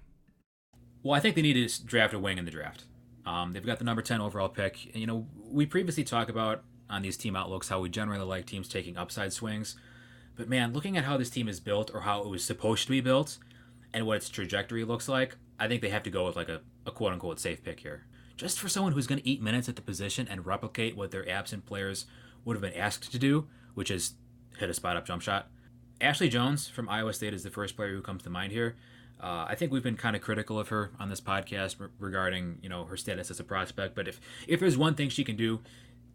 Well, 1.04 1.16
I 1.16 1.20
think 1.20 1.36
they 1.36 1.42
need 1.42 1.68
to 1.68 1.86
draft 1.86 2.14
a 2.14 2.20
wing 2.20 2.38
in 2.38 2.46
the 2.46 2.52
draft. 2.52 2.86
Um, 3.26 3.54
they've 3.54 3.66
got 3.66 3.80
the 3.80 3.86
number 3.86 4.02
ten 4.02 4.22
overall 4.22 4.50
pick. 4.50 4.86
And, 4.94 4.98
you 4.98 5.08
know, 5.08 5.28
we 5.36 5.66
previously 5.66 6.04
talked 6.04 6.30
about 6.30 6.64
on 6.90 7.02
these 7.02 7.18
team 7.18 7.36
outlooks 7.36 7.70
how 7.70 7.80
we 7.80 7.90
generally 7.90 8.26
like 8.26 8.46
teams 8.46 8.68
taking 8.68 8.98
upside 8.98 9.34
swings. 9.34 9.76
But 10.36 10.50
man, 10.50 10.74
looking 10.74 10.98
at 10.98 11.06
how 11.06 11.18
this 11.18 11.30
team 11.30 11.48
is 11.48 11.60
built 11.60 11.92
or 11.94 12.02
how 12.02 12.22
it 12.22 12.28
was 12.28 12.44
supposed 12.44 12.86
to 12.86 12.92
be 12.92 13.02
built 13.02 13.38
and 13.94 14.06
what 14.06 14.18
its 14.18 14.30
trajectory 14.30 14.84
looks 14.84 15.08
like, 15.08 15.36
I 15.60 15.68
think 15.68 15.82
they 15.82 15.90
have 15.90 16.04
to 16.04 16.10
go 16.10 16.26
with 16.26 16.36
like 16.36 16.50
a, 16.50 16.62
a 16.86 16.92
quote 16.92 17.14
unquote 17.14 17.40
safe 17.40 17.64
pick 17.64 17.80
here. 17.80 18.06
Just 18.42 18.60
for 18.60 18.70
someone 18.70 18.94
who's 18.94 19.06
going 19.06 19.22
to 19.22 19.30
eat 19.30 19.40
minutes 19.40 19.70
at 19.70 19.76
the 19.76 19.84
position 19.84 20.28
and 20.28 20.48
replicate 20.48 20.98
what 20.98 21.12
their 21.12 21.30
absent 21.30 21.68
players 21.68 22.08
would 22.44 22.56
have 22.56 22.62
been 22.62 22.74
asked 22.74 23.12
to 23.12 23.20
do, 23.20 23.46
which 23.76 23.92
is 23.92 24.14
hit 24.58 24.68
a 24.68 24.74
spot 24.74 24.98
up 24.98 25.06
jump 25.06 25.22
shot. 25.22 25.52
Ashley 26.02 26.28
Joens 26.28 26.68
from 26.68 26.90
Iowa 26.90 27.14
State 27.14 27.36
is 27.36 27.44
the 27.44 27.52
first 27.52 27.76
player 27.76 27.94
who 27.94 28.02
comes 28.02 28.24
to 28.24 28.32
mind 28.32 28.52
here. 28.52 28.78
Uh, 29.22 29.46
I 29.48 29.54
think 29.54 29.72
we've 29.72 29.84
been 29.84 29.96
kind 29.96 30.16
of 30.16 30.24
critical 30.24 30.60
of 30.60 30.70
her 30.70 30.90
on 31.00 31.08
this 31.08 31.22
podcast 31.22 31.80
re- 31.80 31.90
regarding 32.00 32.58
you 32.64 32.70
know 32.70 32.86
her 32.86 32.98
status 32.98 33.30
as 33.30 33.40
a 33.40 33.44
prospect. 33.44 33.94
But 33.94 34.08
if 34.08 34.20
if 34.48 34.60
there's 34.60 34.76
one 34.76 34.96
thing 34.96 35.10
she 35.10 35.24
can 35.24 35.36
do, 35.36 35.60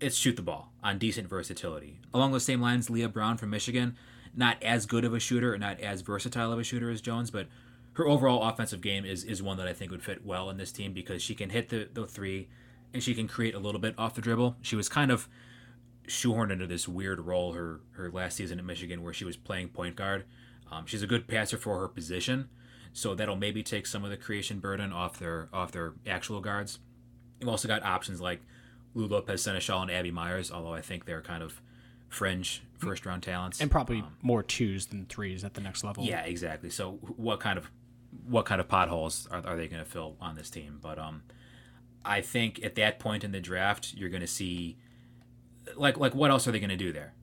it's 0.00 0.16
shoot 0.16 0.34
the 0.34 0.42
ball 0.42 0.72
on 0.82 0.98
decent 0.98 1.28
versatility. 1.28 2.00
Along 2.12 2.32
those 2.32 2.42
same 2.42 2.60
lines, 2.60 2.88
Leigha 2.88 3.12
Brown 3.12 3.36
from 3.36 3.50
Michigan, 3.50 3.96
not 4.34 4.60
as 4.64 4.84
good 4.84 5.04
of 5.04 5.14
a 5.14 5.20
shooter, 5.20 5.56
not 5.58 5.78
as 5.78 6.00
versatile 6.00 6.50
of 6.50 6.58
a 6.58 6.64
shooter 6.64 6.90
as 6.90 7.00
Jones, 7.00 7.30
but 7.30 7.46
her 7.96 8.06
overall 8.06 8.42
offensive 8.42 8.82
game 8.82 9.04
is 9.04 9.24
is 9.24 9.42
one 9.42 9.56
that 9.56 9.66
I 9.66 9.72
think 9.72 9.90
would 9.90 10.02
fit 10.02 10.24
well 10.24 10.50
in 10.50 10.58
this 10.58 10.70
team 10.70 10.92
because 10.92 11.22
she 11.22 11.34
can 11.34 11.50
hit 11.50 11.70
the, 11.70 11.88
the 11.92 12.06
three 12.06 12.48
and 12.92 13.02
she 13.02 13.14
can 13.14 13.26
create 13.26 13.54
a 13.54 13.58
little 13.58 13.80
bit 13.80 13.94
off 13.98 14.14
the 14.14 14.20
dribble. 14.20 14.56
She 14.60 14.76
was 14.76 14.88
kind 14.88 15.10
of 15.10 15.28
shoehorned 16.06 16.52
into 16.52 16.66
this 16.66 16.86
weird 16.86 17.20
role 17.20 17.54
her 17.54 17.80
her 17.92 18.10
last 18.10 18.36
season 18.36 18.58
at 18.58 18.64
Michigan 18.64 19.02
where 19.02 19.14
she 19.14 19.24
was 19.24 19.36
playing 19.36 19.68
point 19.68 19.96
guard. 19.96 20.24
Um, 20.70 20.84
she's 20.84 21.02
a 21.02 21.06
good 21.06 21.26
passer 21.26 21.56
for 21.56 21.80
her 21.80 21.88
position, 21.88 22.50
so 22.92 23.14
that'll 23.14 23.36
maybe 23.36 23.62
take 23.62 23.86
some 23.86 24.04
of 24.04 24.10
the 24.10 24.16
creation 24.16 24.58
burden 24.58 24.92
off 24.92 25.18
their 25.18 25.48
off 25.52 25.72
their 25.72 25.94
actual 26.06 26.40
guards. 26.40 26.78
You've 27.40 27.48
also 27.48 27.66
got 27.66 27.82
options 27.82 28.20
like 28.20 28.42
Lou 28.94 29.06
Lopez 29.06 29.42
Sénéchal 29.42 29.82
and 29.82 29.90
Abby 29.90 30.10
Meyers, 30.10 30.50
although 30.50 30.74
I 30.74 30.82
think 30.82 31.06
they're 31.06 31.22
kind 31.22 31.42
of 31.42 31.62
fringe 32.08 32.62
first 32.78 33.06
round 33.06 33.22
talents 33.22 33.60
and 33.60 33.70
probably 33.70 34.00
um, 34.00 34.16
more 34.22 34.42
twos 34.42 34.86
than 34.86 35.06
threes 35.06 35.44
at 35.44 35.54
the 35.54 35.60
next 35.62 35.82
level. 35.82 36.04
Yeah, 36.04 36.22
exactly. 36.22 36.68
So 36.68 36.92
what 37.16 37.40
kind 37.40 37.58
of 37.58 37.70
what 38.24 38.44
kind 38.44 38.60
of 38.60 38.68
potholes 38.68 39.28
are, 39.30 39.42
are 39.46 39.56
they 39.56 39.68
going 39.68 39.82
to 39.82 39.88
fill 39.88 40.16
on 40.20 40.36
this 40.36 40.50
team? 40.50 40.78
But 40.80 40.98
um, 40.98 41.22
I 42.04 42.20
think 42.20 42.64
at 42.64 42.74
that 42.76 42.98
point 42.98 43.24
in 43.24 43.32
the 43.32 43.40
draft, 43.40 43.94
you're 43.94 44.10
going 44.10 44.20
to 44.20 44.26
see 44.26 44.78
like 45.74 45.98
like 45.98 46.14
what 46.14 46.30
else 46.30 46.46
are 46.46 46.52
they 46.52 46.60
going 46.60 46.70
to 46.70 46.76
do 46.76 46.92
there? 46.92 47.14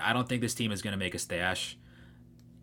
I 0.00 0.12
don't 0.12 0.28
think 0.28 0.40
this 0.40 0.54
team 0.54 0.72
is 0.72 0.82
going 0.82 0.92
to 0.92 0.98
make 0.98 1.14
a 1.14 1.18
stash. 1.18 1.76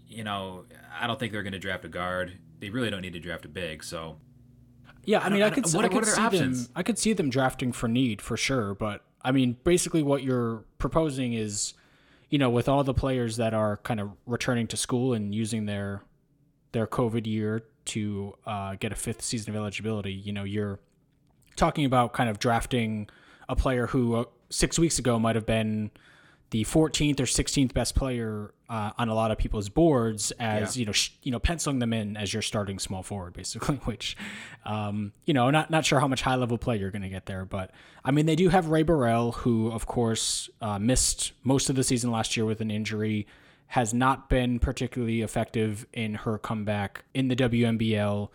You 0.07 0.23
know, 0.23 0.65
I 0.99 1.07
don't 1.07 1.19
think 1.19 1.31
they're 1.31 1.43
going 1.43 1.53
to 1.53 1.59
draft 1.59 1.85
a 1.85 1.89
guard. 1.89 2.37
They 2.59 2.69
really 2.69 2.89
don't 2.89 3.01
need 3.01 3.13
to 3.13 3.19
draft 3.19 3.45
a 3.45 3.47
big. 3.47 3.83
So, 3.83 4.17
yeah, 5.05 5.19
I, 5.19 5.27
I 5.27 5.29
mean, 5.29 5.41
I, 5.41 5.49
could, 5.49 5.65
what, 5.73 5.85
I 5.85 5.87
could 5.87 6.05
see 6.05 6.21
options? 6.21 6.67
them. 6.67 6.73
I 6.75 6.83
could 6.83 6.99
see 6.99 7.13
them 7.13 7.29
drafting 7.29 7.71
for 7.71 7.87
need 7.87 8.21
for 8.21 8.35
sure. 8.35 8.75
But 8.75 9.03
I 9.21 9.31
mean, 9.31 9.57
basically, 9.63 10.03
what 10.03 10.23
you're 10.23 10.65
proposing 10.77 11.33
is, 11.33 11.73
you 12.29 12.37
know, 12.37 12.49
with 12.49 12.67
all 12.67 12.83
the 12.83 12.93
players 12.93 13.37
that 13.37 13.53
are 13.53 13.77
kind 13.77 13.99
of 13.99 14.11
returning 14.25 14.67
to 14.67 14.77
school 14.77 15.13
and 15.13 15.33
using 15.33 15.65
their 15.65 16.03
their 16.71 16.87
COVID 16.87 17.27
year 17.27 17.63
to 17.85 18.35
uh, 18.45 18.75
get 18.75 18.91
a 18.91 18.95
fifth 18.95 19.21
season 19.21 19.49
of 19.51 19.55
eligibility, 19.55 20.13
you 20.13 20.31
know, 20.31 20.43
you're 20.43 20.79
talking 21.55 21.85
about 21.85 22.13
kind 22.13 22.29
of 22.29 22.39
drafting 22.39 23.09
a 23.49 23.55
player 23.55 23.87
who 23.87 24.15
uh, 24.15 24.23
six 24.49 24.79
weeks 24.79 24.99
ago 24.99 25.19
might 25.19 25.35
have 25.35 25.45
been 25.45 25.91
the 26.51 26.65
14th 26.65 27.19
or 27.19 27.23
16th 27.23 27.73
best 27.73 27.95
player 27.95 28.53
uh, 28.69 28.91
on 28.97 29.07
a 29.07 29.15
lot 29.15 29.31
of 29.31 29.37
people's 29.37 29.69
boards 29.69 30.31
as 30.31 30.75
yeah. 30.75 30.81
you 30.81 30.85
know 30.85 30.91
sh- 30.91 31.11
you 31.23 31.31
know 31.31 31.39
penciling 31.39 31.79
them 31.79 31.93
in 31.93 32.17
as 32.17 32.33
your 32.33 32.41
starting 32.41 32.77
small 32.77 33.03
forward 33.03 33.33
basically 33.41 33.77
which 33.85 34.17
um, 34.65 35.13
you 35.25 35.33
know 35.33 35.49
not 35.49 35.69
not 35.69 35.85
sure 35.85 35.99
how 35.99 36.07
much 36.07 36.21
high 36.21 36.35
level 36.35 36.57
play 36.57 36.77
you're 36.77 36.91
going 36.91 37.01
to 37.01 37.09
get 37.09 37.25
there 37.25 37.45
but 37.45 37.71
I 38.03 38.11
mean 38.11 38.25
they 38.25 38.35
do 38.35 38.49
have 38.49 38.67
Rae 38.67 38.83
Burrell 38.83 39.31
who 39.31 39.71
of 39.71 39.85
course 39.85 40.49
uh, 40.61 40.77
missed 40.77 41.31
most 41.43 41.69
of 41.69 41.75
the 41.75 41.83
season 41.83 42.11
last 42.11 42.35
year 42.35 42.45
with 42.45 42.59
an 42.59 42.69
injury 42.69 43.27
has 43.71 43.93
not 43.93 44.27
been 44.27 44.59
particularly 44.59 45.21
effective 45.21 45.85
in 45.93 46.13
her 46.13 46.37
comeback 46.37 47.05
in 47.13 47.29
the 47.29 47.35
WNBL 47.37 48.27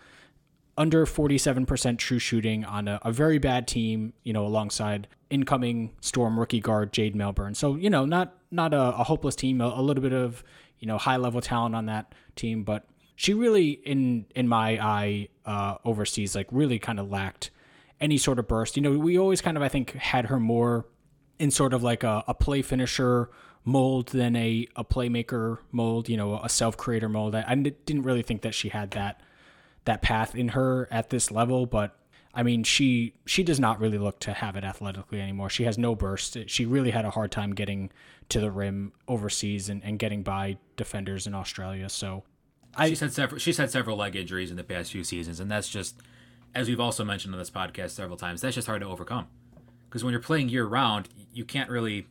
under 0.78 1.04
47% 1.04 1.98
true 1.98 2.18
shooting 2.18 2.64
on 2.64 2.88
a, 2.88 2.98
a, 3.02 3.12
very 3.12 3.36
bad 3.36 3.68
team, 3.68 4.14
you 4.22 4.32
know, 4.32 4.46
alongside 4.46 5.06
incoming 5.28 5.92
Storm 6.00 6.40
rookie 6.40 6.60
guard 6.60 6.90
Jade 6.90 7.14
Melbourne. 7.14 7.54
So, 7.54 7.74
you 7.74 7.90
know, 7.90 8.06
not 8.06 8.34
not 8.50 8.72
a, 8.72 8.96
a 8.96 9.04
hopeless 9.04 9.36
team, 9.36 9.60
a, 9.60 9.66
a, 9.66 9.82
little 9.82 10.02
bit 10.02 10.14
of, 10.14 10.42
you 10.78 10.88
know, 10.88 10.96
high 10.96 11.18
level 11.18 11.42
talent 11.42 11.74
on 11.74 11.84
that 11.84 12.14
team, 12.34 12.64
but 12.64 12.86
she 13.14 13.34
really 13.34 13.72
in 13.72 14.24
in 14.34 14.48
my 14.48 14.82
eye 14.82 15.28
uh, 15.44 15.76
overseas 15.84 16.34
like 16.34 16.48
really 16.50 16.78
kind 16.78 16.98
of 16.98 17.10
lacked 17.10 17.50
any 18.00 18.16
sort 18.16 18.38
of 18.38 18.48
burst. 18.48 18.74
You 18.74 18.82
know, 18.82 18.92
we 18.98 19.18
always 19.18 19.42
kind 19.42 19.58
of 19.58 19.62
I 19.62 19.68
think 19.68 19.92
had 19.92 20.26
her 20.26 20.40
more 20.40 20.86
in 21.38 21.50
sort 21.50 21.74
of 21.74 21.82
like 21.82 22.04
a, 22.04 22.24
a 22.26 22.32
play 22.32 22.62
finisher 22.62 23.28
mold 23.66 24.06
than 24.08 24.34
a, 24.36 24.66
a 24.76 24.84
playmaker 24.84 25.58
mold, 25.72 26.08
you 26.08 26.16
know, 26.16 26.40
a 26.42 26.48
self 26.48 26.78
creator 26.78 27.10
mold. 27.10 27.34
I, 27.34 27.44
I 27.46 27.54
didn't 27.54 28.04
really 28.04 28.22
think 28.22 28.40
that 28.42 28.54
she 28.54 28.70
had 28.70 28.92
that 28.92 29.20
that 29.84 30.00
path 30.00 30.34
in 30.34 30.48
her 30.48 30.88
at 30.90 31.10
this 31.10 31.30
level, 31.30 31.66
but 31.66 31.98
I 32.32 32.42
mean, 32.42 32.64
she 32.64 33.14
she 33.26 33.42
does 33.42 33.58
not 33.58 33.80
really 33.80 33.98
look 33.98 34.20
to 34.20 34.32
have 34.32 34.56
it 34.56 34.64
athletically 34.64 35.20
anymore. 35.20 35.50
She 35.50 35.64
has 35.64 35.76
no 35.76 35.94
burst. 35.94 36.36
She 36.46 36.64
really 36.64 36.90
had 36.90 37.04
a 37.04 37.10
hard 37.10 37.32
time 37.32 37.54
getting 37.54 37.90
to 38.28 38.40
the 38.40 38.50
rim 38.50 38.92
overseas 39.08 39.68
and, 39.68 39.82
and 39.84 39.98
getting 39.98 40.22
by 40.22 40.58
defenders 40.76 41.26
in 41.26 41.34
Australia. 41.34 41.88
So 41.88 42.24
I, 42.76 42.88
she's 42.88 43.00
had 43.00 43.12
several 43.12 43.38
she's 43.38 43.56
had 43.56 43.70
several 43.70 43.96
leg 43.96 44.14
injuries 44.14 44.50
in 44.50 44.56
the 44.56 44.64
past 44.64 44.92
few 44.92 45.02
seasons, 45.02 45.40
and 45.40 45.50
that's 45.50 45.68
just 45.68 45.96
as 46.54 46.68
we've 46.68 46.80
also 46.80 47.04
mentioned 47.04 47.34
on 47.34 47.38
this 47.38 47.50
podcast 47.50 47.90
several 47.90 48.16
times. 48.16 48.42
That's 48.42 48.54
just 48.54 48.68
hard 48.68 48.82
to 48.82 48.86
overcome 48.86 49.26
because 49.88 50.04
when 50.04 50.12
you're 50.12 50.22
playing 50.22 50.50
year 50.50 50.66
round, 50.66 51.08
you 51.32 51.44
can't 51.44 51.68
really. 51.68 52.06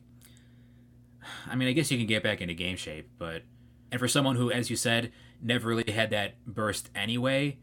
I 1.48 1.54
mean, 1.54 1.68
I 1.68 1.72
guess 1.72 1.90
you 1.90 1.98
can 1.98 2.06
get 2.06 2.22
back 2.22 2.40
into 2.40 2.54
game 2.54 2.76
shape, 2.76 3.10
but 3.18 3.42
and 3.90 4.00
for 4.00 4.08
someone 4.08 4.36
who, 4.36 4.50
as 4.50 4.70
you 4.70 4.76
said, 4.76 5.12
never 5.42 5.68
really 5.68 5.90
had 5.90 6.10
that 6.10 6.44
burst 6.46 6.90
anyway, 6.94 7.58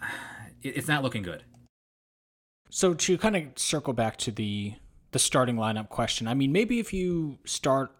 it's 0.62 0.88
not 0.88 1.02
looking 1.02 1.22
good. 1.22 1.44
So 2.70 2.94
to 2.94 3.18
kind 3.18 3.36
of 3.36 3.44
circle 3.56 3.92
back 3.92 4.16
to 4.18 4.30
the 4.30 4.74
the 5.12 5.18
starting 5.18 5.56
lineup 5.56 5.88
question, 5.88 6.26
I 6.26 6.34
mean, 6.34 6.50
maybe 6.52 6.80
if 6.80 6.92
you 6.92 7.38
start 7.44 7.94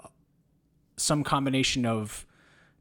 some 0.97 1.23
combination 1.23 1.87
of 1.87 2.27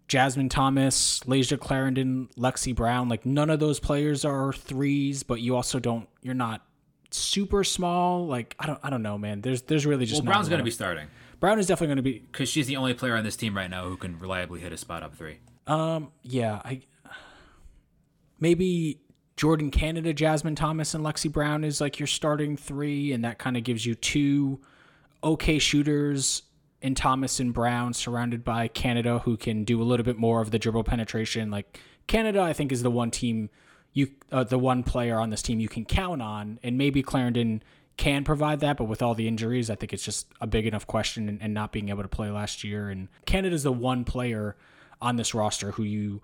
Jasmine 0.07 0.49
Thomas, 0.49 1.19
Layshia 1.21 1.59
Clarendon, 1.59 2.29
Lexie 2.37 2.75
Brown, 2.75 3.09
like 3.09 3.25
none 3.25 3.49
of 3.49 3.59
those 3.59 3.79
players 3.79 4.25
are 4.25 4.53
threes, 4.53 5.23
but 5.23 5.39
you 5.41 5.55
also 5.55 5.79
don't 5.79 6.07
you're 6.21 6.33
not 6.33 6.65
super 7.11 7.63
small. 7.63 8.27
Like 8.27 8.55
I 8.59 8.67
don't 8.67 8.79
I 8.83 8.89
don't 8.89 9.03
know, 9.03 9.17
man. 9.17 9.41
There's 9.41 9.61
there's 9.63 9.85
really 9.85 10.05
just 10.05 10.21
well, 10.21 10.33
Brown's 10.33 10.49
going 10.49 10.59
to 10.59 10.65
be 10.65 10.71
starting. 10.71 11.07
Brown 11.43 11.59
is 11.59 11.67
definitely 11.67 11.87
going 11.87 11.97
to 11.97 12.03
be 12.03 12.19
because 12.19 12.47
she's 12.47 12.67
the 12.67 12.77
only 12.77 12.93
player 12.93 13.17
on 13.17 13.25
this 13.25 13.35
team 13.35 13.53
right 13.53 13.69
now 13.69 13.89
who 13.89 13.97
can 13.97 14.17
reliably 14.17 14.61
hit 14.61 14.71
a 14.71 14.77
spot 14.77 15.03
up 15.03 15.13
three. 15.13 15.39
Um, 15.67 16.13
yeah, 16.21 16.61
I 16.63 16.83
maybe 18.39 19.01
Jordin 19.35 19.69
Canada, 19.69 20.13
Jasmine 20.13 20.55
Thomas, 20.55 20.93
and 20.93 21.03
Lexie 21.03 21.29
Brown 21.29 21.65
is 21.65 21.81
like 21.81 21.99
your 21.99 22.07
starting 22.07 22.55
three, 22.55 23.11
and 23.11 23.25
that 23.25 23.39
kind 23.39 23.57
of 23.57 23.65
gives 23.65 23.85
you 23.85 23.93
two 23.93 24.61
okay 25.21 25.59
shooters 25.59 26.43
in 26.81 26.95
Thomas 26.95 27.41
and 27.41 27.53
Brown, 27.53 27.93
surrounded 27.93 28.45
by 28.45 28.69
Canada, 28.69 29.19
who 29.19 29.35
can 29.35 29.65
do 29.65 29.81
a 29.81 29.83
little 29.83 30.05
bit 30.05 30.15
more 30.15 30.39
of 30.39 30.51
the 30.51 30.59
dribble 30.59 30.85
penetration. 30.85 31.51
Like 31.51 31.77
Canada, 32.07 32.39
I 32.39 32.53
think 32.53 32.71
is 32.71 32.83
the 32.83 32.89
one 32.89 33.11
team 33.11 33.49
you, 33.91 34.07
uh, 34.31 34.45
the 34.45 34.57
one 34.57 34.81
player 34.81 35.19
on 35.19 35.29
this 35.29 35.41
team 35.41 35.59
you 35.59 35.67
can 35.67 35.83
count 35.83 36.21
on, 36.21 36.59
and 36.63 36.77
maybe 36.77 37.03
Clarendon 37.03 37.63
can 37.97 38.23
provide 38.23 38.59
that, 38.61 38.77
but 38.77 38.85
with 38.85 39.01
all 39.01 39.13
the 39.13 39.27
injuries, 39.27 39.69
I 39.69 39.75
think 39.75 39.93
it's 39.93 40.03
just 40.03 40.27
a 40.41 40.47
big 40.47 40.65
enough 40.65 40.87
question 40.87 41.29
and, 41.29 41.41
and 41.41 41.53
not 41.53 41.71
being 41.71 41.89
able 41.89 42.01
to 42.01 42.09
play 42.09 42.29
last 42.29 42.63
year. 42.63 42.89
And 42.89 43.07
Canada's 43.25 43.63
the 43.63 43.71
one 43.71 44.03
player 44.03 44.55
on 45.01 45.15
this 45.15 45.33
roster 45.33 45.71
who 45.71 45.83
you 45.83 46.21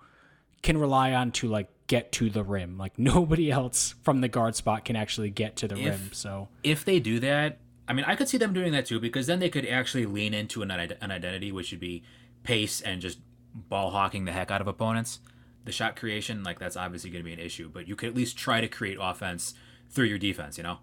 can 0.62 0.78
rely 0.78 1.12
on 1.12 1.32
to 1.32 1.48
like 1.48 1.68
get 1.86 2.12
to 2.12 2.28
the 2.30 2.42
rim. 2.42 2.76
Like 2.76 2.98
nobody 2.98 3.50
else 3.50 3.94
from 4.02 4.20
the 4.20 4.28
guard 4.28 4.56
spot 4.56 4.84
can 4.84 4.96
actually 4.96 5.30
get 5.30 5.56
to 5.56 5.68
the 5.68 5.76
if, 5.76 5.86
rim. 5.86 6.10
So 6.12 6.48
if 6.62 6.84
they 6.84 6.98
do 6.98 7.20
that, 7.20 7.58
I 7.86 7.92
mean, 7.92 8.04
I 8.06 8.14
could 8.14 8.28
see 8.28 8.38
them 8.38 8.52
doing 8.52 8.72
that 8.72 8.86
too 8.86 9.00
because 9.00 9.26
then 9.26 9.38
they 9.38 9.48
could 9.48 9.66
actually 9.66 10.06
lean 10.06 10.34
into 10.34 10.62
an, 10.62 10.70
an 10.70 11.10
identity, 11.10 11.52
which 11.52 11.70
would 11.70 11.80
be 11.80 12.02
pace 12.42 12.80
and 12.80 13.00
just 13.00 13.18
ball 13.54 13.90
hawking 13.90 14.24
the 14.24 14.32
heck 14.32 14.50
out 14.50 14.60
of 14.60 14.66
opponents. 14.66 15.20
The 15.64 15.72
shot 15.72 15.94
creation, 15.94 16.42
like 16.42 16.58
that's 16.58 16.76
obviously 16.76 17.10
going 17.10 17.22
to 17.22 17.28
be 17.28 17.32
an 17.32 17.38
issue, 17.38 17.68
but 17.68 17.86
you 17.86 17.94
could 17.94 18.08
at 18.08 18.14
least 18.14 18.36
try 18.36 18.60
to 18.60 18.68
create 18.68 18.96
offense 19.00 19.54
through 19.90 20.06
your 20.06 20.18
defense. 20.18 20.56
You 20.56 20.64
know? 20.64 20.78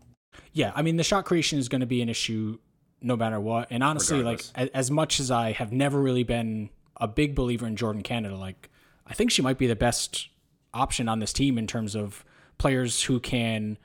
Yeah, 0.53 0.71
I 0.75 0.81
mean, 0.81 0.97
the 0.97 1.03
shot 1.03 1.25
creation 1.25 1.59
is 1.59 1.69
going 1.69 1.81
to 1.81 1.87
be 1.87 2.01
an 2.01 2.09
issue 2.09 2.57
no 3.01 3.15
matter 3.15 3.39
what. 3.39 3.67
And 3.69 3.83
honestly, 3.83 4.19
Regardless. 4.19 4.51
like 4.57 4.71
as 4.73 4.89
much 4.89 5.19
as 5.19 5.31
I 5.31 5.51
have 5.51 5.71
never 5.71 6.01
really 6.01 6.23
been 6.23 6.69
a 6.99 7.07
big 7.07 7.35
believer 7.35 7.67
in 7.67 7.75
Jordin 7.75 8.03
Canada, 8.03 8.35
like 8.35 8.69
I 9.05 9.13
think 9.13 9.31
she 9.31 9.41
might 9.41 9.57
be 9.57 9.67
the 9.67 9.75
best 9.75 10.29
option 10.73 11.07
on 11.07 11.19
this 11.19 11.33
team 11.33 11.57
in 11.57 11.67
terms 11.67 11.95
of 11.95 12.25
players 12.57 13.03
who 13.03 13.19
can, 13.19 13.77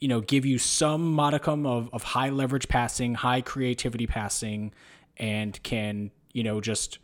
you 0.00 0.08
know, 0.08 0.20
give 0.20 0.46
you 0.46 0.58
some 0.58 1.12
modicum 1.12 1.66
of, 1.66 1.90
of 1.92 2.02
high 2.02 2.30
leverage 2.30 2.68
passing, 2.68 3.14
high 3.14 3.40
creativity 3.40 4.06
passing, 4.06 4.72
and 5.18 5.62
can, 5.62 6.10
you 6.32 6.42
know, 6.42 6.60
just 6.60 6.98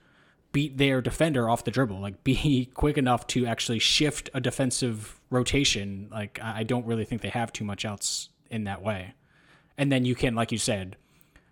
beat 0.52 0.78
their 0.78 1.02
defender 1.02 1.50
off 1.50 1.64
the 1.64 1.70
dribble, 1.70 2.00
like 2.00 2.24
be 2.24 2.70
quick 2.74 2.96
enough 2.96 3.26
to 3.26 3.46
actually 3.46 3.78
shift 3.78 4.30
a 4.32 4.40
defensive 4.40 5.20
rotation. 5.28 6.08
Like 6.10 6.38
I 6.42 6.62
don't 6.62 6.86
really 6.86 7.04
think 7.04 7.20
they 7.20 7.28
have 7.28 7.52
too 7.52 7.64
much 7.64 7.84
else 7.84 8.30
in 8.50 8.64
that 8.64 8.82
way. 8.82 9.14
And 9.78 9.92
then 9.92 10.04
you 10.04 10.14
can, 10.14 10.34
like 10.34 10.52
you 10.52 10.58
said, 10.58 10.96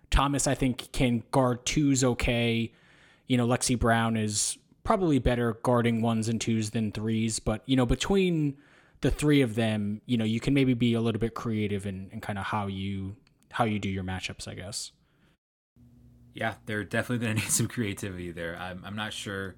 Thomas, 0.09 0.47
I 0.47 0.55
think, 0.55 0.91
can 0.91 1.23
guard 1.31 1.65
twos 1.65 2.03
okay. 2.03 2.71
You 3.27 3.37
know, 3.37 3.47
Lexie 3.47 3.77
Brown 3.77 4.17
is 4.17 4.57
probably 4.83 5.19
better 5.19 5.57
guarding 5.63 6.01
ones 6.01 6.29
and 6.29 6.39
twos 6.39 6.71
than 6.71 6.91
threes. 6.91 7.39
But 7.39 7.61
you 7.65 7.75
know, 7.75 7.85
between 7.85 8.57
the 9.01 9.11
three 9.11 9.41
of 9.41 9.55
them, 9.55 10.01
you 10.05 10.17
know, 10.17 10.25
you 10.25 10.39
can 10.39 10.53
maybe 10.53 10.73
be 10.73 10.93
a 10.93 11.01
little 11.01 11.19
bit 11.19 11.33
creative 11.33 11.85
in, 11.85 12.09
in 12.11 12.21
kind 12.21 12.39
of 12.39 12.45
how 12.45 12.67
you 12.67 13.15
how 13.51 13.63
you 13.65 13.79
do 13.79 13.89
your 13.89 14.03
matchups, 14.03 14.47
I 14.47 14.53
guess. 14.53 14.91
Yeah, 16.33 16.55
they're 16.65 16.83
definitely 16.83 17.25
going 17.25 17.35
to 17.37 17.41
need 17.41 17.51
some 17.51 17.67
creativity 17.67 18.31
there. 18.31 18.57
I'm, 18.57 18.83
I'm 18.85 18.95
not 18.95 19.13
sure 19.13 19.55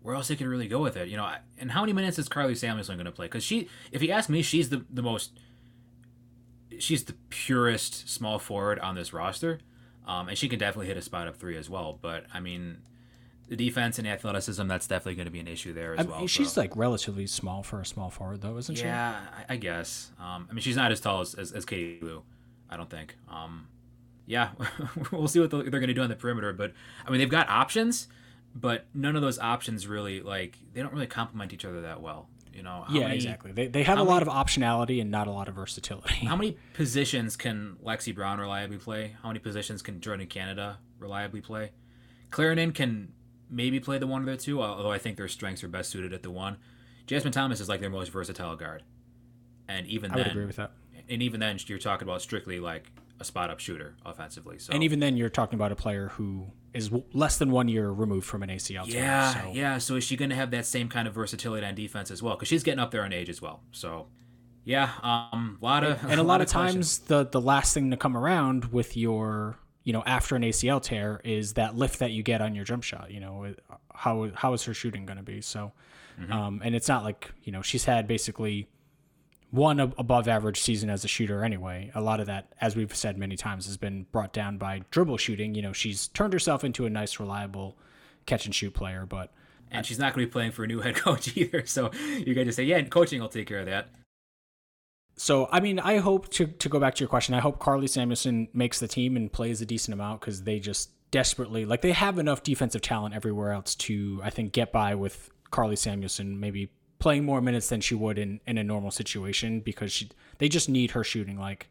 where 0.00 0.14
else 0.14 0.28
they 0.28 0.36
can 0.36 0.48
really 0.48 0.68
go 0.68 0.80
with 0.80 0.96
it. 0.96 1.08
You 1.08 1.16
know, 1.16 1.32
and 1.58 1.70
how 1.70 1.80
many 1.80 1.92
minutes 1.92 2.18
is 2.18 2.28
Karlie 2.28 2.56
Samuelson 2.56 2.96
going 2.96 3.06
to 3.06 3.12
play? 3.12 3.26
Because 3.26 3.44
she, 3.44 3.68
if 3.92 4.02
you 4.02 4.10
ask 4.10 4.28
me, 4.28 4.42
she's 4.42 4.68
the 4.68 4.84
the 4.90 5.02
most 5.02 5.32
she's 6.78 7.04
the 7.04 7.14
purest 7.30 8.08
small 8.08 8.38
forward 8.38 8.78
on 8.78 8.94
this 8.94 9.12
roster, 9.12 9.60
um, 10.06 10.28
and 10.28 10.38
she 10.38 10.48
can 10.48 10.58
definitely 10.58 10.86
hit 10.86 10.96
a 10.96 11.02
spot 11.02 11.28
up 11.28 11.36
three 11.36 11.56
as 11.56 11.68
well. 11.68 11.98
But 12.00 12.24
I 12.32 12.40
mean, 12.40 12.78
the 13.48 13.56
defense 13.56 13.98
and 13.98 14.08
athleticism 14.08 14.66
that's 14.66 14.86
definitely 14.86 15.16
going 15.16 15.26
to 15.26 15.32
be 15.32 15.40
an 15.40 15.48
issue 15.48 15.72
there 15.72 15.94
as 15.94 16.00
I 16.00 16.02
mean, 16.04 16.10
well. 16.12 16.26
she's 16.26 16.52
so. 16.52 16.60
like 16.60 16.76
relatively 16.76 17.26
small 17.26 17.62
for 17.62 17.80
a 17.80 17.86
small 17.86 18.10
forward, 18.10 18.40
though, 18.40 18.56
isn't 18.56 18.76
she? 18.76 18.84
Yeah, 18.84 19.20
I, 19.48 19.54
I 19.54 19.56
guess. 19.56 20.10
Um, 20.18 20.48
I 20.50 20.54
mean, 20.54 20.62
she's 20.62 20.76
not 20.76 20.90
as 20.92 21.00
tall 21.00 21.20
as, 21.20 21.34
as, 21.34 21.52
as 21.52 21.64
Katie 21.64 21.98
Lou, 22.00 22.22
I 22.70 22.76
don't 22.76 22.90
think. 22.90 23.16
Um, 23.28 23.68
yeah, 24.26 24.50
we'll 25.12 25.28
see 25.28 25.40
what 25.40 25.50
they're 25.50 25.62
going 25.62 25.86
to 25.86 25.94
do 25.94 26.02
on 26.02 26.08
the 26.08 26.16
perimeter. 26.16 26.52
But 26.52 26.72
I 27.06 27.10
mean, 27.10 27.18
they've 27.18 27.28
got 27.28 27.48
options, 27.48 28.08
but 28.54 28.86
none 28.94 29.16
of 29.16 29.22
those 29.22 29.38
options 29.38 29.86
really 29.86 30.20
like 30.20 30.56
they 30.72 30.80
don't 30.80 30.92
really 30.92 31.06
complement 31.06 31.52
each 31.52 31.64
other 31.64 31.82
that 31.82 32.00
well. 32.00 32.28
You 32.54 32.62
know? 32.62 32.84
How 32.86 32.94
yeah, 32.94 33.00
many, 33.02 33.14
exactly. 33.16 33.52
They, 33.52 33.66
they 33.66 33.82
have 33.82 33.98
a 33.98 34.02
lot 34.02 34.22
of 34.22 34.28
optionality 34.28 35.00
and 35.00 35.10
not 35.10 35.26
a 35.26 35.30
lot 35.30 35.48
of 35.48 35.54
versatility. 35.54 36.26
How 36.26 36.36
many 36.36 36.56
positions 36.74 37.36
can 37.36 37.76
Lexie 37.84 38.14
Brown 38.14 38.38
reliably 38.38 38.78
play? 38.78 39.16
How 39.22 39.28
many 39.28 39.40
positions 39.40 39.82
can 39.82 40.00
Jordin 40.00 40.28
Canada 40.28 40.78
reliably 40.98 41.40
play? 41.40 41.72
Clarendon 42.30 42.72
can 42.72 43.12
maybe 43.50 43.78
play 43.78 43.98
the 43.98 44.06
one 44.06 44.22
or 44.22 44.32
the 44.32 44.36
two, 44.36 44.62
although 44.62 44.90
I 44.90 44.98
think 44.98 45.16
their 45.16 45.28
strengths 45.28 45.62
are 45.62 45.68
best 45.68 45.90
suited 45.90 46.12
at 46.12 46.22
the 46.22 46.30
one. 46.30 46.56
Jasmine 47.06 47.32
Thomas 47.32 47.60
is 47.60 47.68
like 47.68 47.80
their 47.80 47.90
most 47.90 48.10
versatile 48.10 48.56
guard, 48.56 48.82
and 49.68 49.86
even 49.86 50.10
I 50.10 50.16
then, 50.16 50.24
would 50.24 50.30
agree 50.30 50.46
with 50.46 50.56
that. 50.56 50.72
and 51.08 51.22
even 51.22 51.40
then, 51.40 51.58
you're 51.66 51.78
talking 51.78 52.08
about 52.08 52.22
strictly 52.22 52.60
like 52.60 52.90
a 53.22 53.24
spot 53.24 53.48
up 53.50 53.58
shooter 53.60 53.96
offensively. 54.04 54.58
So 54.58 54.72
And 54.74 54.82
even 54.84 55.00
then, 55.00 55.16
you're 55.16 55.30
talking 55.30 55.56
about 55.58 55.72
a 55.72 55.76
player 55.76 56.08
who 56.08 56.48
is 56.74 56.88
w- 56.88 57.04
less 57.14 57.38
than 57.38 57.50
one 57.50 57.68
year 57.68 57.90
removed 57.90 58.26
from 58.26 58.42
an 58.42 58.50
ACL 58.50 58.84
tear. 58.86 59.02
yeah, 59.02 59.34
so. 59.42 59.50
yeah. 59.54 59.78
So 59.78 59.96
is 59.96 60.04
she 60.04 60.16
going 60.16 60.30
to 60.30 60.36
have 60.36 60.50
that 60.50 60.66
same 60.66 60.88
kind 60.88 61.08
of 61.08 61.14
versatility 61.14 61.66
on 61.66 61.74
defense 61.74 62.10
as 62.10 62.22
well? 62.22 62.34
Because 62.34 62.48
she's 62.48 62.62
getting 62.62 62.80
up 62.80 62.90
there 62.90 63.04
in 63.06 63.12
age 63.12 63.28
as 63.30 63.40
well. 63.42 63.62
So 63.72 64.08
yeah, 64.64 64.90
um, 65.02 65.58
a 65.62 65.64
lot 65.64 65.84
of 65.84 66.02
and 66.04 66.20
a 66.20 66.22
lot 66.22 66.40
of 66.40 66.50
questions. 66.52 66.98
times 66.98 67.08
the 67.08 67.26
the 67.26 67.40
last 67.40 67.74
thing 67.74 67.90
to 67.90 67.96
come 67.96 68.16
around 68.16 68.66
with 68.66 68.96
your 68.96 69.56
you 69.84 69.92
know 69.92 70.02
after 70.06 70.36
an 70.36 70.42
ACL 70.42 70.80
tear 70.80 71.20
is 71.24 71.54
that 71.54 71.74
lift 71.76 71.98
that 71.98 72.10
you 72.12 72.22
get 72.22 72.40
on 72.40 72.54
your 72.54 72.64
jump 72.64 72.82
shot. 72.84 73.10
You 73.10 73.20
know 73.20 73.54
how 73.94 74.30
how 74.34 74.52
is 74.52 74.62
her 74.64 74.74
shooting 74.74 75.04
going 75.06 75.18
to 75.18 75.22
be? 75.24 75.40
So, 75.40 75.72
Mm-hmm. 76.20 76.30
um, 76.32 76.60
and 76.62 76.74
it's 76.74 76.88
not 76.88 77.04
like 77.04 77.32
you 77.42 77.52
know 77.52 77.62
she's 77.62 77.84
had 77.86 78.06
basically 78.06 78.68
one 79.52 79.78
above 79.78 80.26
average 80.26 80.60
season 80.60 80.90
as 80.90 81.04
a 81.04 81.08
shooter 81.08 81.44
anyway. 81.44 81.92
A 81.94 82.00
lot 82.00 82.20
of 82.20 82.26
that, 82.26 82.52
as 82.60 82.74
we've 82.74 82.94
said 82.94 83.18
many 83.18 83.36
times, 83.36 83.66
has 83.66 83.76
been 83.76 84.06
brought 84.10 84.32
down 84.32 84.56
by 84.56 84.82
dribble 84.90 85.18
shooting. 85.18 85.54
You 85.54 85.62
know 85.62 85.72
she's 85.72 86.08
turned 86.08 86.32
herself 86.32 86.64
into 86.64 86.86
a 86.86 86.90
nice 86.90 87.20
reliable 87.20 87.76
catch 88.26 88.46
and 88.46 88.54
shoot 88.54 88.72
player, 88.72 89.06
but 89.06 89.30
and 89.70 89.84
she's 89.84 89.98
not 89.98 90.14
going 90.14 90.24
to 90.24 90.28
be 90.28 90.32
playing 90.32 90.52
for 90.52 90.64
a 90.64 90.66
new 90.66 90.80
head 90.80 90.94
coach 90.96 91.36
either. 91.36 91.66
So 91.66 91.90
you 91.94 92.34
got 92.34 92.44
to 92.44 92.52
say, 92.52 92.64
yeah, 92.64 92.80
coaching 92.82 93.20
will 93.20 93.28
take 93.28 93.46
care 93.46 93.60
of 93.60 93.66
that. 93.66 93.88
So, 95.16 95.48
I 95.52 95.60
mean, 95.60 95.78
I 95.78 95.98
hope 95.98 96.30
to, 96.30 96.46
to 96.46 96.68
go 96.70 96.80
back 96.80 96.94
to 96.94 97.00
your 97.00 97.08
question, 97.08 97.34
I 97.34 97.40
hope 97.40 97.58
Karlie 97.58 97.88
Samuelson 97.88 98.48
makes 98.54 98.80
the 98.80 98.88
team 98.88 99.16
and 99.16 99.30
plays 99.30 99.60
a 99.60 99.66
decent 99.66 99.92
amount 99.92 100.20
because 100.20 100.42
they 100.44 100.58
just 100.58 100.90
desperately, 101.10 101.66
like, 101.66 101.82
they 101.82 101.92
have 101.92 102.18
enough 102.18 102.42
defensive 102.42 102.80
talent 102.80 103.14
everywhere 103.14 103.52
else 103.52 103.74
to, 103.74 104.20
I 104.24 104.30
think, 104.30 104.52
get 104.52 104.72
by 104.72 104.94
with 104.94 105.30
Karlie 105.50 105.76
Samuelson 105.76 106.40
maybe 106.40 106.70
playing 107.02 107.24
more 107.24 107.40
minutes 107.40 107.68
than 107.68 107.80
she 107.80 107.96
would 107.96 108.16
in, 108.16 108.40
in 108.46 108.56
a 108.58 108.62
normal 108.62 108.92
situation 108.92 109.58
because 109.58 109.90
she, 109.90 110.08
they 110.38 110.48
just 110.48 110.68
need 110.68 110.92
her 110.92 111.02
shooting. 111.02 111.36
Like, 111.36 111.68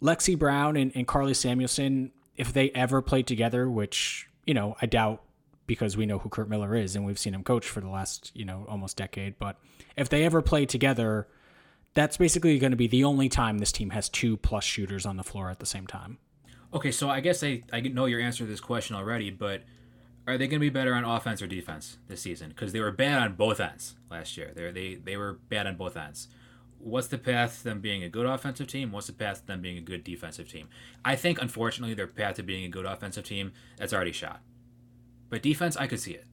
Lexie 0.00 0.38
Brown 0.38 0.76
and, 0.76 0.92
and 0.94 1.06
Karlie 1.06 1.34
Samuelson, 1.34 2.12
if 2.36 2.52
they 2.52 2.70
ever 2.70 3.02
played 3.02 3.26
together, 3.26 3.68
which, 3.68 4.28
you 4.46 4.54
know, 4.54 4.76
I 4.80 4.86
doubt 4.86 5.22
because 5.66 5.96
we 5.96 6.06
know 6.06 6.20
who 6.20 6.28
Curt 6.28 6.48
Miller 6.48 6.76
is 6.76 6.94
and 6.94 7.04
we've 7.04 7.18
seen 7.18 7.34
him 7.34 7.42
coach 7.42 7.68
for 7.68 7.80
the 7.80 7.88
last, 7.88 8.30
you 8.34 8.44
know, 8.44 8.64
almost 8.68 8.96
decade. 8.96 9.36
But 9.36 9.58
if 9.96 10.08
they 10.08 10.24
ever 10.24 10.42
play 10.42 10.64
together, 10.64 11.26
that's 11.94 12.16
basically 12.16 12.56
going 12.60 12.70
to 12.70 12.76
be 12.76 12.86
the 12.86 13.02
only 13.02 13.28
time 13.28 13.58
this 13.58 13.72
team 13.72 13.90
has 13.90 14.08
two 14.08 14.36
plus 14.36 14.62
shooters 14.62 15.04
on 15.04 15.16
the 15.16 15.24
floor 15.24 15.50
at 15.50 15.58
the 15.58 15.66
same 15.66 15.88
time. 15.88 16.18
Okay, 16.72 16.92
so 16.92 17.10
I 17.10 17.18
guess 17.18 17.42
I, 17.42 17.62
I 17.72 17.80
know 17.80 18.04
your 18.04 18.20
answer 18.20 18.44
to 18.44 18.50
this 18.50 18.60
question 18.60 18.94
already, 18.94 19.30
but 19.30 19.62
are 20.26 20.38
they 20.38 20.46
going 20.46 20.60
to 20.60 20.64
be 20.64 20.70
better 20.70 20.94
on 20.94 21.04
offense 21.04 21.42
or 21.42 21.46
defense 21.46 21.98
this 22.08 22.22
season? 22.22 22.50
Because 22.50 22.72
they 22.72 22.80
were 22.80 22.92
bad 22.92 23.22
on 23.22 23.34
both 23.34 23.60
ends 23.60 23.96
last 24.10 24.36
year. 24.36 24.52
They 24.54 24.70
they 24.70 24.94
they 24.94 25.16
were 25.16 25.34
bad 25.48 25.66
on 25.66 25.76
both 25.76 25.96
ends. 25.96 26.28
What's 26.78 27.08
the 27.08 27.18
path 27.18 27.58
to 27.58 27.64
them 27.64 27.80
being 27.80 28.02
a 28.02 28.08
good 28.08 28.26
offensive 28.26 28.66
team? 28.66 28.90
What's 28.90 29.06
the 29.06 29.12
path 29.12 29.42
to 29.42 29.46
them 29.46 29.60
being 29.60 29.78
a 29.78 29.82
good 29.82 30.02
defensive 30.02 30.50
team? 30.50 30.68
I 31.04 31.14
think 31.16 31.40
unfortunately 31.40 31.94
their 31.94 32.08
path 32.08 32.36
to 32.36 32.42
being 32.42 32.64
a 32.64 32.68
good 32.68 32.86
offensive 32.86 33.24
team 33.24 33.52
that's 33.76 33.92
already 33.92 34.12
shot. 34.12 34.40
But 35.28 35.42
defense, 35.42 35.76
I 35.76 35.86
could 35.86 36.00
see 36.00 36.12
it. 36.12 36.26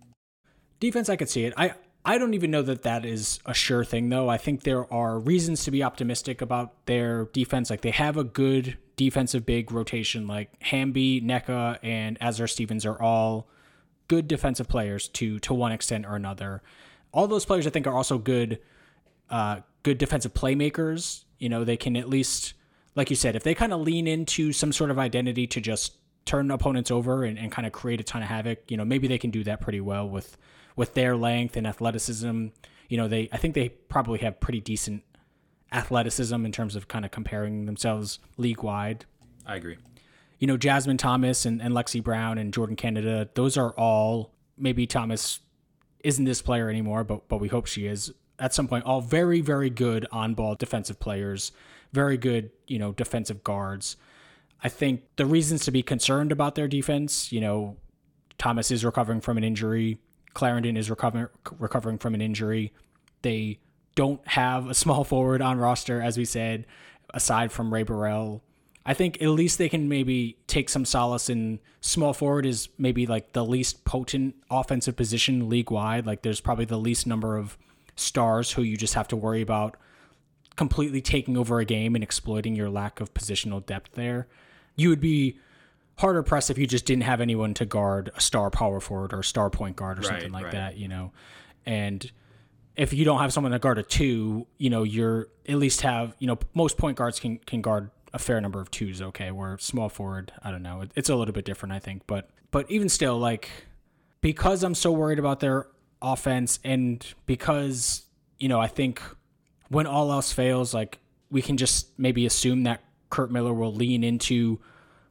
Defense, 0.80 1.10
I 1.10 1.16
could 1.16 1.30
see 1.30 1.46
it. 1.46 1.54
I 1.56 1.74
I 2.06 2.18
don't 2.18 2.34
even 2.34 2.52
know 2.52 2.62
that 2.62 2.84
that 2.84 3.06
is 3.06 3.40
a 3.46 3.54
sure 3.54 3.84
thing 3.84 4.10
though. 4.10 4.30
I 4.30 4.38
think 4.38 4.64
there 4.64 4.92
are 4.92 5.20
reasons 5.20 5.64
to 5.66 5.72
be 5.72 5.84
optimistic 5.84 6.42
about 6.42 6.86
their 6.86 7.26
defense. 7.26 7.70
Like 7.70 7.82
they 7.82 7.92
have 7.92 8.18
a 8.18 8.24
good 8.24 8.78
defensive 8.96 9.46
big 9.46 9.72
rotation. 9.72 10.28
Like 10.28 10.52
Hamby, 10.62 11.22
Nneka, 11.22 11.80
and 11.84 12.20
Azurá 12.20 12.50
Stevens 12.50 12.86
are 12.86 13.00
all 13.02 13.48
good 14.10 14.28
defensive 14.28 14.68
players 14.68 15.08
to 15.08 15.40
to 15.40 15.54
one 15.54 15.72
extent 15.72 16.06
or 16.06 16.18
another. 16.18 16.62
All 17.14 17.28
those 17.28 17.46
players 17.46 17.66
I 17.66 17.70
think 17.70 17.88
are 17.88 17.96
also 17.96 18.18
good 18.18 18.60
uh, 19.30 19.62
good 19.84 19.98
defensive 19.98 20.34
playmakers. 20.34 21.24
You 21.38 21.48
know, 21.48 21.64
they 21.64 21.78
can 21.78 21.96
at 21.96 22.10
least, 22.10 22.54
like 22.96 23.10
you 23.10 23.16
said, 23.16 23.38
if 23.38 23.44
they 23.44 23.56
kind 23.56 23.72
of 23.72 23.80
lean 23.80 24.08
into 24.08 24.52
some 24.52 24.74
sort 24.74 24.92
of 24.92 25.00
identity 25.00 25.48
to 25.48 25.62
just 25.62 25.94
turn 26.26 26.52
opponents 26.52 26.92
over 26.92 27.24
and, 27.24 27.40
and 27.40 27.52
kind 27.52 27.66
of 27.66 27.72
create 27.72 28.02
a 28.02 28.04
ton 28.04 28.22
of 28.22 28.28
havoc, 28.28 28.70
you 28.70 28.76
know, 28.76 28.84
maybe 28.84 29.08
they 29.08 29.18
can 29.18 29.32
do 29.32 29.44
that 29.46 29.62
pretty 29.62 29.80
well 29.80 30.10
with 30.10 30.38
with 30.76 30.94
their 30.96 31.16
length 31.16 31.56
and 31.56 31.66
athleticism. 31.66 32.48
You 32.90 32.98
know, 32.98 33.08
they 33.08 33.30
I 33.32 33.38
think 33.38 33.56
they 33.56 33.70
probably 33.70 34.20
have 34.20 34.40
pretty 34.40 34.60
decent 34.60 35.04
athleticism 35.72 36.46
in 36.46 36.52
terms 36.52 36.76
of 36.76 36.88
kind 36.88 37.06
of 37.06 37.12
comparing 37.12 37.66
themselves 37.66 38.20
league 38.38 38.64
wide. 38.64 39.06
I 39.46 39.56
agree. 39.56 39.78
You 40.40 40.48
know, 40.48 40.58
Jasmine 40.58 40.98
Thomas 40.98 41.46
and, 41.46 41.62
and 41.62 41.74
Lexie 41.74 42.04
Brown 42.04 42.38
and 42.38 42.54
Jordin 42.54 42.78
Canada, 42.78 43.30
those 43.36 43.58
are 43.58 43.72
all 43.72 44.34
maybe 44.58 44.88
Thomas 44.88 45.40
isn't 46.04 46.26
this 46.26 46.42
player 46.42 46.70
anymore, 46.70 47.04
but 47.04 47.28
but 47.28 47.40
we 47.40 47.48
hope 47.48 47.66
she 47.66 47.86
is 47.86 48.14
at 48.40 48.54
some 48.54 48.68
point. 48.68 48.86
All 48.86 49.02
very 49.02 49.42
very 49.42 49.70
good 49.70 50.08
on 50.12 50.34
ball 50.34 50.56
defensive 50.56 51.00
players, 51.00 51.52
very 51.92 52.18
good 52.18 52.52
you 52.68 52.80
know 52.80 52.94
defensive 52.94 53.44
guards. 53.44 53.98
I 54.62 54.70
think 54.70 55.04
the 55.16 55.26
reasons 55.26 55.64
to 55.66 55.72
be 55.72 55.82
concerned 55.82 56.32
about 56.32 56.56
their 56.56 56.68
defense, 56.68 57.32
you 57.32 57.40
know, 57.40 57.78
Thomas 58.38 58.72
is 58.72 58.84
recovering 58.84 59.22
from 59.22 59.38
an 59.38 59.44
injury. 59.44 60.00
Clarendon 60.34 60.78
is 60.78 60.90
recovering 60.90 61.28
recovering 61.58 61.98
from 61.98 62.14
an 62.14 62.22
injury. 62.22 62.74
They 63.22 63.60
don't 63.96 64.26
have 64.28 64.70
a 64.70 64.74
small 64.74 65.04
forward 65.04 65.42
on 65.42 65.58
roster, 65.58 66.02
as 66.02 66.18
we 66.18 66.26
said, 66.26 66.66
aside 67.14 67.52
from 67.52 67.74
Rae 67.74 67.84
Burrell. 67.84 68.44
I 68.90 68.96
think 68.96 69.22
at 69.22 69.28
least 69.28 69.60
they 69.60 69.70
can 69.70 69.88
maybe 69.88 70.36
take 70.48 70.68
some 70.68 70.84
solace 70.84 71.30
in 71.30 71.60
small 71.80 72.12
forward 72.12 72.44
is 72.44 72.70
maybe 72.80 73.06
like 73.06 73.34
the 73.34 73.46
least 73.46 73.86
potent 73.86 74.34
offensive 74.50 74.96
position 74.96 75.48
league 75.48 75.70
wide. 75.70 76.08
Like 76.08 76.24
there's 76.24 76.42
probably 76.42 76.66
the 76.66 76.80
least 76.80 77.06
number 77.06 77.38
of 77.38 77.56
stars 77.96 78.54
who 78.54 78.64
you 78.64 78.78
just 78.78 78.96
have 78.96 79.08
to 79.10 79.16
worry 79.16 79.44
about 79.44 79.78
completely 80.56 81.02
taking 81.02 81.38
over 81.38 81.60
a 81.60 81.66
game 81.66 81.94
and 81.94 82.04
exploiting 82.04 82.56
your 82.56 82.68
lack 82.68 83.00
of 83.00 83.14
positional 83.14 83.64
depth 83.64 83.92
there. 83.94 84.28
You 84.76 84.90
would 84.90 85.02
be 85.02 85.38
harder 86.00 86.24
pressed 86.24 86.50
if 86.50 86.58
you 86.58 86.66
just 86.66 86.88
didn't 86.88 87.04
have 87.04 87.22
anyone 87.22 87.54
to 87.54 87.66
guard 87.66 88.10
a 88.16 88.22
star 88.22 88.50
power 88.50 88.80
forward 88.80 89.14
or 89.14 89.20
a 89.20 89.24
star 89.24 89.52
point 89.52 89.76
guard 89.76 90.00
or 90.00 90.02
something 90.02 90.32
like 90.32 90.46
right. 90.46 90.54
that, 90.54 90.78
you 90.78 90.88
know. 90.88 91.12
And 91.64 92.12
if 92.76 92.92
you 92.92 93.06
don't 93.06 93.20
have 93.20 93.34
someone 93.34 93.52
to 93.52 93.60
guard 93.60 93.78
a 93.78 93.84
two, 93.84 94.48
you 94.58 94.72
know, 94.72 94.82
you're 94.82 95.28
at 95.48 95.58
least 95.58 95.82
have, 95.82 96.16
you 96.18 96.26
know, 96.26 96.40
most 96.56 96.76
point 96.76 96.98
guards 96.98 97.20
can 97.20 97.38
can 97.38 97.62
guard 97.62 97.92
a 98.14 98.20
fair 98.20 98.40
number 98.42 98.60
of 98.60 98.72
twos, 98.72 99.02
okay, 99.02 99.32
where 99.32 99.58
small 99.58 99.90
forward, 99.90 100.32
I 100.44 100.52
don't 100.52 100.64
know. 100.64 100.82
It, 100.82 100.92
it's 100.96 101.10
a 101.10 101.16
little 101.16 101.34
bit 101.34 101.46
different, 101.46 101.74
I 101.74 101.80
think, 101.80 102.04
but 102.08 102.30
but 102.52 102.70
even 102.72 102.90
still 102.90 103.18
like 103.18 103.50
because 104.22 104.64
I'm 104.64 104.76
so 104.76 104.92
worried 104.92 105.20
about 105.20 105.40
their 105.40 105.68
offense 106.02 106.60
and 106.64 107.06
because, 107.26 108.04
you 108.38 108.50
know, 108.50 108.60
I 108.60 108.68
think 108.68 109.02
when 109.70 109.86
all 109.86 110.12
else 110.12 110.32
fails, 110.32 110.74
like 110.74 111.00
we 111.30 111.42
can 111.42 111.58
just 111.58 111.98
maybe 111.98 112.26
assume 112.26 112.64
that 112.64 112.84
Curt 113.10 113.32
Miller 113.32 113.54
will 113.54 113.74
lean 113.74 114.04
into 114.04 114.60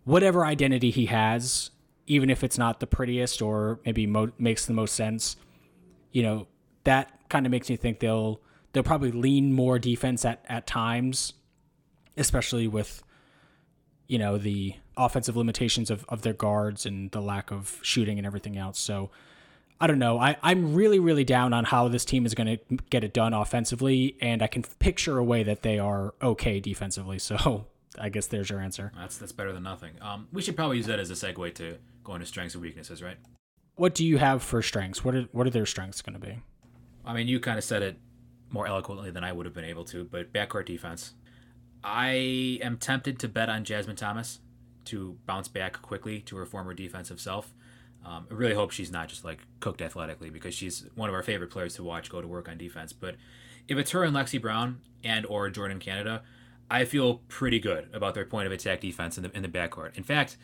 whatever 0.04 0.44
identity 0.44 0.90
he 0.90 1.06
has, 1.06 1.70
even 2.06 2.30
if 2.30 2.42
it's 2.42 2.58
not 2.58 2.80
the 2.80 2.86
prettiest 2.86 3.42
or 3.42 3.80
maybe 3.84 4.06
mo- 4.06 4.32
makes 4.38 4.66
the 4.66 4.72
most 4.72 4.94
sense. 4.94 5.36
You 6.12 6.22
know, 6.22 6.46
that 6.84 7.28
kind 7.28 7.46
of 7.46 7.52
makes 7.52 7.68
me 7.68 7.76
think 7.76 8.00
they'll 8.00 8.40
they'll 8.72 8.82
probably 8.82 9.10
lean 9.10 9.52
more 9.52 9.78
defense 9.78 10.24
at 10.24 10.44
at 10.48 10.66
times, 10.66 11.34
especially 12.18 12.68
with 12.68 13.02
you 14.06 14.18
know 14.18 14.38
the 14.38 14.74
offensive 14.96 15.36
limitations 15.36 15.90
of, 15.90 16.04
of 16.08 16.22
their 16.22 16.32
guards 16.32 16.84
and 16.86 17.10
the 17.12 17.20
lack 17.20 17.50
of 17.50 17.78
shooting 17.82 18.18
and 18.18 18.26
everything 18.26 18.56
else. 18.56 18.78
So 18.78 19.10
I 19.80 19.86
don't 19.86 20.00
know. 20.00 20.18
I, 20.18 20.36
I'm 20.42 20.74
really, 20.74 20.98
really 20.98 21.24
down 21.24 21.52
on 21.52 21.64
how 21.64 21.86
this 21.86 22.04
team 22.04 22.26
is 22.26 22.34
going 22.34 22.58
to 22.58 22.76
get 22.90 23.04
it 23.04 23.14
done 23.14 23.32
offensively, 23.32 24.16
and 24.20 24.42
I 24.42 24.48
can 24.48 24.64
picture 24.80 25.18
a 25.18 25.24
way 25.24 25.44
that 25.44 25.62
they 25.62 25.78
are 25.78 26.14
okay 26.20 26.60
defensively. 26.60 27.18
So 27.28 27.66
I 27.98 28.08
guess 28.08 28.26
there's 28.26 28.48
your 28.48 28.60
answer. 28.60 28.92
That's 28.96 29.18
that's 29.18 29.32
better 29.32 29.52
than 29.52 29.62
nothing. 29.62 29.92
Um, 30.00 30.28
we 30.32 30.40
should 30.40 30.56
probably 30.56 30.78
use 30.78 30.86
that 30.86 30.98
as 30.98 31.10
a 31.10 31.14
segue 31.14 31.54
to 31.54 31.76
go 32.04 32.14
into 32.14 32.26
strengths 32.26 32.54
and 32.54 32.62
weaknesses, 32.62 33.02
right? 33.02 33.16
What 33.76 33.94
do 33.94 34.04
you 34.04 34.18
have 34.18 34.42
for 34.42 34.62
strengths? 34.62 35.04
What 35.04 35.14
are 35.14 35.22
what 35.32 35.46
are 35.46 35.50
their 35.50 35.66
strengths 35.66 36.00
going 36.00 36.18
to 36.18 36.26
be? 36.26 36.38
I 37.04 37.12
mean, 37.12 37.28
you 37.28 37.38
kind 37.38 37.58
of 37.58 37.64
said 37.64 37.82
it 37.82 37.96
more 38.50 38.66
eloquently 38.66 39.10
than 39.10 39.24
I 39.24 39.32
would 39.32 39.46
have 39.46 39.54
been 39.54 39.64
able 39.64 39.84
to, 39.86 40.04
but 40.04 40.32
backcourt 40.32 40.66
defense. 40.66 41.14
I 41.88 42.58
am 42.62 42.76
tempted 42.76 43.18
to 43.20 43.28
bet 43.28 43.48
on 43.48 43.64
Jasmine 43.64 43.96
Thomas 43.96 44.40
to 44.86 45.16
bounce 45.24 45.48
back 45.48 45.80
quickly 45.80 46.20
to 46.20 46.36
her 46.36 46.44
former 46.44 46.74
defensive 46.74 47.18
self. 47.18 47.54
Um, 48.04 48.26
I 48.30 48.34
really 48.34 48.54
hope 48.54 48.72
she's 48.72 48.92
not 48.92 49.08
just 49.08 49.24
like 49.24 49.40
cooked 49.60 49.80
athletically 49.80 50.28
because 50.28 50.54
she's 50.54 50.86
one 50.94 51.08
of 51.08 51.14
our 51.14 51.22
favorite 51.22 51.50
players 51.50 51.74
to 51.76 51.82
watch 51.82 52.10
go 52.10 52.20
to 52.20 52.28
work 52.28 52.48
on 52.48 52.58
defense. 52.58 52.92
But 52.92 53.16
if 53.68 53.78
it's 53.78 53.90
her 53.92 54.04
and 54.04 54.14
Lexie 54.14 54.40
Brown 54.40 54.80
and 55.02 55.24
or 55.26 55.50
Jordin 55.50 55.80
Canada, 55.80 56.22
I 56.70 56.84
feel 56.84 57.22
pretty 57.28 57.58
good 57.58 57.88
about 57.94 58.14
their 58.14 58.26
point 58.26 58.46
of 58.46 58.52
attack 58.52 58.80
defense 58.80 59.16
in 59.16 59.22
the 59.22 59.34
in 59.34 59.42
the 59.42 59.48
backcourt. 59.48 59.96
In 59.96 60.04
fact, 60.04 60.36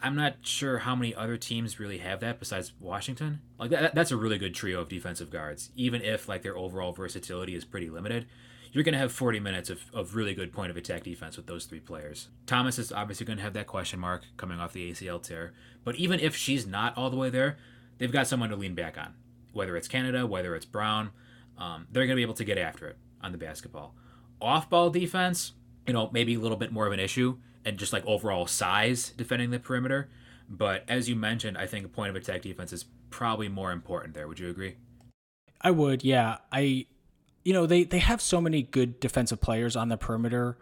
I'm 0.00 0.14
not 0.14 0.36
sure 0.42 0.78
how 0.78 0.94
many 0.94 1.14
other 1.14 1.36
teams 1.36 1.80
really 1.80 1.98
have 1.98 2.20
that 2.20 2.38
besides 2.38 2.72
Washington. 2.78 3.40
Like 3.58 3.70
that, 3.70 3.94
that's 3.94 4.12
a 4.12 4.16
really 4.16 4.38
good 4.38 4.54
trio 4.54 4.80
of 4.80 4.88
defensive 4.88 5.30
guards. 5.30 5.70
Even 5.74 6.02
if 6.02 6.28
like 6.28 6.42
their 6.42 6.56
overall 6.56 6.92
versatility 6.92 7.56
is 7.56 7.64
pretty 7.64 7.90
limited, 7.90 8.26
you're 8.72 8.84
going 8.84 8.92
to 8.92 8.98
have 8.98 9.12
40 9.12 9.40
minutes 9.40 9.70
of, 9.70 9.80
of 9.92 10.14
really 10.14 10.34
good 10.34 10.52
point 10.52 10.70
of 10.70 10.76
attack 10.76 11.02
defense 11.02 11.36
with 11.36 11.46
those 11.46 11.64
three 11.64 11.80
players. 11.80 12.28
Thomas 12.46 12.78
is 12.78 12.92
obviously 12.92 13.26
going 13.26 13.38
to 13.38 13.42
have 13.42 13.54
that 13.54 13.66
question 13.66 13.98
mark 13.98 14.22
coming 14.36 14.60
off 14.60 14.72
the 14.72 14.90
ACL 14.90 15.22
tear, 15.22 15.52
but 15.84 15.96
even 15.96 16.20
if 16.20 16.36
she's 16.36 16.66
not 16.66 16.96
all 16.96 17.10
the 17.10 17.16
way 17.16 17.30
there, 17.30 17.58
they've 17.98 18.12
got 18.12 18.26
someone 18.26 18.50
to 18.50 18.56
lean 18.56 18.74
back 18.74 18.96
on. 18.96 19.14
Whether 19.52 19.76
it's 19.76 19.88
Canada, 19.88 20.26
whether 20.26 20.54
it's 20.54 20.64
Brown, 20.64 21.10
um, 21.58 21.86
they're 21.90 22.04
going 22.06 22.14
to 22.14 22.16
be 22.16 22.22
able 22.22 22.34
to 22.34 22.44
get 22.44 22.58
after 22.58 22.86
it 22.86 22.96
on 23.22 23.32
the 23.32 23.38
basketball. 23.38 23.94
Off 24.40 24.70
ball 24.70 24.90
defense, 24.90 25.52
you 25.86 25.92
know, 25.92 26.08
maybe 26.12 26.34
a 26.34 26.40
little 26.40 26.56
bit 26.56 26.72
more 26.72 26.86
of 26.86 26.92
an 26.92 27.00
issue 27.00 27.38
and 27.64 27.78
just 27.78 27.92
like 27.92 28.06
overall 28.06 28.46
size 28.46 29.10
defending 29.10 29.50
the 29.50 29.58
perimeter. 29.58 30.08
But 30.48 30.84
as 30.88 31.08
you 31.08 31.16
mentioned, 31.16 31.58
I 31.58 31.66
think 31.66 31.92
point 31.92 32.10
of 32.10 32.16
attack 32.16 32.42
defense 32.42 32.72
is 32.72 32.86
probably 33.10 33.48
more 33.48 33.72
important 33.72 34.14
there. 34.14 34.26
Would 34.26 34.38
you 34.38 34.48
agree? 34.48 34.76
I 35.60 35.70
would, 35.70 36.02
yeah. 36.02 36.38
I 36.50 36.86
you 37.44 37.52
know, 37.52 37.66
they 37.66 37.84
they 37.84 37.98
have 37.98 38.20
so 38.20 38.40
many 38.40 38.62
good 38.62 39.00
defensive 39.00 39.40
players 39.40 39.76
on 39.76 39.88
the 39.88 39.96
perimeter, 39.96 40.56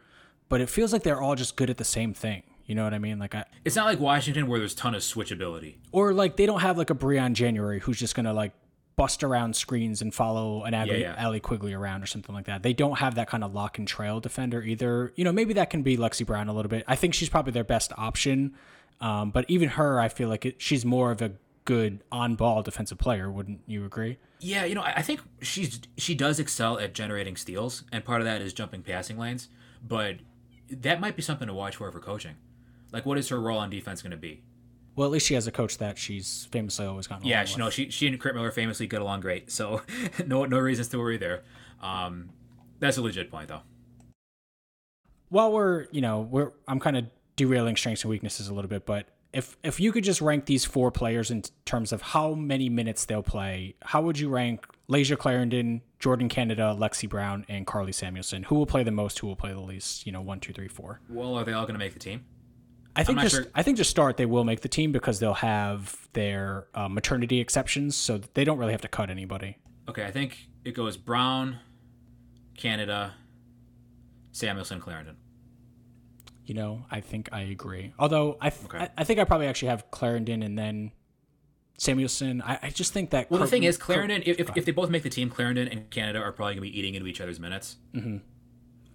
but 0.48 0.60
it 0.60 0.68
feels 0.68 0.92
like 0.92 1.02
they're 1.02 1.20
all 1.20 1.34
just 1.34 1.56
good 1.56 1.70
at 1.70 1.76
the 1.76 1.84
same 1.84 2.14
thing. 2.14 2.42
You 2.66 2.74
know 2.74 2.84
what 2.84 2.92
I 2.92 2.98
mean? 2.98 3.18
Like 3.18 3.34
I, 3.34 3.44
It's 3.64 3.76
not 3.76 3.86
like 3.86 3.98
Washington 3.98 4.46
where 4.46 4.58
there's 4.58 4.74
a 4.74 4.76
ton 4.76 4.94
of 4.94 5.00
switchability. 5.00 5.76
or 5.90 6.12
like 6.12 6.36
they 6.36 6.44
don't 6.46 6.60
have 6.60 6.76
like 6.76 6.90
a 6.90 6.94
Briann 6.94 7.32
January 7.32 7.80
who's 7.80 7.98
just 7.98 8.14
gonna 8.14 8.34
like 8.34 8.52
bust 8.96 9.22
around 9.22 9.54
screens 9.56 10.02
and 10.02 10.12
follow 10.12 10.64
an 10.64 10.74
Allie, 10.74 11.02
yeah. 11.02 11.14
Allie 11.16 11.38
Quigley 11.40 11.72
around 11.72 12.02
or 12.02 12.06
something 12.06 12.34
like 12.34 12.46
that. 12.46 12.62
They 12.64 12.72
don't 12.72 12.98
have 12.98 13.14
that 13.14 13.28
kind 13.30 13.44
of 13.44 13.54
lock 13.54 13.78
and 13.78 13.86
trail 13.86 14.18
defender 14.20 14.60
either. 14.60 15.12
You 15.16 15.24
know, 15.24 15.30
maybe 15.32 15.54
that 15.54 15.70
can 15.70 15.82
be 15.82 15.96
Lexie 15.96 16.26
Brown 16.26 16.48
a 16.48 16.52
little 16.52 16.68
bit. 16.68 16.84
I 16.88 16.96
think 16.96 17.14
she's 17.14 17.28
probably 17.28 17.52
their 17.52 17.62
best 17.64 17.92
option. 17.96 18.54
Um, 19.00 19.30
but 19.30 19.44
even 19.48 19.68
her, 19.70 20.00
I 20.00 20.08
feel 20.08 20.28
like 20.28 20.44
it, 20.44 20.60
she's 20.60 20.84
more 20.84 21.12
of 21.12 21.22
a 21.22 21.30
good 21.68 22.02
on 22.10 22.34
ball 22.34 22.62
defensive 22.62 22.96
player. 22.96 23.30
Wouldn't 23.30 23.60
you 23.66 23.84
agree? 23.84 24.16
Yeah, 24.40 24.64
you 24.64 24.74
know, 24.74 24.80
I 24.82 25.02
think 25.02 25.20
she's 25.42 25.80
she 25.98 26.14
does 26.14 26.40
excel 26.40 26.78
at 26.78 26.94
generating 26.94 27.36
steals, 27.36 27.84
and 27.92 28.02
part 28.02 28.22
of 28.22 28.24
that 28.24 28.40
is 28.40 28.54
jumping 28.54 28.82
passing 28.82 29.18
lanes. 29.18 29.48
But 29.86 30.16
that 30.70 30.98
might 30.98 31.14
be 31.14 31.20
something 31.20 31.46
to 31.46 31.52
watch 31.52 31.76
for 31.76 31.92
for 31.92 32.00
coaching. 32.00 32.36
Like, 32.90 33.04
what 33.04 33.18
is 33.18 33.28
her 33.28 33.38
role 33.38 33.58
on 33.58 33.68
defense 33.68 34.00
going 34.00 34.12
to 34.12 34.16
be? 34.16 34.42
Well, 34.96 35.04
at 35.06 35.12
least 35.12 35.26
she 35.26 35.34
has 35.34 35.46
a 35.46 35.52
coach 35.52 35.76
that 35.76 35.98
she's 35.98 36.48
famously 36.50 36.86
always 36.86 37.06
gotten. 37.06 37.26
Yeah, 37.26 37.36
along 37.40 37.46
she, 37.46 37.52
with. 37.52 37.58
no, 37.58 37.70
she 37.70 37.90
she 37.90 38.06
and 38.06 38.18
Curt 38.18 38.34
Miller 38.34 38.50
famously 38.50 38.86
get 38.86 39.02
along 39.02 39.20
great, 39.20 39.52
so 39.52 39.82
no 40.26 40.46
no 40.46 40.58
reasons 40.58 40.88
to 40.88 40.98
worry 40.98 41.18
there. 41.18 41.44
Um, 41.82 42.30
that's 42.80 42.96
a 42.96 43.02
legit 43.02 43.30
point 43.30 43.48
though. 43.48 43.60
while 45.28 45.52
we're 45.52 45.86
you 45.90 46.00
know 46.00 46.20
we're 46.20 46.52
i'm 46.66 46.80
kind 46.80 46.96
of 46.96 47.04
derailing 47.36 47.76
strengths 47.76 48.02
and 48.02 48.10
weaknesses 48.10 48.48
a 48.48 48.54
little 48.54 48.68
bit 48.68 48.86
but 48.86 49.06
if 49.32 49.56
if 49.62 49.78
you 49.78 49.92
could 49.92 50.04
just 50.04 50.20
rank 50.20 50.46
these 50.46 50.64
four 50.64 50.90
players 50.90 51.30
in 51.30 51.42
terms 51.64 51.92
of 51.92 52.00
how 52.00 52.34
many 52.34 52.68
minutes 52.68 53.04
they'll 53.04 53.22
play 53.22 53.74
how 53.82 54.00
would 54.02 54.18
you 54.18 54.28
rank 54.28 54.66
Layshia 54.88 55.18
Clarendon, 55.18 55.82
Jordin 56.00 56.30
Canada, 56.30 56.74
Lexie 56.78 57.08
Brown, 57.08 57.44
and 57.48 57.66
Karlie 57.66 57.92
Samuelson? 57.94 58.44
Who 58.44 58.54
will 58.54 58.64
play 58.66 58.82
the 58.84 58.90
most? 58.90 59.18
Who 59.18 59.26
will 59.26 59.36
play 59.36 59.52
the 59.52 59.60
least? 59.60 60.06
You 60.06 60.12
know, 60.12 60.22
one, 60.22 60.40
two, 60.40 60.54
three, 60.54 60.68
four. 60.68 61.00
Well, 61.10 61.34
are 61.34 61.44
they 61.44 61.52
all 61.52 61.64
going 61.64 61.74
to 61.74 61.78
make 61.78 61.92
the 61.92 61.98
team? 61.98 62.24
I 62.96 63.04
think 63.04 63.20
just 63.20 63.34
sure- 63.34 63.46
I 63.54 63.62
think 63.62 63.76
to 63.76 63.84
start 63.84 64.16
they 64.16 64.26
will 64.26 64.44
make 64.44 64.62
the 64.62 64.68
team 64.68 64.90
because 64.92 65.20
they'll 65.20 65.34
have 65.34 66.08
their 66.14 66.68
uh, 66.74 66.88
maternity 66.88 67.38
exceptions, 67.38 67.94
so 67.96 68.18
they 68.34 68.44
don't 68.44 68.58
really 68.58 68.72
have 68.72 68.80
to 68.80 68.88
cut 68.88 69.10
anybody. 69.10 69.58
Okay, 69.88 70.04
I 70.04 70.10
think 70.10 70.48
it 70.64 70.72
goes 70.72 70.96
Brown, 70.96 71.58
Canada, 72.56 73.14
Samuelson, 74.32 74.80
Clarendon. 74.80 75.16
You 76.48 76.54
know, 76.54 76.86
I 76.90 77.00
think 77.00 77.28
I 77.30 77.42
agree. 77.42 77.92
Although 77.98 78.38
I, 78.40 78.48
th- 78.50 78.64
Okay. 78.64 78.78
I, 78.78 78.88
I 78.96 79.04
think 79.04 79.20
I 79.20 79.24
probably 79.24 79.46
actually 79.46 79.68
have 79.68 79.90
Clarendon 79.90 80.42
and 80.42 80.58
then 80.58 80.92
Samuelson. 81.76 82.42
I, 82.42 82.58
I 82.62 82.70
just 82.70 82.92
think 82.92 83.10
that. 83.10 83.30
Well, 83.30 83.40
the 83.40 83.46
thing 83.46 83.64
is, 83.64 83.76
Clarendon, 83.76 84.22
if, 84.26 84.40
if, 84.40 84.56
if 84.56 84.64
they 84.64 84.72
both 84.72 84.90
make 84.90 85.02
the 85.02 85.10
team, 85.10 85.30
Clarendon 85.30 85.68
and 85.68 85.90
Canada 85.90 86.20
are 86.20 86.32
probably 86.32 86.54
going 86.54 86.64
to 86.66 86.72
be 86.72 86.78
eating 86.78 86.94
into 86.94 87.06
each 87.06 87.20
other's 87.20 87.38
minutes. 87.38 87.76
Mm-hmm. 87.94 88.16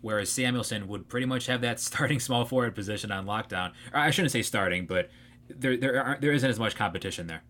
Whereas 0.01 0.29
Samuelson 0.29 0.87
would 0.87 1.07
pretty 1.07 1.25
much 1.25 1.45
have 1.45 1.61
that 1.61 1.79
starting 1.89 2.19
small 2.19 2.43
forward 2.45 2.75
position 2.75 3.11
on 3.11 3.25
lockdown. 3.25 3.71
Or 3.93 3.99
I 3.99 4.09
shouldn't 4.11 4.31
say 4.31 4.41
starting, 4.41 4.85
but 4.85 5.09
there 5.47 5.77
there 5.77 6.03
aren't, 6.03 6.21
there 6.21 6.31
isn't 6.33 6.49
as 6.49 6.57
much 6.59 6.75
competition 6.75 7.27
there 7.27 7.43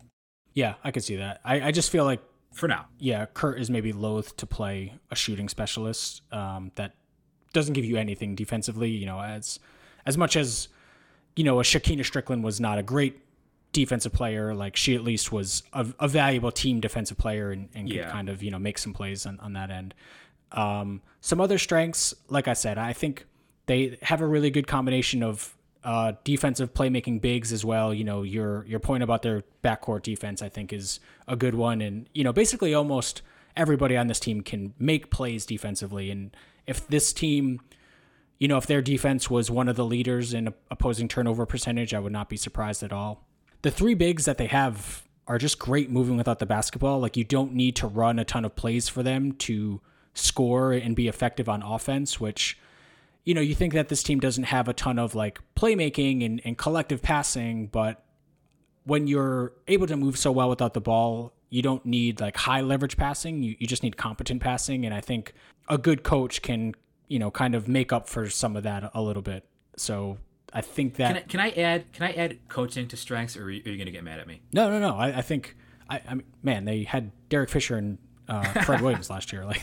Yeah, 0.53 0.73
I 0.83 0.91
could 0.91 1.03
see 1.03 1.15
that. 1.17 1.39
I, 1.45 1.61
I 1.67 1.71
just 1.71 1.91
feel 1.91 2.03
like 2.05 2.21
for 2.53 2.67
now. 2.67 2.87
yeah, 2.99 3.25
Curt 3.33 3.59
is 3.59 3.69
maybe 3.69 3.93
loath 3.93 4.35
to 4.37 4.45
play 4.45 4.93
a 5.09 5.15
shooting 5.15 5.47
specialist 5.49 6.21
um, 6.31 6.71
that 6.75 6.93
doesn't 7.53 7.73
give 7.73 7.85
you 7.85 7.97
anything 7.97 8.35
defensively. 8.35 8.89
You 8.89 9.05
know, 9.07 9.19
as 9.21 9.59
as 10.05 10.17
much 10.17 10.35
as 10.35 10.67
you 11.35 11.43
know, 11.43 11.59
a 11.59 11.63
Shekinna 11.63 12.01
Stricklen 12.01 12.43
was 12.43 12.59
not 12.59 12.77
a 12.77 12.83
great 12.83 13.19
defensive 13.71 14.13
player. 14.13 14.53
Like 14.53 14.75
she 14.75 14.93
at 14.95 15.03
least 15.03 15.31
was 15.31 15.63
a, 15.73 15.85
a 15.99 16.07
valuable 16.07 16.51
team 16.51 16.79
defensive 16.79 17.17
player 17.17 17.51
and, 17.51 17.69
and 17.73 17.87
could 17.87 17.95
Yeah. 17.97 18.11
kind 18.11 18.29
of 18.29 18.43
you 18.43 18.51
know 18.51 18.59
make 18.59 18.77
some 18.77 18.93
plays 18.93 19.25
on, 19.25 19.39
on 19.39 19.53
that 19.53 19.71
end. 19.71 19.93
Um, 20.51 21.01
some 21.21 21.41
other 21.41 21.57
strengths, 21.57 22.13
like 22.29 22.47
I 22.47 22.53
said, 22.53 22.77
I 22.77 22.93
think 22.93 23.25
they 23.65 23.97
have 24.03 24.21
a 24.21 24.27
really 24.27 24.51
good 24.51 24.67
combination 24.67 25.23
of 25.23 25.55
uh, 25.83 26.13
defensive 26.23 26.73
playmaking 26.73 27.19
bigs 27.21 27.51
as 27.51 27.65
well. 27.65 27.93
You 27.93 28.03
know, 28.03 28.21
your 28.21 28.63
your 28.65 28.79
point 28.79 29.01
about 29.03 29.23
their 29.23 29.43
backcourt 29.63 30.03
defense, 30.03 30.41
I 30.41 30.49
think, 30.49 30.71
is 30.71 30.99
a 31.27 31.35
good 31.35 31.55
one. 31.55 31.81
And 31.81 32.07
you 32.13 32.23
know, 32.23 32.31
basically, 32.31 32.73
almost 32.73 33.21
everybody 33.55 33.97
on 33.97 34.07
this 34.07 34.19
team 34.19 34.41
can 34.41 34.73
make 34.79 35.09
plays 35.09 35.45
defensively. 35.45 36.11
And 36.11 36.35
if 36.67 36.87
this 36.87 37.11
team, 37.13 37.59
you 38.43 38.49
know, 38.49 38.57
if 38.57 38.67
their 38.67 38.81
defense 38.81 39.29
was 39.29 39.49
one 39.49 39.69
of 39.69 39.77
the 39.77 39.85
leaders 39.85 40.33
in 40.33 40.53
opposing 40.69 41.07
turnover 41.07 41.45
percentage, 41.45 41.93
I 41.93 41.99
would 41.99 42.11
not 42.11 42.27
be 42.27 42.35
surprised 42.35 42.83
at 42.83 42.91
all. 42.91 43.25
The 43.61 43.71
three 43.71 43.93
bigs 43.93 44.25
that 44.25 44.37
they 44.37 44.47
have 44.47 45.03
are 45.27 45.37
just 45.37 45.57
great 45.59 45.89
moving 45.89 46.17
without 46.17 46.39
the 46.39 46.45
basketball. 46.45 46.99
Like 46.99 47.15
you 47.15 47.23
don't 47.23 47.53
need 47.53 47.77
to 47.77 47.87
run 47.87 48.19
a 48.19 48.25
ton 48.25 48.43
of 48.43 48.53
plays 48.57 48.89
for 48.89 49.01
them 49.01 49.31
to 49.47 49.79
score 50.13 50.73
and 50.73 50.93
be 50.93 51.07
effective 51.07 51.47
on 51.47 51.61
offense, 51.61 52.19
which 52.19 52.59
you 53.23 53.33
know, 53.33 53.39
you 53.39 53.55
think 53.55 53.71
that 53.71 53.87
this 53.87 54.03
team 54.03 54.19
doesn't 54.19 54.43
have 54.43 54.67
a 54.67 54.73
ton 54.73 54.99
of 54.99 55.15
like 55.15 55.39
playmaking 55.55 56.25
and, 56.25 56.41
and 56.43 56.57
collective 56.57 57.01
passing, 57.01 57.67
but 57.67 58.03
when 58.83 59.07
you're 59.07 59.53
able 59.69 59.87
to 59.87 59.95
move 59.95 60.17
so 60.17 60.33
well 60.33 60.49
without 60.49 60.73
the 60.73 60.81
ball, 60.81 61.31
you 61.49 61.61
don't 61.61 61.85
need 61.85 62.19
like 62.19 62.35
high 62.35 62.59
leverage 62.59 62.97
passing. 62.97 63.41
You, 63.41 63.55
you 63.57 63.67
just 63.67 63.83
need 63.83 63.95
competent 63.95 64.41
passing. 64.41 64.85
And 64.85 64.93
I 64.93 64.99
think 64.99 65.31
a 65.69 65.77
good 65.77 66.03
coach 66.03 66.41
can, 66.41 66.75
you 67.07 67.19
know, 67.19 67.31
kind 67.31 67.55
of 67.55 67.67
make 67.67 67.91
up 67.91 68.07
for 68.07 68.29
some 68.29 68.55
of 68.55 68.63
that 68.63 68.91
a 68.93 69.01
little 69.01 69.21
bit. 69.21 69.45
So 69.75 70.17
I 70.53 70.61
think 70.61 70.95
that 70.95 71.27
Can 71.29 71.39
I, 71.39 71.51
can 71.51 71.61
I 71.61 71.61
add 71.61 71.93
can 71.93 72.03
I 72.07 72.13
add 72.13 72.47
coaching 72.47 72.87
to 72.87 72.97
strengths, 72.97 73.35
or 73.37 73.45
are 73.45 73.51
you, 73.51 73.61
you 73.65 73.75
going 73.75 73.85
to 73.85 73.91
get 73.91 74.03
mad 74.03 74.19
at 74.19 74.27
me? 74.27 74.41
no, 74.51 74.69
no, 74.69 74.79
no. 74.79 74.95
I, 74.95 75.17
I 75.17 75.21
think 75.21 75.55
I, 75.89 76.01
I 76.07 76.13
mean, 76.15 76.25
man, 76.41 76.65
they 76.65 76.83
had 76.83 77.11
Derek 77.29 77.49
Fisher 77.49 77.75
and 77.75 77.97
uh, 78.27 78.43
Fred 78.63 78.81
Williams 78.81 79.09
last 79.09 79.31
year. 79.33 79.45
Like 79.45 79.61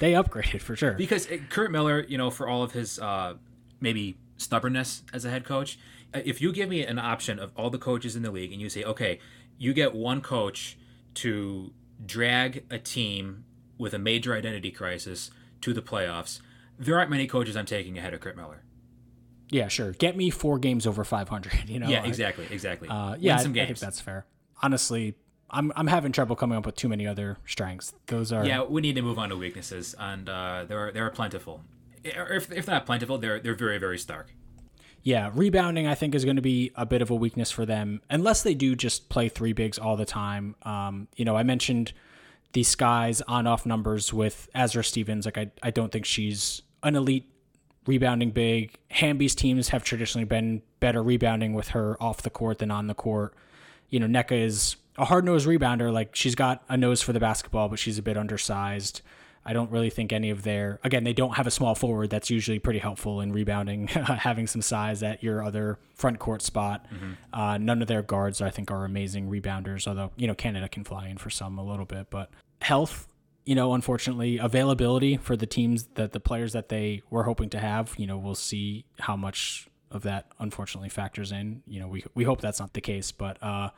they 0.00 0.12
upgraded 0.12 0.60
for 0.60 0.76
sure. 0.76 0.92
Because 0.92 1.30
uh, 1.30 1.38
Curt 1.48 1.70
Miller, 1.70 2.04
you 2.08 2.18
know, 2.18 2.30
for 2.30 2.48
all 2.48 2.62
of 2.62 2.72
his 2.72 2.98
uh, 2.98 3.34
maybe 3.80 4.16
stubbornness 4.36 5.02
as 5.12 5.24
a 5.24 5.30
head 5.30 5.44
coach, 5.44 5.78
uh, 6.14 6.20
if 6.24 6.40
you 6.40 6.52
give 6.52 6.68
me 6.68 6.84
an 6.84 6.98
option 6.98 7.38
of 7.38 7.52
all 7.56 7.70
the 7.70 7.78
coaches 7.78 8.16
in 8.16 8.22
the 8.22 8.30
league 8.30 8.52
and 8.52 8.60
you 8.60 8.68
say, 8.68 8.84
okay, 8.84 9.18
you 9.58 9.72
get 9.72 9.94
one 9.94 10.20
coach 10.20 10.76
to 11.14 11.72
drag 12.04 12.64
a 12.70 12.78
team 12.78 13.44
with 13.78 13.94
a 13.94 13.98
major 13.98 14.34
identity 14.34 14.70
crisis 14.70 15.30
to 15.60 15.72
the 15.72 15.82
playoffs, 15.82 16.40
there 16.84 16.98
aren't 16.98 17.10
many 17.10 17.26
coaches 17.26 17.56
I'm 17.56 17.66
taking 17.66 17.98
ahead 17.98 18.14
of 18.14 18.20
Curt 18.20 18.36
Miller. 18.36 18.62
Yeah, 19.50 19.68
sure. 19.68 19.92
Get 19.92 20.16
me 20.16 20.30
four 20.30 20.58
games 20.58 20.86
over 20.86 21.04
500. 21.04 21.52
You 21.68 21.78
know. 21.78 21.88
yeah, 21.88 22.04
exactly, 22.04 22.46
exactly. 22.50 22.88
Uh, 22.88 23.16
yeah, 23.18 23.36
I, 23.36 23.42
some 23.42 23.52
I 23.52 23.54
think 23.54 23.68
games. 23.68 23.80
that's 23.80 24.00
fair. 24.00 24.26
Honestly, 24.62 25.14
I'm 25.50 25.72
I'm 25.76 25.86
having 25.86 26.12
trouble 26.12 26.34
coming 26.36 26.56
up 26.56 26.66
with 26.66 26.76
too 26.76 26.88
many 26.88 27.06
other 27.06 27.38
strengths. 27.46 27.92
Those 28.06 28.32
are 28.32 28.44
yeah, 28.44 28.62
we 28.62 28.80
need 28.80 28.94
to 28.94 29.02
move 29.02 29.18
on 29.18 29.28
to 29.28 29.36
weaknesses, 29.36 29.94
and 29.98 30.28
uh, 30.28 30.64
there 30.66 30.86
are 30.86 30.92
there 30.92 31.06
are 31.06 31.10
plentiful. 31.10 31.62
If, 32.04 32.50
if 32.50 32.66
not 32.66 32.86
plentiful, 32.86 33.18
they're 33.18 33.38
they're 33.38 33.54
very 33.54 33.78
very 33.78 33.98
stark. 33.98 34.32
Yeah, 35.02 35.30
rebounding 35.34 35.86
I 35.86 35.94
think 35.94 36.14
is 36.14 36.24
going 36.24 36.36
to 36.36 36.42
be 36.42 36.70
a 36.74 36.86
bit 36.86 37.02
of 37.02 37.10
a 37.10 37.14
weakness 37.14 37.50
for 37.50 37.66
them 37.66 38.00
unless 38.08 38.42
they 38.42 38.54
do 38.54 38.74
just 38.76 39.08
play 39.08 39.28
three 39.28 39.52
bigs 39.52 39.78
all 39.78 39.96
the 39.96 40.06
time. 40.06 40.54
Um, 40.62 41.08
you 41.16 41.24
know, 41.24 41.36
I 41.36 41.42
mentioned 41.42 41.92
the 42.52 42.62
Skies 42.62 43.20
on 43.22 43.46
off 43.46 43.66
numbers 43.66 44.12
with 44.12 44.48
Azurá 44.54 44.84
Stevens. 44.84 45.26
Like 45.26 45.38
I 45.38 45.50
I 45.62 45.70
don't 45.70 45.92
think 45.92 46.06
she's 46.06 46.62
an 46.82 46.96
elite 46.96 47.28
rebounding 47.86 48.30
big. 48.30 48.74
Hamby's 48.90 49.34
teams 49.34 49.68
have 49.70 49.84
traditionally 49.84 50.24
been 50.24 50.62
better 50.80 51.02
rebounding 51.02 51.54
with 51.54 51.68
her 51.68 52.00
off 52.02 52.22
the 52.22 52.30
court 52.30 52.58
than 52.58 52.70
on 52.70 52.86
the 52.86 52.94
court. 52.94 53.34
You 53.88 54.00
know, 54.00 54.06
Nneka 54.06 54.32
is 54.32 54.76
a 54.96 55.04
hard 55.04 55.24
nosed 55.24 55.46
rebounder. 55.46 55.92
Like 55.92 56.14
she's 56.14 56.34
got 56.34 56.62
a 56.68 56.76
nose 56.76 57.02
for 57.02 57.12
the 57.12 57.20
basketball, 57.20 57.68
but 57.68 57.78
she's 57.78 57.98
a 57.98 58.02
bit 58.02 58.16
undersized. 58.16 59.02
I 59.44 59.52
don't 59.52 59.72
really 59.72 59.90
think 59.90 60.12
any 60.12 60.30
of 60.30 60.44
their 60.44 60.78
again 60.84 61.02
they 61.02 61.12
don't 61.12 61.32
have 61.32 61.48
a 61.48 61.50
small 61.50 61.74
forward 61.74 62.10
that's 62.10 62.30
usually 62.30 62.60
pretty 62.60 62.78
helpful 62.78 63.20
in 63.20 63.32
rebounding, 63.32 63.88
having 63.88 64.46
some 64.46 64.62
size 64.62 65.02
at 65.02 65.22
your 65.22 65.42
other 65.42 65.78
front 65.94 66.20
court 66.20 66.42
spot. 66.42 66.86
Mm-hmm. 66.94 67.12
Uh, 67.32 67.58
none 67.58 67.82
of 67.82 67.88
their 67.88 68.02
guards 68.02 68.40
I 68.40 68.50
think 68.50 68.70
are 68.70 68.84
amazing 68.84 69.28
rebounders, 69.28 69.88
although 69.88 70.12
you 70.16 70.28
know 70.28 70.34
Canada 70.34 70.68
can 70.68 70.84
fly 70.84 71.08
in 71.08 71.18
for 71.18 71.30
some 71.30 71.58
a 71.58 71.64
little 71.64 71.86
bit, 71.86 72.08
but 72.10 72.30
health. 72.60 73.08
You 73.44 73.54
know, 73.54 73.74
unfortunately, 73.74 74.38
availability 74.38 75.16
for 75.16 75.36
the 75.36 75.46
teams 75.46 75.88
that 75.94 76.12
the 76.12 76.20
players 76.20 76.52
that 76.52 76.68
they 76.68 77.02
were 77.10 77.24
hoping 77.24 77.50
to 77.50 77.58
have. 77.58 77.94
You 77.98 78.06
know, 78.06 78.16
we'll 78.16 78.34
see 78.34 78.84
how 79.00 79.16
much 79.16 79.68
of 79.90 80.02
that 80.02 80.26
unfortunately 80.38 80.88
factors 80.88 81.32
in. 81.32 81.62
You 81.66 81.80
know, 81.80 81.88
we 81.88 82.04
we 82.14 82.24
hope 82.24 82.40
that's 82.40 82.60
not 82.60 82.72
the 82.72 82.80
case, 82.80 83.10
but 83.10 83.42
uh, 83.42 83.70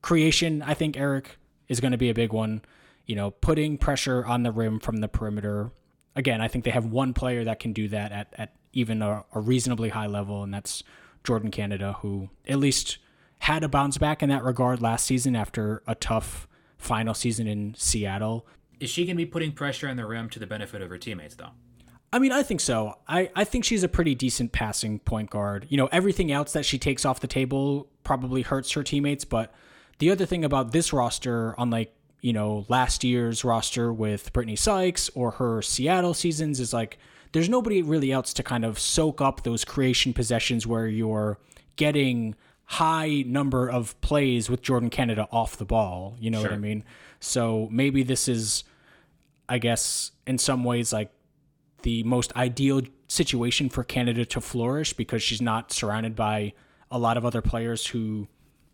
creation, 0.00 0.62
I 0.62 0.74
think 0.74 0.96
Eric 0.96 1.38
is 1.68 1.80
going 1.80 1.92
to 1.92 1.98
be 1.98 2.10
a 2.10 2.14
big 2.14 2.32
one 2.32 2.62
you 3.06 3.16
know, 3.16 3.30
putting 3.30 3.78
pressure 3.78 4.24
on 4.24 4.42
the 4.42 4.52
rim 4.52 4.78
from 4.80 4.98
the 4.98 5.08
perimeter. 5.08 5.70
Again, 6.14 6.40
I 6.40 6.48
think 6.48 6.64
they 6.64 6.70
have 6.70 6.86
one 6.86 7.14
player 7.14 7.44
that 7.44 7.58
can 7.58 7.72
do 7.72 7.88
that 7.88 8.12
at, 8.12 8.32
at 8.36 8.54
even 8.72 9.02
a, 9.02 9.24
a 9.34 9.40
reasonably 9.40 9.90
high 9.90 10.06
level, 10.06 10.42
and 10.42 10.52
that's 10.52 10.82
Jordin 11.24 11.52
Canada, 11.52 11.96
who 12.00 12.30
at 12.48 12.58
least 12.58 12.98
had 13.40 13.64
a 13.64 13.68
bounce 13.68 13.98
back 13.98 14.22
in 14.22 14.28
that 14.28 14.44
regard 14.44 14.80
last 14.80 15.04
season 15.04 15.34
after 15.34 15.82
a 15.86 15.94
tough 15.94 16.46
final 16.78 17.14
season 17.14 17.46
in 17.46 17.74
Seattle. 17.76 18.46
Is 18.82 18.90
she 18.90 19.04
going 19.04 19.16
to 19.16 19.24
be 19.24 19.26
putting 19.26 19.52
pressure 19.52 19.88
on 19.88 19.96
the 19.96 20.04
rim 20.04 20.28
to 20.30 20.38
the 20.38 20.46
benefit 20.46 20.82
of 20.82 20.90
her 20.90 20.98
teammates, 20.98 21.36
though? 21.36 21.50
I 22.12 22.18
mean, 22.18 22.32
I 22.32 22.42
think 22.42 22.60
so. 22.60 22.98
I, 23.08 23.30
I 23.34 23.44
think 23.44 23.64
she's 23.64 23.82
a 23.82 23.88
pretty 23.88 24.14
decent 24.14 24.52
passing 24.52 24.98
point 24.98 25.30
guard. 25.30 25.66
You 25.70 25.76
know, 25.76 25.88
everything 25.92 26.30
else 26.30 26.52
that 26.52 26.66
she 26.66 26.78
takes 26.78 27.04
off 27.04 27.20
the 27.20 27.26
table 27.26 27.88
probably 28.04 28.42
hurts 28.42 28.72
her 28.72 28.82
teammates, 28.82 29.24
but 29.24 29.54
the 29.98 30.10
other 30.10 30.26
thing 30.26 30.44
about 30.44 30.72
this 30.72 30.92
roster, 30.92 31.54
unlike 31.56 31.94
you 32.22 32.32
know, 32.32 32.64
last 32.68 33.04
year's 33.04 33.44
roster 33.44 33.92
with 33.92 34.32
Brittney 34.32 34.58
Sykes 34.58 35.10
or 35.14 35.32
her 35.32 35.60
Seattle 35.60 36.14
seasons 36.14 36.60
is 36.60 36.72
like 36.72 36.98
there's 37.32 37.48
nobody 37.48 37.82
really 37.82 38.12
else 38.12 38.32
to 38.34 38.42
kind 38.42 38.64
of 38.64 38.78
soak 38.78 39.20
up 39.20 39.42
those 39.42 39.64
creation 39.64 40.12
possessions 40.12 40.66
where 40.66 40.86
you're 40.86 41.38
getting 41.76 42.36
high 42.64 43.24
number 43.26 43.68
of 43.68 44.00
plays 44.00 44.48
with 44.48 44.62
Jordin 44.62 44.90
Canada 44.90 45.26
off 45.32 45.56
the 45.56 45.64
ball. 45.64 46.16
You 46.18 46.30
know 46.30 46.40
sure. 46.40 46.50
what 46.50 46.56
I 46.56 46.60
mean? 46.60 46.84
So 47.18 47.68
maybe 47.72 48.02
this 48.02 48.28
is, 48.28 48.64
I 49.52 49.58
guess, 49.58 50.12
in 50.26 50.38
some 50.38 50.64
ways 50.64 50.92
like 50.92 51.10
the 51.82 52.02
most 52.04 52.34
ideal 52.36 52.82
situation 53.08 53.68
for 53.68 53.84
Canada 53.84 54.24
to 54.24 54.40
flourish 54.40 54.92
because 54.92 55.22
she's 55.22 55.42
not 55.42 55.72
surrounded 55.72 56.16
by 56.16 56.54
a 56.90 56.98
lot 56.98 57.16
of 57.16 57.24
other 57.24 57.42
players 57.42 57.86
who 57.86 58.28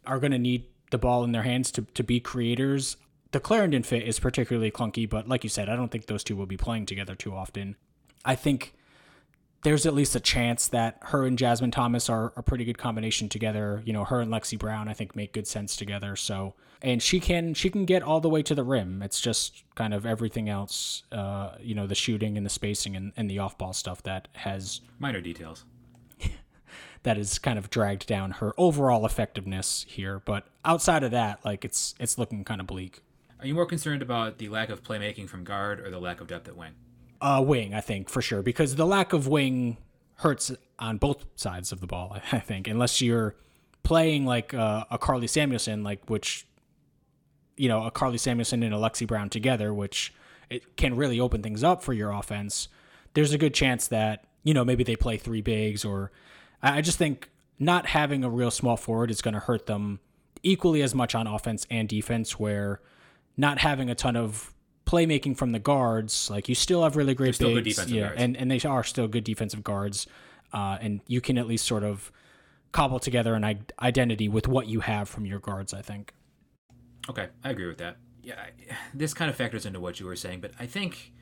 are 0.07 0.19
going 0.19 0.33
to 0.33 0.39
need 0.39 0.67
the 0.91 0.99
ball 0.99 1.25
in 1.25 1.33
their 1.33 1.43
hands 1.43 1.71
to, 1.73 1.83
to 1.95 2.03
be 2.03 2.21
creators 2.21 2.97
the 3.33 3.41
Clarendon 3.41 3.83
fit 3.83 4.05
is 4.05 4.19
particularly 4.19 4.71
clunky, 4.71 5.09
but 5.09 5.29
like 5.29 5.45
you 5.45 5.51
said, 5.51 5.69
I 5.69 5.77
don't 5.77 5.91
think 5.91 6.07
those 6.07 6.25
two 6.25 6.37
will 6.37 6.47
be 6.47 6.57
playing 6.57 6.87
together 6.87 7.15
too 7.15 7.35
often. 7.35 7.77
I 8.25 8.35
think 8.35 8.75
there's 9.63 9.87
at 9.87 9.95
least 9.95 10.15
a 10.15 10.21
chance 10.21 10.69
that 10.69 10.99
her 11.03 11.25
and 11.27 11.37
Jasmine 11.37 11.71
Thomas 11.71 12.09
are 12.09 12.33
a 12.37 12.43
pretty 12.43 12.65
good 12.65 12.79
combination 12.79 13.29
together. 13.29 13.83
You 13.85 13.93
know, 13.93 14.05
her 14.05 14.21
and 14.21 14.31
Lexie 14.31 14.59
Brown, 14.59 14.89
I 14.89 14.93
think, 14.93 15.17
make 15.17 15.33
good 15.33 15.47
sense 15.47 15.75
together. 15.75 16.15
So, 16.15 16.55
and 16.81 17.03
she 17.03 17.19
can 17.19 17.55
she 17.55 17.69
can 17.69 17.85
get 17.85 18.03
all 18.03 18.21
the 18.21 18.29
way 18.29 18.43
to 18.43 18.55
the 18.55 18.63
rim. 18.63 19.03
It's 19.03 19.21
just 19.21 19.65
kind 19.75 19.93
of 19.93 20.07
everything 20.07 20.49
else, 20.49 21.03
uh, 21.11 21.57
you 21.61 21.75
know, 21.75 21.87
the 21.87 21.97
shooting 21.97 22.37
and 22.37 22.47
the 22.47 22.51
spacing 22.51 22.95
and, 22.95 23.13
and 23.17 23.29
the 23.29 23.41
off 23.41 23.59
ball 23.59 23.73
stuff 23.73 24.03
that 24.05 24.29
has 24.35 24.81
minor 25.01 25.21
details 25.21 25.65
that 27.03 27.17
has 27.17 27.39
kind 27.41 27.59
of 27.59 27.69
dragged 27.69 28.07
down 28.07 28.33
her 28.33 28.53
overall 28.57 29.05
effectiveness 29.05 29.85
here. 29.89 30.21
But 30.25 30.47
outside 30.65 31.03
of 31.03 31.11
that, 31.11 31.45
like 31.45 31.65
it's 31.65 31.97
it's 31.99 32.17
looking 32.17 32.45
kind 32.45 32.61
of 32.61 32.69
bleak. 32.69 33.03
Are 33.41 33.47
you 33.47 33.55
more 33.55 33.67
concerned 33.67 34.03
about 34.03 34.39
the 34.39 34.49
lack 34.49 34.69
of 34.69 34.83
playmaking 34.83 35.29
from 35.29 35.43
guard 35.45 35.81
or 35.81 35.91
the 35.91 36.01
lack 36.01 36.21
of 36.21 36.29
depth 36.29 36.49
at 36.49 36.57
wing? 36.57 36.73
Uh, 37.21 37.43
wing, 37.45 37.75
I 37.75 37.81
think 37.81 38.09
for 38.09 38.23
sure, 38.23 38.43
because 38.43 38.77
the 38.77 38.87
lack 38.87 39.13
of 39.13 39.27
wing 39.27 39.77
hurts 40.19 40.53
on 40.79 40.99
both 40.99 41.25
sides 41.37 41.73
of 41.73 41.81
the 41.81 41.87
ball. 41.87 42.19
I 42.33 42.39
think 42.39 42.69
unless 42.69 43.01
you're 43.01 43.35
playing 43.83 44.27
like 44.27 44.55
uh, 44.55 44.85
a 44.91 44.99
Karlie 44.99 45.29
Samuelson, 45.29 45.83
like 45.83 46.09
which 46.09 46.47
you 47.57 47.69
know 47.69 47.85
a 47.85 47.91
Karlie 47.91 48.19
Samuelson 48.19 48.63
and 48.63 48.75
Alexi 48.75 49.07
Brown 49.07 49.29
together, 49.31 49.73
which 49.73 50.13
it 50.51 50.77
can 50.77 50.97
really 50.97 51.21
open 51.21 51.43
things 51.43 51.65
up 51.65 51.83
for 51.83 51.93
your 51.93 52.11
offense. 52.11 52.69
There's 53.15 53.33
a 53.33 53.39
good 53.39 53.55
chance 53.55 53.89
that 53.89 54.25
you 54.45 54.55
know 54.55 54.65
maybe 54.65 54.85
they 54.85 54.97
play 54.97 55.17
three 55.17 55.43
bigs, 55.43 55.85
or 55.85 56.13
I 56.63 56.81
just 56.81 56.99
think 56.99 57.31
not 57.59 57.87
having 57.87 58.25
a 58.25 58.31
real 58.31 58.51
small 58.51 58.77
forward 58.77 59.11
is 59.11 59.21
going 59.21 59.35
to 59.35 59.41
hurt 59.41 59.67
them 59.67 60.01
equally 60.43 60.83
as 60.83 60.95
much 60.95 61.15
on 61.15 61.27
offense 61.27 61.67
and 61.71 61.89
defense. 61.89 62.39
Where 62.39 62.81
not 63.37 63.59
having 63.59 63.89
a 63.89 63.95
ton 63.95 64.17
of 64.17 64.53
playmaking 64.89 65.37
from 65.37 65.53
the 65.53 65.59
guards, 65.59 66.31
like 66.31 66.49
you 66.49 66.55
still 66.55 66.83
have 66.83 66.97
really 66.97 67.15
great 67.15 67.39
bigs, 67.39 67.91
yeah, 67.91 68.07
guards. 68.07 68.15
and 68.17 68.37
and 68.37 68.51
they 68.51 68.61
are 68.67 68.83
still 68.83 69.07
good 69.07 69.23
defensive 69.25 69.63
guards, 69.63 70.07
uh, 70.53 70.79
and 70.81 71.03
you 71.07 71.21
can 71.21 71.37
at 71.37 71.47
least 71.47 71.67
sort 71.67 71.85
of 71.85 72.11
cobble 72.73 72.99
together 72.99 73.35
an 73.35 73.45
identity 73.81 74.29
with 74.29 74.49
what 74.49 74.67
you 74.67 74.81
have 74.81 75.09
from 75.09 75.27
your 75.27 75.39
guards. 75.39 75.75
I 75.75 75.83
think. 75.83 76.15
Okay, 77.09 77.29
I 77.45 77.51
agree 77.51 77.67
with 77.67 77.79
that. 77.79 77.99
Yeah, 78.23 78.47
this 78.95 79.13
kind 79.13 79.31
of 79.31 79.37
factors 79.37 79.67
into 79.67 79.79
what 79.79 80.01
you 80.01 80.07
were 80.07 80.17
saying, 80.17 80.41
but 80.41 80.53
I 80.59 80.67
think, 80.67 81.13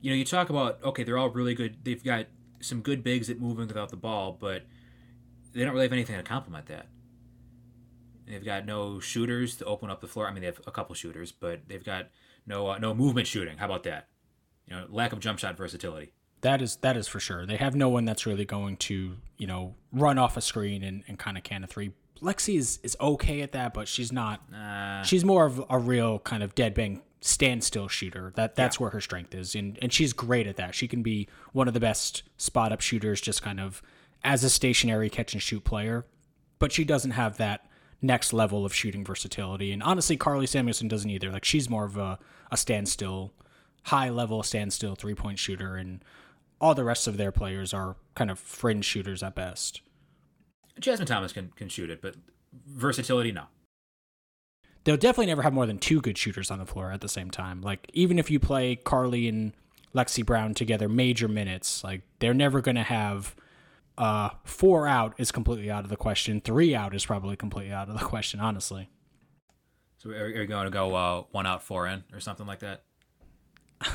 you 0.00 0.10
know, 0.10 0.16
you 0.16 0.24
talk 0.24 0.48
about 0.48 0.82
okay, 0.84 1.02
they're 1.02 1.18
all 1.18 1.30
really 1.30 1.54
good. 1.54 1.78
They've 1.82 2.02
got 2.02 2.26
some 2.60 2.82
good 2.82 3.02
bigs 3.02 3.28
at 3.30 3.40
moving 3.40 3.66
without 3.66 3.90
the 3.90 3.96
ball, 3.96 4.36
but 4.38 4.62
they 5.52 5.64
don't 5.64 5.72
really 5.72 5.86
have 5.86 5.92
anything 5.92 6.16
to 6.16 6.22
complement 6.22 6.66
that. 6.66 6.86
They've 8.26 8.44
got 8.44 8.66
no 8.66 9.00
shooters 9.00 9.56
to 9.56 9.64
open 9.64 9.90
up 9.90 10.00
the 10.00 10.06
floor. 10.06 10.28
I 10.28 10.32
mean, 10.32 10.42
they 10.42 10.46
have 10.46 10.60
a 10.66 10.70
couple 10.70 10.94
shooters, 10.94 11.32
but 11.32 11.60
they've 11.66 11.84
got 11.84 12.08
no 12.48 12.68
uh, 12.68 12.78
no 12.78 12.94
movement 12.94 13.26
shooting. 13.26 13.58
How 13.58 13.66
about 13.66 13.84
that? 13.84 14.08
You 14.66 14.76
know, 14.76 14.86
lack 14.88 15.12
of 15.12 15.20
jump 15.20 15.38
shot 15.38 15.56
versatility. 15.56 16.12
That 16.40 16.62
is 16.62 16.76
that 16.76 16.96
is 16.96 17.06
for 17.06 17.20
sure. 17.20 17.46
They 17.46 17.56
have 17.56 17.74
no 17.74 17.88
one 17.88 18.04
that's 18.04 18.26
really 18.26 18.44
going 18.44 18.76
to 18.78 19.16
you 19.36 19.46
know 19.46 19.74
run 19.92 20.18
off 20.18 20.36
a 20.36 20.40
screen 20.40 20.82
and, 20.82 21.04
and 21.06 21.18
kind 21.18 21.36
of 21.36 21.44
can 21.44 21.62
a 21.62 21.66
three. 21.66 21.92
Lexie 22.20 22.56
is 22.56 22.80
is 22.82 22.96
okay 23.00 23.42
at 23.42 23.52
that, 23.52 23.74
but 23.74 23.86
she's 23.86 24.10
not. 24.10 24.42
Uh, 24.52 25.02
she's 25.02 25.24
more 25.24 25.46
of 25.46 25.62
a 25.70 25.78
real 25.78 26.18
kind 26.20 26.42
of 26.42 26.54
dead 26.54 26.74
bang 26.74 27.02
standstill 27.20 27.88
shooter. 27.88 28.32
That 28.36 28.54
that's 28.54 28.76
yeah. 28.76 28.82
where 28.82 28.90
her 28.90 29.00
strength 29.00 29.34
is, 29.34 29.54
and 29.54 29.78
and 29.82 29.92
she's 29.92 30.12
great 30.12 30.46
at 30.46 30.56
that. 30.56 30.74
She 30.74 30.88
can 30.88 31.02
be 31.02 31.28
one 31.52 31.68
of 31.68 31.74
the 31.74 31.80
best 31.80 32.22
spot 32.36 32.72
up 32.72 32.80
shooters, 32.80 33.20
just 33.20 33.42
kind 33.42 33.60
of 33.60 33.82
as 34.24 34.42
a 34.42 34.50
stationary 34.50 35.10
catch 35.10 35.32
and 35.32 35.42
shoot 35.42 35.64
player. 35.64 36.06
But 36.58 36.72
she 36.72 36.84
doesn't 36.84 37.12
have 37.12 37.36
that 37.36 37.67
next 38.00 38.32
level 38.32 38.64
of 38.64 38.74
shooting 38.74 39.04
versatility. 39.04 39.72
And 39.72 39.82
honestly, 39.82 40.16
Karlie 40.16 40.48
Samuelson 40.48 40.88
doesn't 40.88 41.10
either. 41.10 41.30
Like 41.30 41.44
she's 41.44 41.68
more 41.68 41.84
of 41.84 41.96
a, 41.96 42.18
a 42.50 42.56
standstill, 42.56 43.32
high 43.84 44.10
level 44.10 44.42
standstill 44.42 44.94
three 44.94 45.14
point 45.14 45.38
shooter, 45.38 45.76
and 45.76 46.04
all 46.60 46.74
the 46.74 46.84
rest 46.84 47.06
of 47.06 47.16
their 47.16 47.32
players 47.32 47.72
are 47.74 47.96
kind 48.14 48.30
of 48.30 48.38
fringe 48.38 48.84
shooters 48.84 49.22
at 49.22 49.34
best. 49.34 49.80
Jasmine 50.78 51.08
Thomas 51.08 51.32
can, 51.32 51.52
can 51.56 51.68
shoot 51.68 51.90
it, 51.90 52.00
but 52.00 52.14
versatility, 52.66 53.32
no. 53.32 53.44
They'll 54.84 54.96
definitely 54.96 55.26
never 55.26 55.42
have 55.42 55.52
more 55.52 55.66
than 55.66 55.78
two 55.78 56.00
good 56.00 56.16
shooters 56.16 56.50
on 56.50 56.60
the 56.60 56.66
floor 56.66 56.92
at 56.92 57.00
the 57.00 57.08
same 57.08 57.30
time. 57.30 57.60
Like 57.60 57.90
even 57.92 58.18
if 58.18 58.30
you 58.30 58.38
play 58.38 58.76
Karlie 58.76 59.28
and 59.28 59.52
Lexie 59.94 60.24
Brown 60.24 60.54
together 60.54 60.88
major 60.88 61.28
minutes, 61.28 61.82
like 61.82 62.02
they're 62.20 62.32
never 62.32 62.60
going 62.60 62.76
to 62.76 62.82
have 62.84 63.34
uh, 63.98 64.30
four 64.44 64.86
out 64.86 65.14
is 65.18 65.30
completely 65.30 65.70
out 65.70 65.84
of 65.84 65.90
the 65.90 65.96
question. 65.96 66.40
Three 66.40 66.74
out 66.74 66.94
is 66.94 67.04
probably 67.04 67.36
completely 67.36 67.72
out 67.72 67.88
of 67.88 67.98
the 67.98 68.04
question, 68.04 68.40
honestly. 68.40 68.88
So 69.98 70.10
are, 70.10 70.28
you 70.28 70.46
going 70.46 70.64
to 70.64 70.70
go 70.70 70.94
uh, 70.94 71.24
one 71.32 71.46
out, 71.46 71.62
four 71.62 71.86
in, 71.86 72.04
or 72.12 72.20
something 72.20 72.46
like 72.46 72.60
that? 72.60 72.84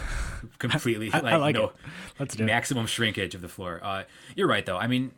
Completely, 0.60 1.10
I, 1.14 1.20
like, 1.20 1.34
I 1.34 1.38
like 1.38 1.56
no, 1.56 1.66
it. 1.66 1.72
Let's 2.20 2.36
do 2.36 2.44
maximum 2.46 2.86
it. 2.86 2.90
shrinkage 2.90 3.34
of 3.34 3.42
the 3.42 3.48
floor. 3.48 3.80
Uh, 3.82 4.04
you're 4.36 4.48
right, 4.48 4.66
though. 4.66 4.78
I 4.78 4.88
mean, 4.88 5.12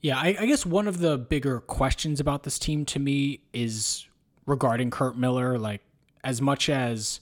yeah, 0.00 0.16
I, 0.16 0.36
I 0.40 0.46
guess 0.46 0.64
one 0.64 0.88
of 0.88 0.98
the 1.00 1.18
bigger 1.18 1.60
questions 1.60 2.18
about 2.18 2.44
this 2.44 2.58
team 2.58 2.86
to 2.86 2.98
me 2.98 3.40
is 3.52 4.06
regarding 4.46 4.90
Curt 4.90 5.18
Miller. 5.18 5.58
Like, 5.58 5.82
as 6.22 6.40
much 6.40 6.70
as 6.70 7.20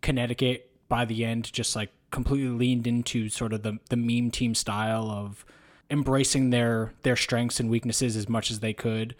Connecticut 0.00 0.70
by 0.88 1.04
the 1.04 1.24
end 1.24 1.50
just 1.52 1.76
like 1.76 1.90
completely 2.10 2.48
leaned 2.48 2.86
into 2.86 3.28
sort 3.28 3.52
of 3.52 3.62
the 3.62 3.78
the 3.88 3.96
meme 3.96 4.30
team 4.30 4.54
style 4.54 5.10
of 5.10 5.44
embracing 5.90 6.50
their 6.50 6.92
their 7.02 7.16
strengths 7.16 7.60
and 7.60 7.70
weaknesses 7.70 8.16
as 8.16 8.28
much 8.28 8.50
as 8.50 8.60
they 8.60 8.72
could. 8.72 9.14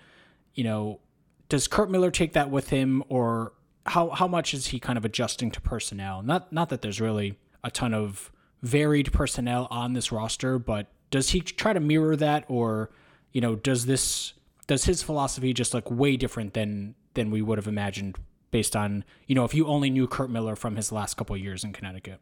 You 0.55 0.65
know, 0.65 1.01
does 1.49 1.67
Curt 1.67 1.91
Miller 1.91 2.11
take 2.11 2.33
that 2.33 2.51
with 2.51 2.71
him, 2.71 3.03
or 3.09 3.53
how 3.87 4.11
how 4.11 4.29
much 4.29 4.55
is 4.55 4.69
he 4.69 4.79
kind 4.79 4.97
of 4.97 5.05
adjusting 5.05 5.51
to 5.53 5.61
personnel? 5.61 6.23
Not 6.23 6.53
not 6.53 6.69
that 6.69 6.83
there's 6.83 7.01
really 7.01 7.39
a 7.65 7.71
ton 7.71 7.93
of 7.93 8.31
varied 8.63 9.13
personnel 9.13 9.67
on 9.71 9.95
this 9.95 10.13
roster, 10.13 10.59
but 10.59 10.87
does 11.11 11.31
he 11.31 11.41
try 11.41 11.73
to 11.73 11.81
mirror 11.81 12.17
that, 12.17 12.45
or 12.49 12.91
you 13.33 13.41
know, 13.41 13.57
does 13.57 13.87
this 13.87 14.35
does 14.67 14.85
his 14.85 15.03
philosophy 15.03 15.53
just 15.53 15.75
look 15.75 15.91
way 15.91 16.17
different 16.17 16.55
than 16.55 16.95
than 17.15 17.31
we 17.31 17.43
would 17.43 17.59
have 17.59 17.67
imagined 17.67 18.17
based 18.51 18.77
on 18.77 19.05
you 19.27 19.35
know 19.35 19.45
if 19.45 19.55
you 19.55 19.67
only 19.67 19.91
knew 19.91 20.07
Curt 20.07 20.31
Miller 20.31 20.57
from 20.57 20.77
his 20.77 20.93
last 20.93 21.17
couple 21.17 21.37
years 21.37 21.65
in 21.65 21.73
Connecticut? 21.73 22.21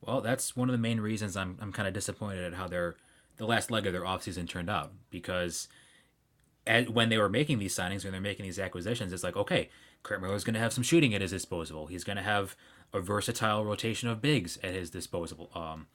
Well, 0.00 0.20
that's 0.20 0.56
one 0.56 0.68
of 0.68 0.72
the 0.72 0.78
main 0.78 1.00
reasons 1.00 1.36
I'm 1.36 1.58
I'm 1.60 1.72
kind 1.72 1.88
of 1.88 1.94
disappointed 1.94 2.44
at 2.44 2.54
how 2.54 2.68
they're 2.68 2.96
the 3.36 3.46
last 3.46 3.70
leg 3.70 3.86
of 3.86 3.92
their 3.92 4.02
offseason 4.02 4.48
turned 4.48 4.70
out 4.70 4.92
because 5.10 5.68
at, 6.66 6.90
when 6.90 7.08
they 7.08 7.18
were 7.18 7.28
making 7.28 7.58
these 7.58 7.74
signings, 7.74 8.04
when 8.04 8.12
they're 8.12 8.20
making 8.20 8.44
these 8.44 8.58
acquisitions, 8.58 9.12
it's 9.12 9.24
like, 9.24 9.36
okay, 9.36 9.68
Curt 10.02 10.22
is 10.32 10.44
going 10.44 10.54
to 10.54 10.60
have 10.60 10.72
some 10.72 10.84
shooting 10.84 11.14
at 11.14 11.20
his 11.20 11.30
disposal. 11.30 11.86
He's 11.86 12.04
going 12.04 12.16
to 12.16 12.22
have 12.22 12.56
a 12.92 13.00
versatile 13.00 13.64
rotation 13.64 14.08
of 14.08 14.22
bigs 14.22 14.58
at 14.62 14.74
his 14.74 14.90
disposal. 14.90 15.50
Um, 15.54 15.86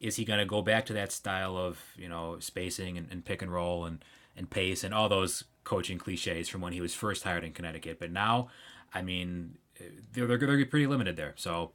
is 0.00 0.16
he 0.16 0.24
going 0.24 0.38
to 0.38 0.44
go 0.44 0.60
back 0.62 0.84
to 0.86 0.92
that 0.92 1.12
style 1.12 1.56
of 1.56 1.80
you 1.96 2.08
know 2.08 2.38
spacing 2.38 2.98
and, 2.98 3.08
and 3.10 3.24
pick 3.24 3.42
and 3.42 3.52
roll 3.52 3.84
and 3.84 4.04
and 4.36 4.50
pace 4.50 4.84
and 4.84 4.92
all 4.92 5.08
those 5.08 5.44
coaching 5.62 5.98
cliches 5.98 6.48
from 6.48 6.60
when 6.60 6.72
he 6.72 6.80
was 6.80 6.94
first 6.94 7.24
hired 7.24 7.44
in 7.44 7.52
Connecticut? 7.52 7.98
But 7.98 8.12
now, 8.12 8.48
I 8.92 9.02
mean, 9.02 9.56
they're 10.12 10.26
they're 10.26 10.56
be 10.56 10.64
pretty 10.64 10.86
limited 10.86 11.16
there. 11.16 11.32
So 11.36 11.72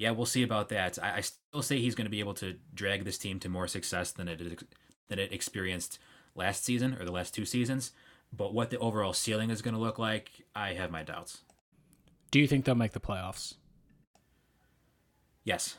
yeah, 0.00 0.12
we'll 0.12 0.24
see 0.24 0.42
about 0.42 0.70
that. 0.70 0.98
I, 1.02 1.16
I 1.16 1.20
still 1.20 1.60
say 1.60 1.78
he's 1.78 1.94
going 1.94 2.06
to 2.06 2.10
be 2.10 2.20
able 2.20 2.32
to 2.34 2.56
drag 2.72 3.04
this 3.04 3.18
team 3.18 3.38
to 3.40 3.50
more 3.50 3.68
success 3.68 4.12
than 4.12 4.28
it 4.28 4.64
than 5.08 5.18
it 5.18 5.30
experienced 5.30 5.98
last 6.34 6.64
season 6.64 6.96
or 6.98 7.04
the 7.04 7.12
last 7.12 7.34
two 7.34 7.44
seasons. 7.44 7.92
But 8.32 8.54
what 8.54 8.70
the 8.70 8.78
overall 8.78 9.12
ceiling 9.12 9.50
is 9.50 9.60
going 9.60 9.74
to 9.74 9.80
look 9.80 9.98
like, 9.98 10.30
I 10.54 10.72
have 10.72 10.90
my 10.90 11.02
doubts. 11.02 11.42
Do 12.30 12.40
you 12.40 12.46
think 12.46 12.64
they'll 12.64 12.74
make 12.74 12.92
the 12.92 13.00
playoffs? 13.00 13.56
Yes. 15.44 15.76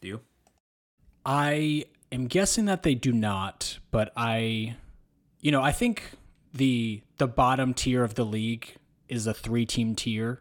Do 0.00 0.08
you? 0.08 0.20
I 1.24 1.84
am 2.10 2.26
guessing 2.26 2.64
that 2.64 2.82
they 2.82 2.96
do 2.96 3.12
not, 3.12 3.78
but 3.92 4.12
I 4.16 4.74
you 5.38 5.52
know, 5.52 5.62
I 5.62 5.70
think 5.70 6.02
the 6.52 7.02
the 7.18 7.28
bottom 7.28 7.74
tier 7.74 8.02
of 8.02 8.16
the 8.16 8.24
league 8.24 8.74
is 9.08 9.28
a 9.28 9.34
three 9.34 9.66
team 9.66 9.94
tier. 9.94 10.40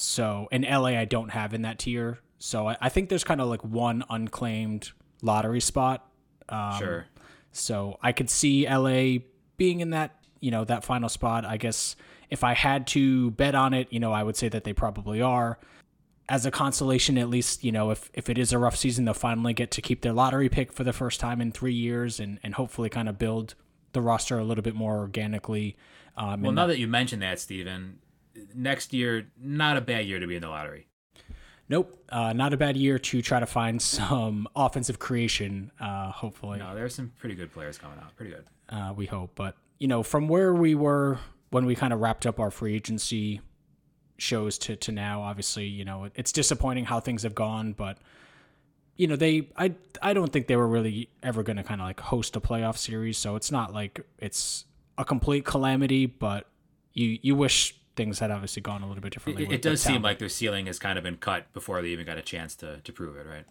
So 0.00 0.48
in 0.50 0.62
LA 0.62 0.90
I 0.98 1.04
don't 1.04 1.30
have 1.30 1.54
in 1.54 1.62
that 1.62 1.78
tier. 1.78 2.18
So 2.38 2.68
I, 2.68 2.76
I 2.80 2.88
think 2.88 3.08
there's 3.08 3.24
kind 3.24 3.40
of 3.40 3.48
like 3.48 3.64
one 3.64 4.04
unclaimed 4.08 4.92
lottery 5.22 5.60
spot. 5.60 6.08
Um, 6.48 6.78
sure. 6.78 7.06
So 7.52 7.98
I 8.02 8.12
could 8.12 8.30
see 8.30 8.68
LA 8.68 9.24
being 9.56 9.80
in 9.80 9.90
that, 9.90 10.16
you 10.40 10.50
know, 10.50 10.64
that 10.64 10.84
final 10.84 11.08
spot. 11.08 11.44
I 11.44 11.56
guess 11.56 11.96
if 12.30 12.44
I 12.44 12.54
had 12.54 12.86
to 12.88 13.32
bet 13.32 13.54
on 13.54 13.74
it, 13.74 13.88
you 13.90 14.00
know, 14.00 14.12
I 14.12 14.22
would 14.22 14.36
say 14.36 14.48
that 14.48 14.64
they 14.64 14.72
probably 14.72 15.20
are. 15.20 15.58
As 16.28 16.44
a 16.44 16.50
consolation, 16.50 17.16
at 17.16 17.30
least, 17.30 17.64
you 17.64 17.72
know, 17.72 17.90
if, 17.90 18.10
if 18.12 18.28
it 18.28 18.36
is 18.36 18.52
a 18.52 18.58
rough 18.58 18.76
season, 18.76 19.06
they'll 19.06 19.14
finally 19.14 19.54
get 19.54 19.70
to 19.72 19.82
keep 19.82 20.02
their 20.02 20.12
lottery 20.12 20.50
pick 20.50 20.72
for 20.72 20.84
the 20.84 20.92
first 20.92 21.20
time 21.20 21.40
in 21.40 21.52
three 21.52 21.72
years 21.72 22.20
and, 22.20 22.38
and 22.42 22.54
hopefully 22.54 22.90
kind 22.90 23.08
of 23.08 23.18
build 23.18 23.54
the 23.92 24.02
roster 24.02 24.38
a 24.38 24.44
little 24.44 24.62
bit 24.62 24.74
more 24.74 24.98
organically. 24.98 25.76
Um, 26.18 26.42
well, 26.42 26.52
now 26.52 26.66
that 26.66 26.78
you 26.78 26.86
mentioned 26.86 27.22
that, 27.22 27.40
Stephen, 27.40 27.98
next 28.54 28.92
year, 28.92 29.26
not 29.40 29.76
a 29.76 29.80
bad 29.80 30.06
year 30.06 30.18
to 30.18 30.26
be 30.26 30.36
in 30.36 30.42
the 30.42 30.48
lottery. 30.48 30.86
Nope, 31.68 32.02
uh, 32.08 32.32
not 32.32 32.54
a 32.54 32.56
bad 32.56 32.76
year 32.76 32.98
to 32.98 33.20
try 33.20 33.40
to 33.40 33.46
find 33.46 33.80
some 33.98 34.48
offensive 34.56 34.98
creation. 34.98 35.70
Uh, 35.80 36.10
hopefully, 36.10 36.58
no, 36.58 36.74
there's 36.74 36.94
some 36.94 37.12
pretty 37.18 37.34
good 37.34 37.52
players 37.52 37.78
coming 37.78 37.98
out. 37.98 38.14
Pretty 38.16 38.32
good. 38.32 38.44
Uh, 38.68 38.92
we 38.94 39.06
hope, 39.06 39.32
but 39.34 39.56
you 39.78 39.88
know, 39.88 40.02
from 40.02 40.28
where 40.28 40.54
we 40.54 40.74
were 40.74 41.18
when 41.50 41.64
we 41.64 41.74
kind 41.74 41.92
of 41.92 42.00
wrapped 42.00 42.26
up 42.26 42.40
our 42.40 42.50
free 42.50 42.74
agency 42.74 43.40
shows 44.18 44.58
to 44.58 44.76
to 44.76 44.92
now, 44.92 45.22
obviously, 45.22 45.66
you 45.66 45.84
know, 45.84 46.08
it's 46.14 46.32
disappointing 46.32 46.84
how 46.84 47.00
things 47.00 47.22
have 47.22 47.34
gone, 47.34 47.72
but 47.72 47.98
you 48.96 49.06
know, 49.06 49.16
they 49.16 49.48
I 49.56 49.74
I 50.02 50.12
don't 50.12 50.32
think 50.32 50.48
they 50.48 50.56
were 50.56 50.66
really 50.66 51.10
ever 51.22 51.42
going 51.42 51.56
to 51.56 51.62
kind 51.62 51.80
of 51.80 51.86
like 51.86 52.00
host 52.00 52.34
a 52.36 52.40
playoff 52.40 52.76
series, 52.76 53.16
so 53.16 53.36
it's 53.36 53.52
not 53.52 53.72
like 53.72 54.00
it's 54.18 54.64
a 54.98 55.04
complete 55.04 55.44
calamity, 55.44 56.06
but 56.06 56.48
you 56.92 57.18
you 57.22 57.36
wish 57.36 57.78
things 57.98 58.20
had 58.20 58.30
obviously 58.30 58.62
gone 58.62 58.82
a 58.82 58.88
little 58.88 59.02
bit 59.02 59.12
differently. 59.12 59.44
It, 59.44 59.52
it 59.52 59.62
does 59.62 59.82
seem 59.82 60.00
like 60.00 60.18
their 60.18 60.30
ceiling 60.30 60.66
has 60.66 60.78
kind 60.78 60.96
of 60.96 61.04
been 61.04 61.18
cut 61.18 61.52
before 61.52 61.82
they 61.82 61.88
even 61.88 62.06
got 62.06 62.16
a 62.16 62.22
chance 62.22 62.54
to 62.56 62.78
to 62.78 62.92
prove 62.92 63.16
it, 63.16 63.26
right? 63.26 63.44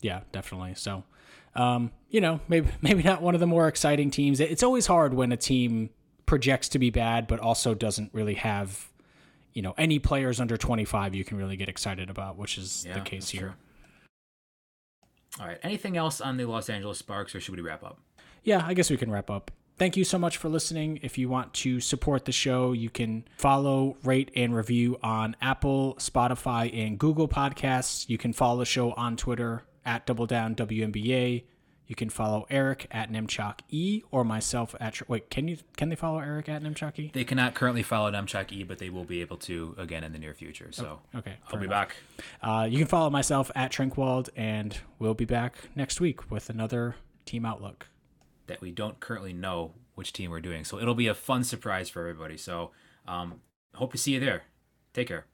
Yeah, 0.00 0.20
definitely. 0.32 0.74
So, 0.74 1.04
um, 1.54 1.90
you 2.08 2.20
know, 2.20 2.40
maybe 2.48 2.70
maybe 2.80 3.02
not 3.02 3.20
one 3.20 3.34
of 3.34 3.40
the 3.40 3.46
more 3.46 3.68
exciting 3.68 4.10
teams. 4.10 4.40
It's 4.40 4.62
always 4.62 4.86
hard 4.86 5.12
when 5.12 5.32
a 5.32 5.36
team 5.36 5.90
projects 6.24 6.70
to 6.70 6.78
be 6.78 6.88
bad, 6.88 7.26
but 7.26 7.40
also 7.40 7.74
doesn't 7.74 8.14
really 8.14 8.34
have, 8.34 8.90
you 9.52 9.60
know, 9.60 9.74
any 9.76 9.98
players 9.98 10.40
under 10.40 10.56
25 10.56 11.14
you 11.14 11.24
can 11.24 11.36
really 11.36 11.56
get 11.56 11.68
excited 11.68 12.08
about, 12.08 12.38
which 12.38 12.56
is 12.56 12.86
yeah, 12.86 12.94
the 12.94 13.00
case 13.00 13.28
here. 13.28 13.40
True. 13.40 13.52
All 15.40 15.46
right. 15.48 15.58
Anything 15.62 15.96
else 15.96 16.20
on 16.20 16.36
the 16.36 16.44
Los 16.44 16.70
Angeles 16.70 16.98
Sparks, 16.98 17.34
or 17.34 17.40
should 17.40 17.56
we 17.56 17.60
wrap 17.60 17.82
up? 17.82 17.98
Yeah, 18.44 18.64
I 18.64 18.74
guess 18.74 18.88
we 18.88 18.96
can 18.96 19.10
wrap 19.10 19.30
up. 19.30 19.50
Thank 19.76 19.96
you 19.96 20.04
so 20.04 20.18
much 20.18 20.36
for 20.36 20.48
listening. 20.48 21.00
If 21.02 21.18
you 21.18 21.28
want 21.28 21.52
to 21.54 21.80
support 21.80 22.26
the 22.26 22.32
show, 22.32 22.72
you 22.72 22.90
can 22.90 23.24
follow, 23.36 23.96
rate, 24.04 24.30
and 24.36 24.54
review 24.54 24.98
on 25.02 25.34
Apple, 25.42 25.96
Spotify, 25.98 26.72
and 26.72 26.96
Google 26.96 27.26
Podcasts. 27.26 28.08
You 28.08 28.16
can 28.16 28.32
follow 28.32 28.60
the 28.60 28.66
show 28.66 28.92
on 28.92 29.16
Twitter 29.16 29.64
at 29.84 30.06
Double 30.06 30.26
Down 30.26 30.54
WNBA. 30.54 31.42
You 31.86 31.94
can 31.96 32.08
follow 32.08 32.46
Eric 32.48 32.86
at 32.92 33.10
Nemchok 33.10 33.60
E 33.68 34.02
or 34.12 34.24
myself 34.24 34.76
at 34.80 35.06
wait. 35.08 35.28
Can 35.28 35.48
you 35.48 35.58
can 35.76 35.88
they 35.88 35.96
follow 35.96 36.20
Eric 36.20 36.48
at 36.48 36.62
Nemchok 36.62 36.98
E? 36.98 37.10
They 37.12 37.24
cannot 37.24 37.54
currently 37.54 37.82
follow 37.82 38.10
Nemchok 38.10 38.52
E, 38.52 38.62
but 38.62 38.78
they 38.78 38.90
will 38.90 39.04
be 39.04 39.20
able 39.20 39.36
to 39.38 39.74
again 39.76 40.04
in 40.04 40.12
the 40.12 40.18
near 40.18 40.34
future. 40.34 40.68
So 40.70 41.00
okay, 41.14 41.30
okay 41.30 41.38
I'll 41.52 41.58
be 41.58 41.66
enough. 41.66 41.88
back. 41.88 41.96
Uh, 42.40 42.64
you 42.64 42.78
can 42.78 42.86
follow 42.86 43.10
myself 43.10 43.50
at 43.54 43.72
Trinkwald, 43.72 44.30
and 44.36 44.78
we'll 44.98 45.14
be 45.14 45.26
back 45.26 45.56
next 45.74 46.00
week 46.00 46.30
with 46.30 46.48
another 46.48 46.94
team 47.26 47.44
outlook 47.44 47.88
that 48.46 48.60
we 48.60 48.70
don't 48.70 49.00
currently 49.00 49.32
know 49.32 49.72
which 49.94 50.12
team 50.12 50.30
we're 50.30 50.40
doing. 50.40 50.64
So 50.64 50.78
it'll 50.78 50.94
be 50.94 51.06
a 51.06 51.14
fun 51.14 51.44
surprise 51.44 51.88
for 51.88 52.00
everybody. 52.00 52.36
So 52.36 52.70
um, 53.06 53.40
hope 53.74 53.92
to 53.92 53.98
see 53.98 54.12
you 54.12 54.20
there. 54.20 54.44
Take 54.92 55.08
care. 55.08 55.26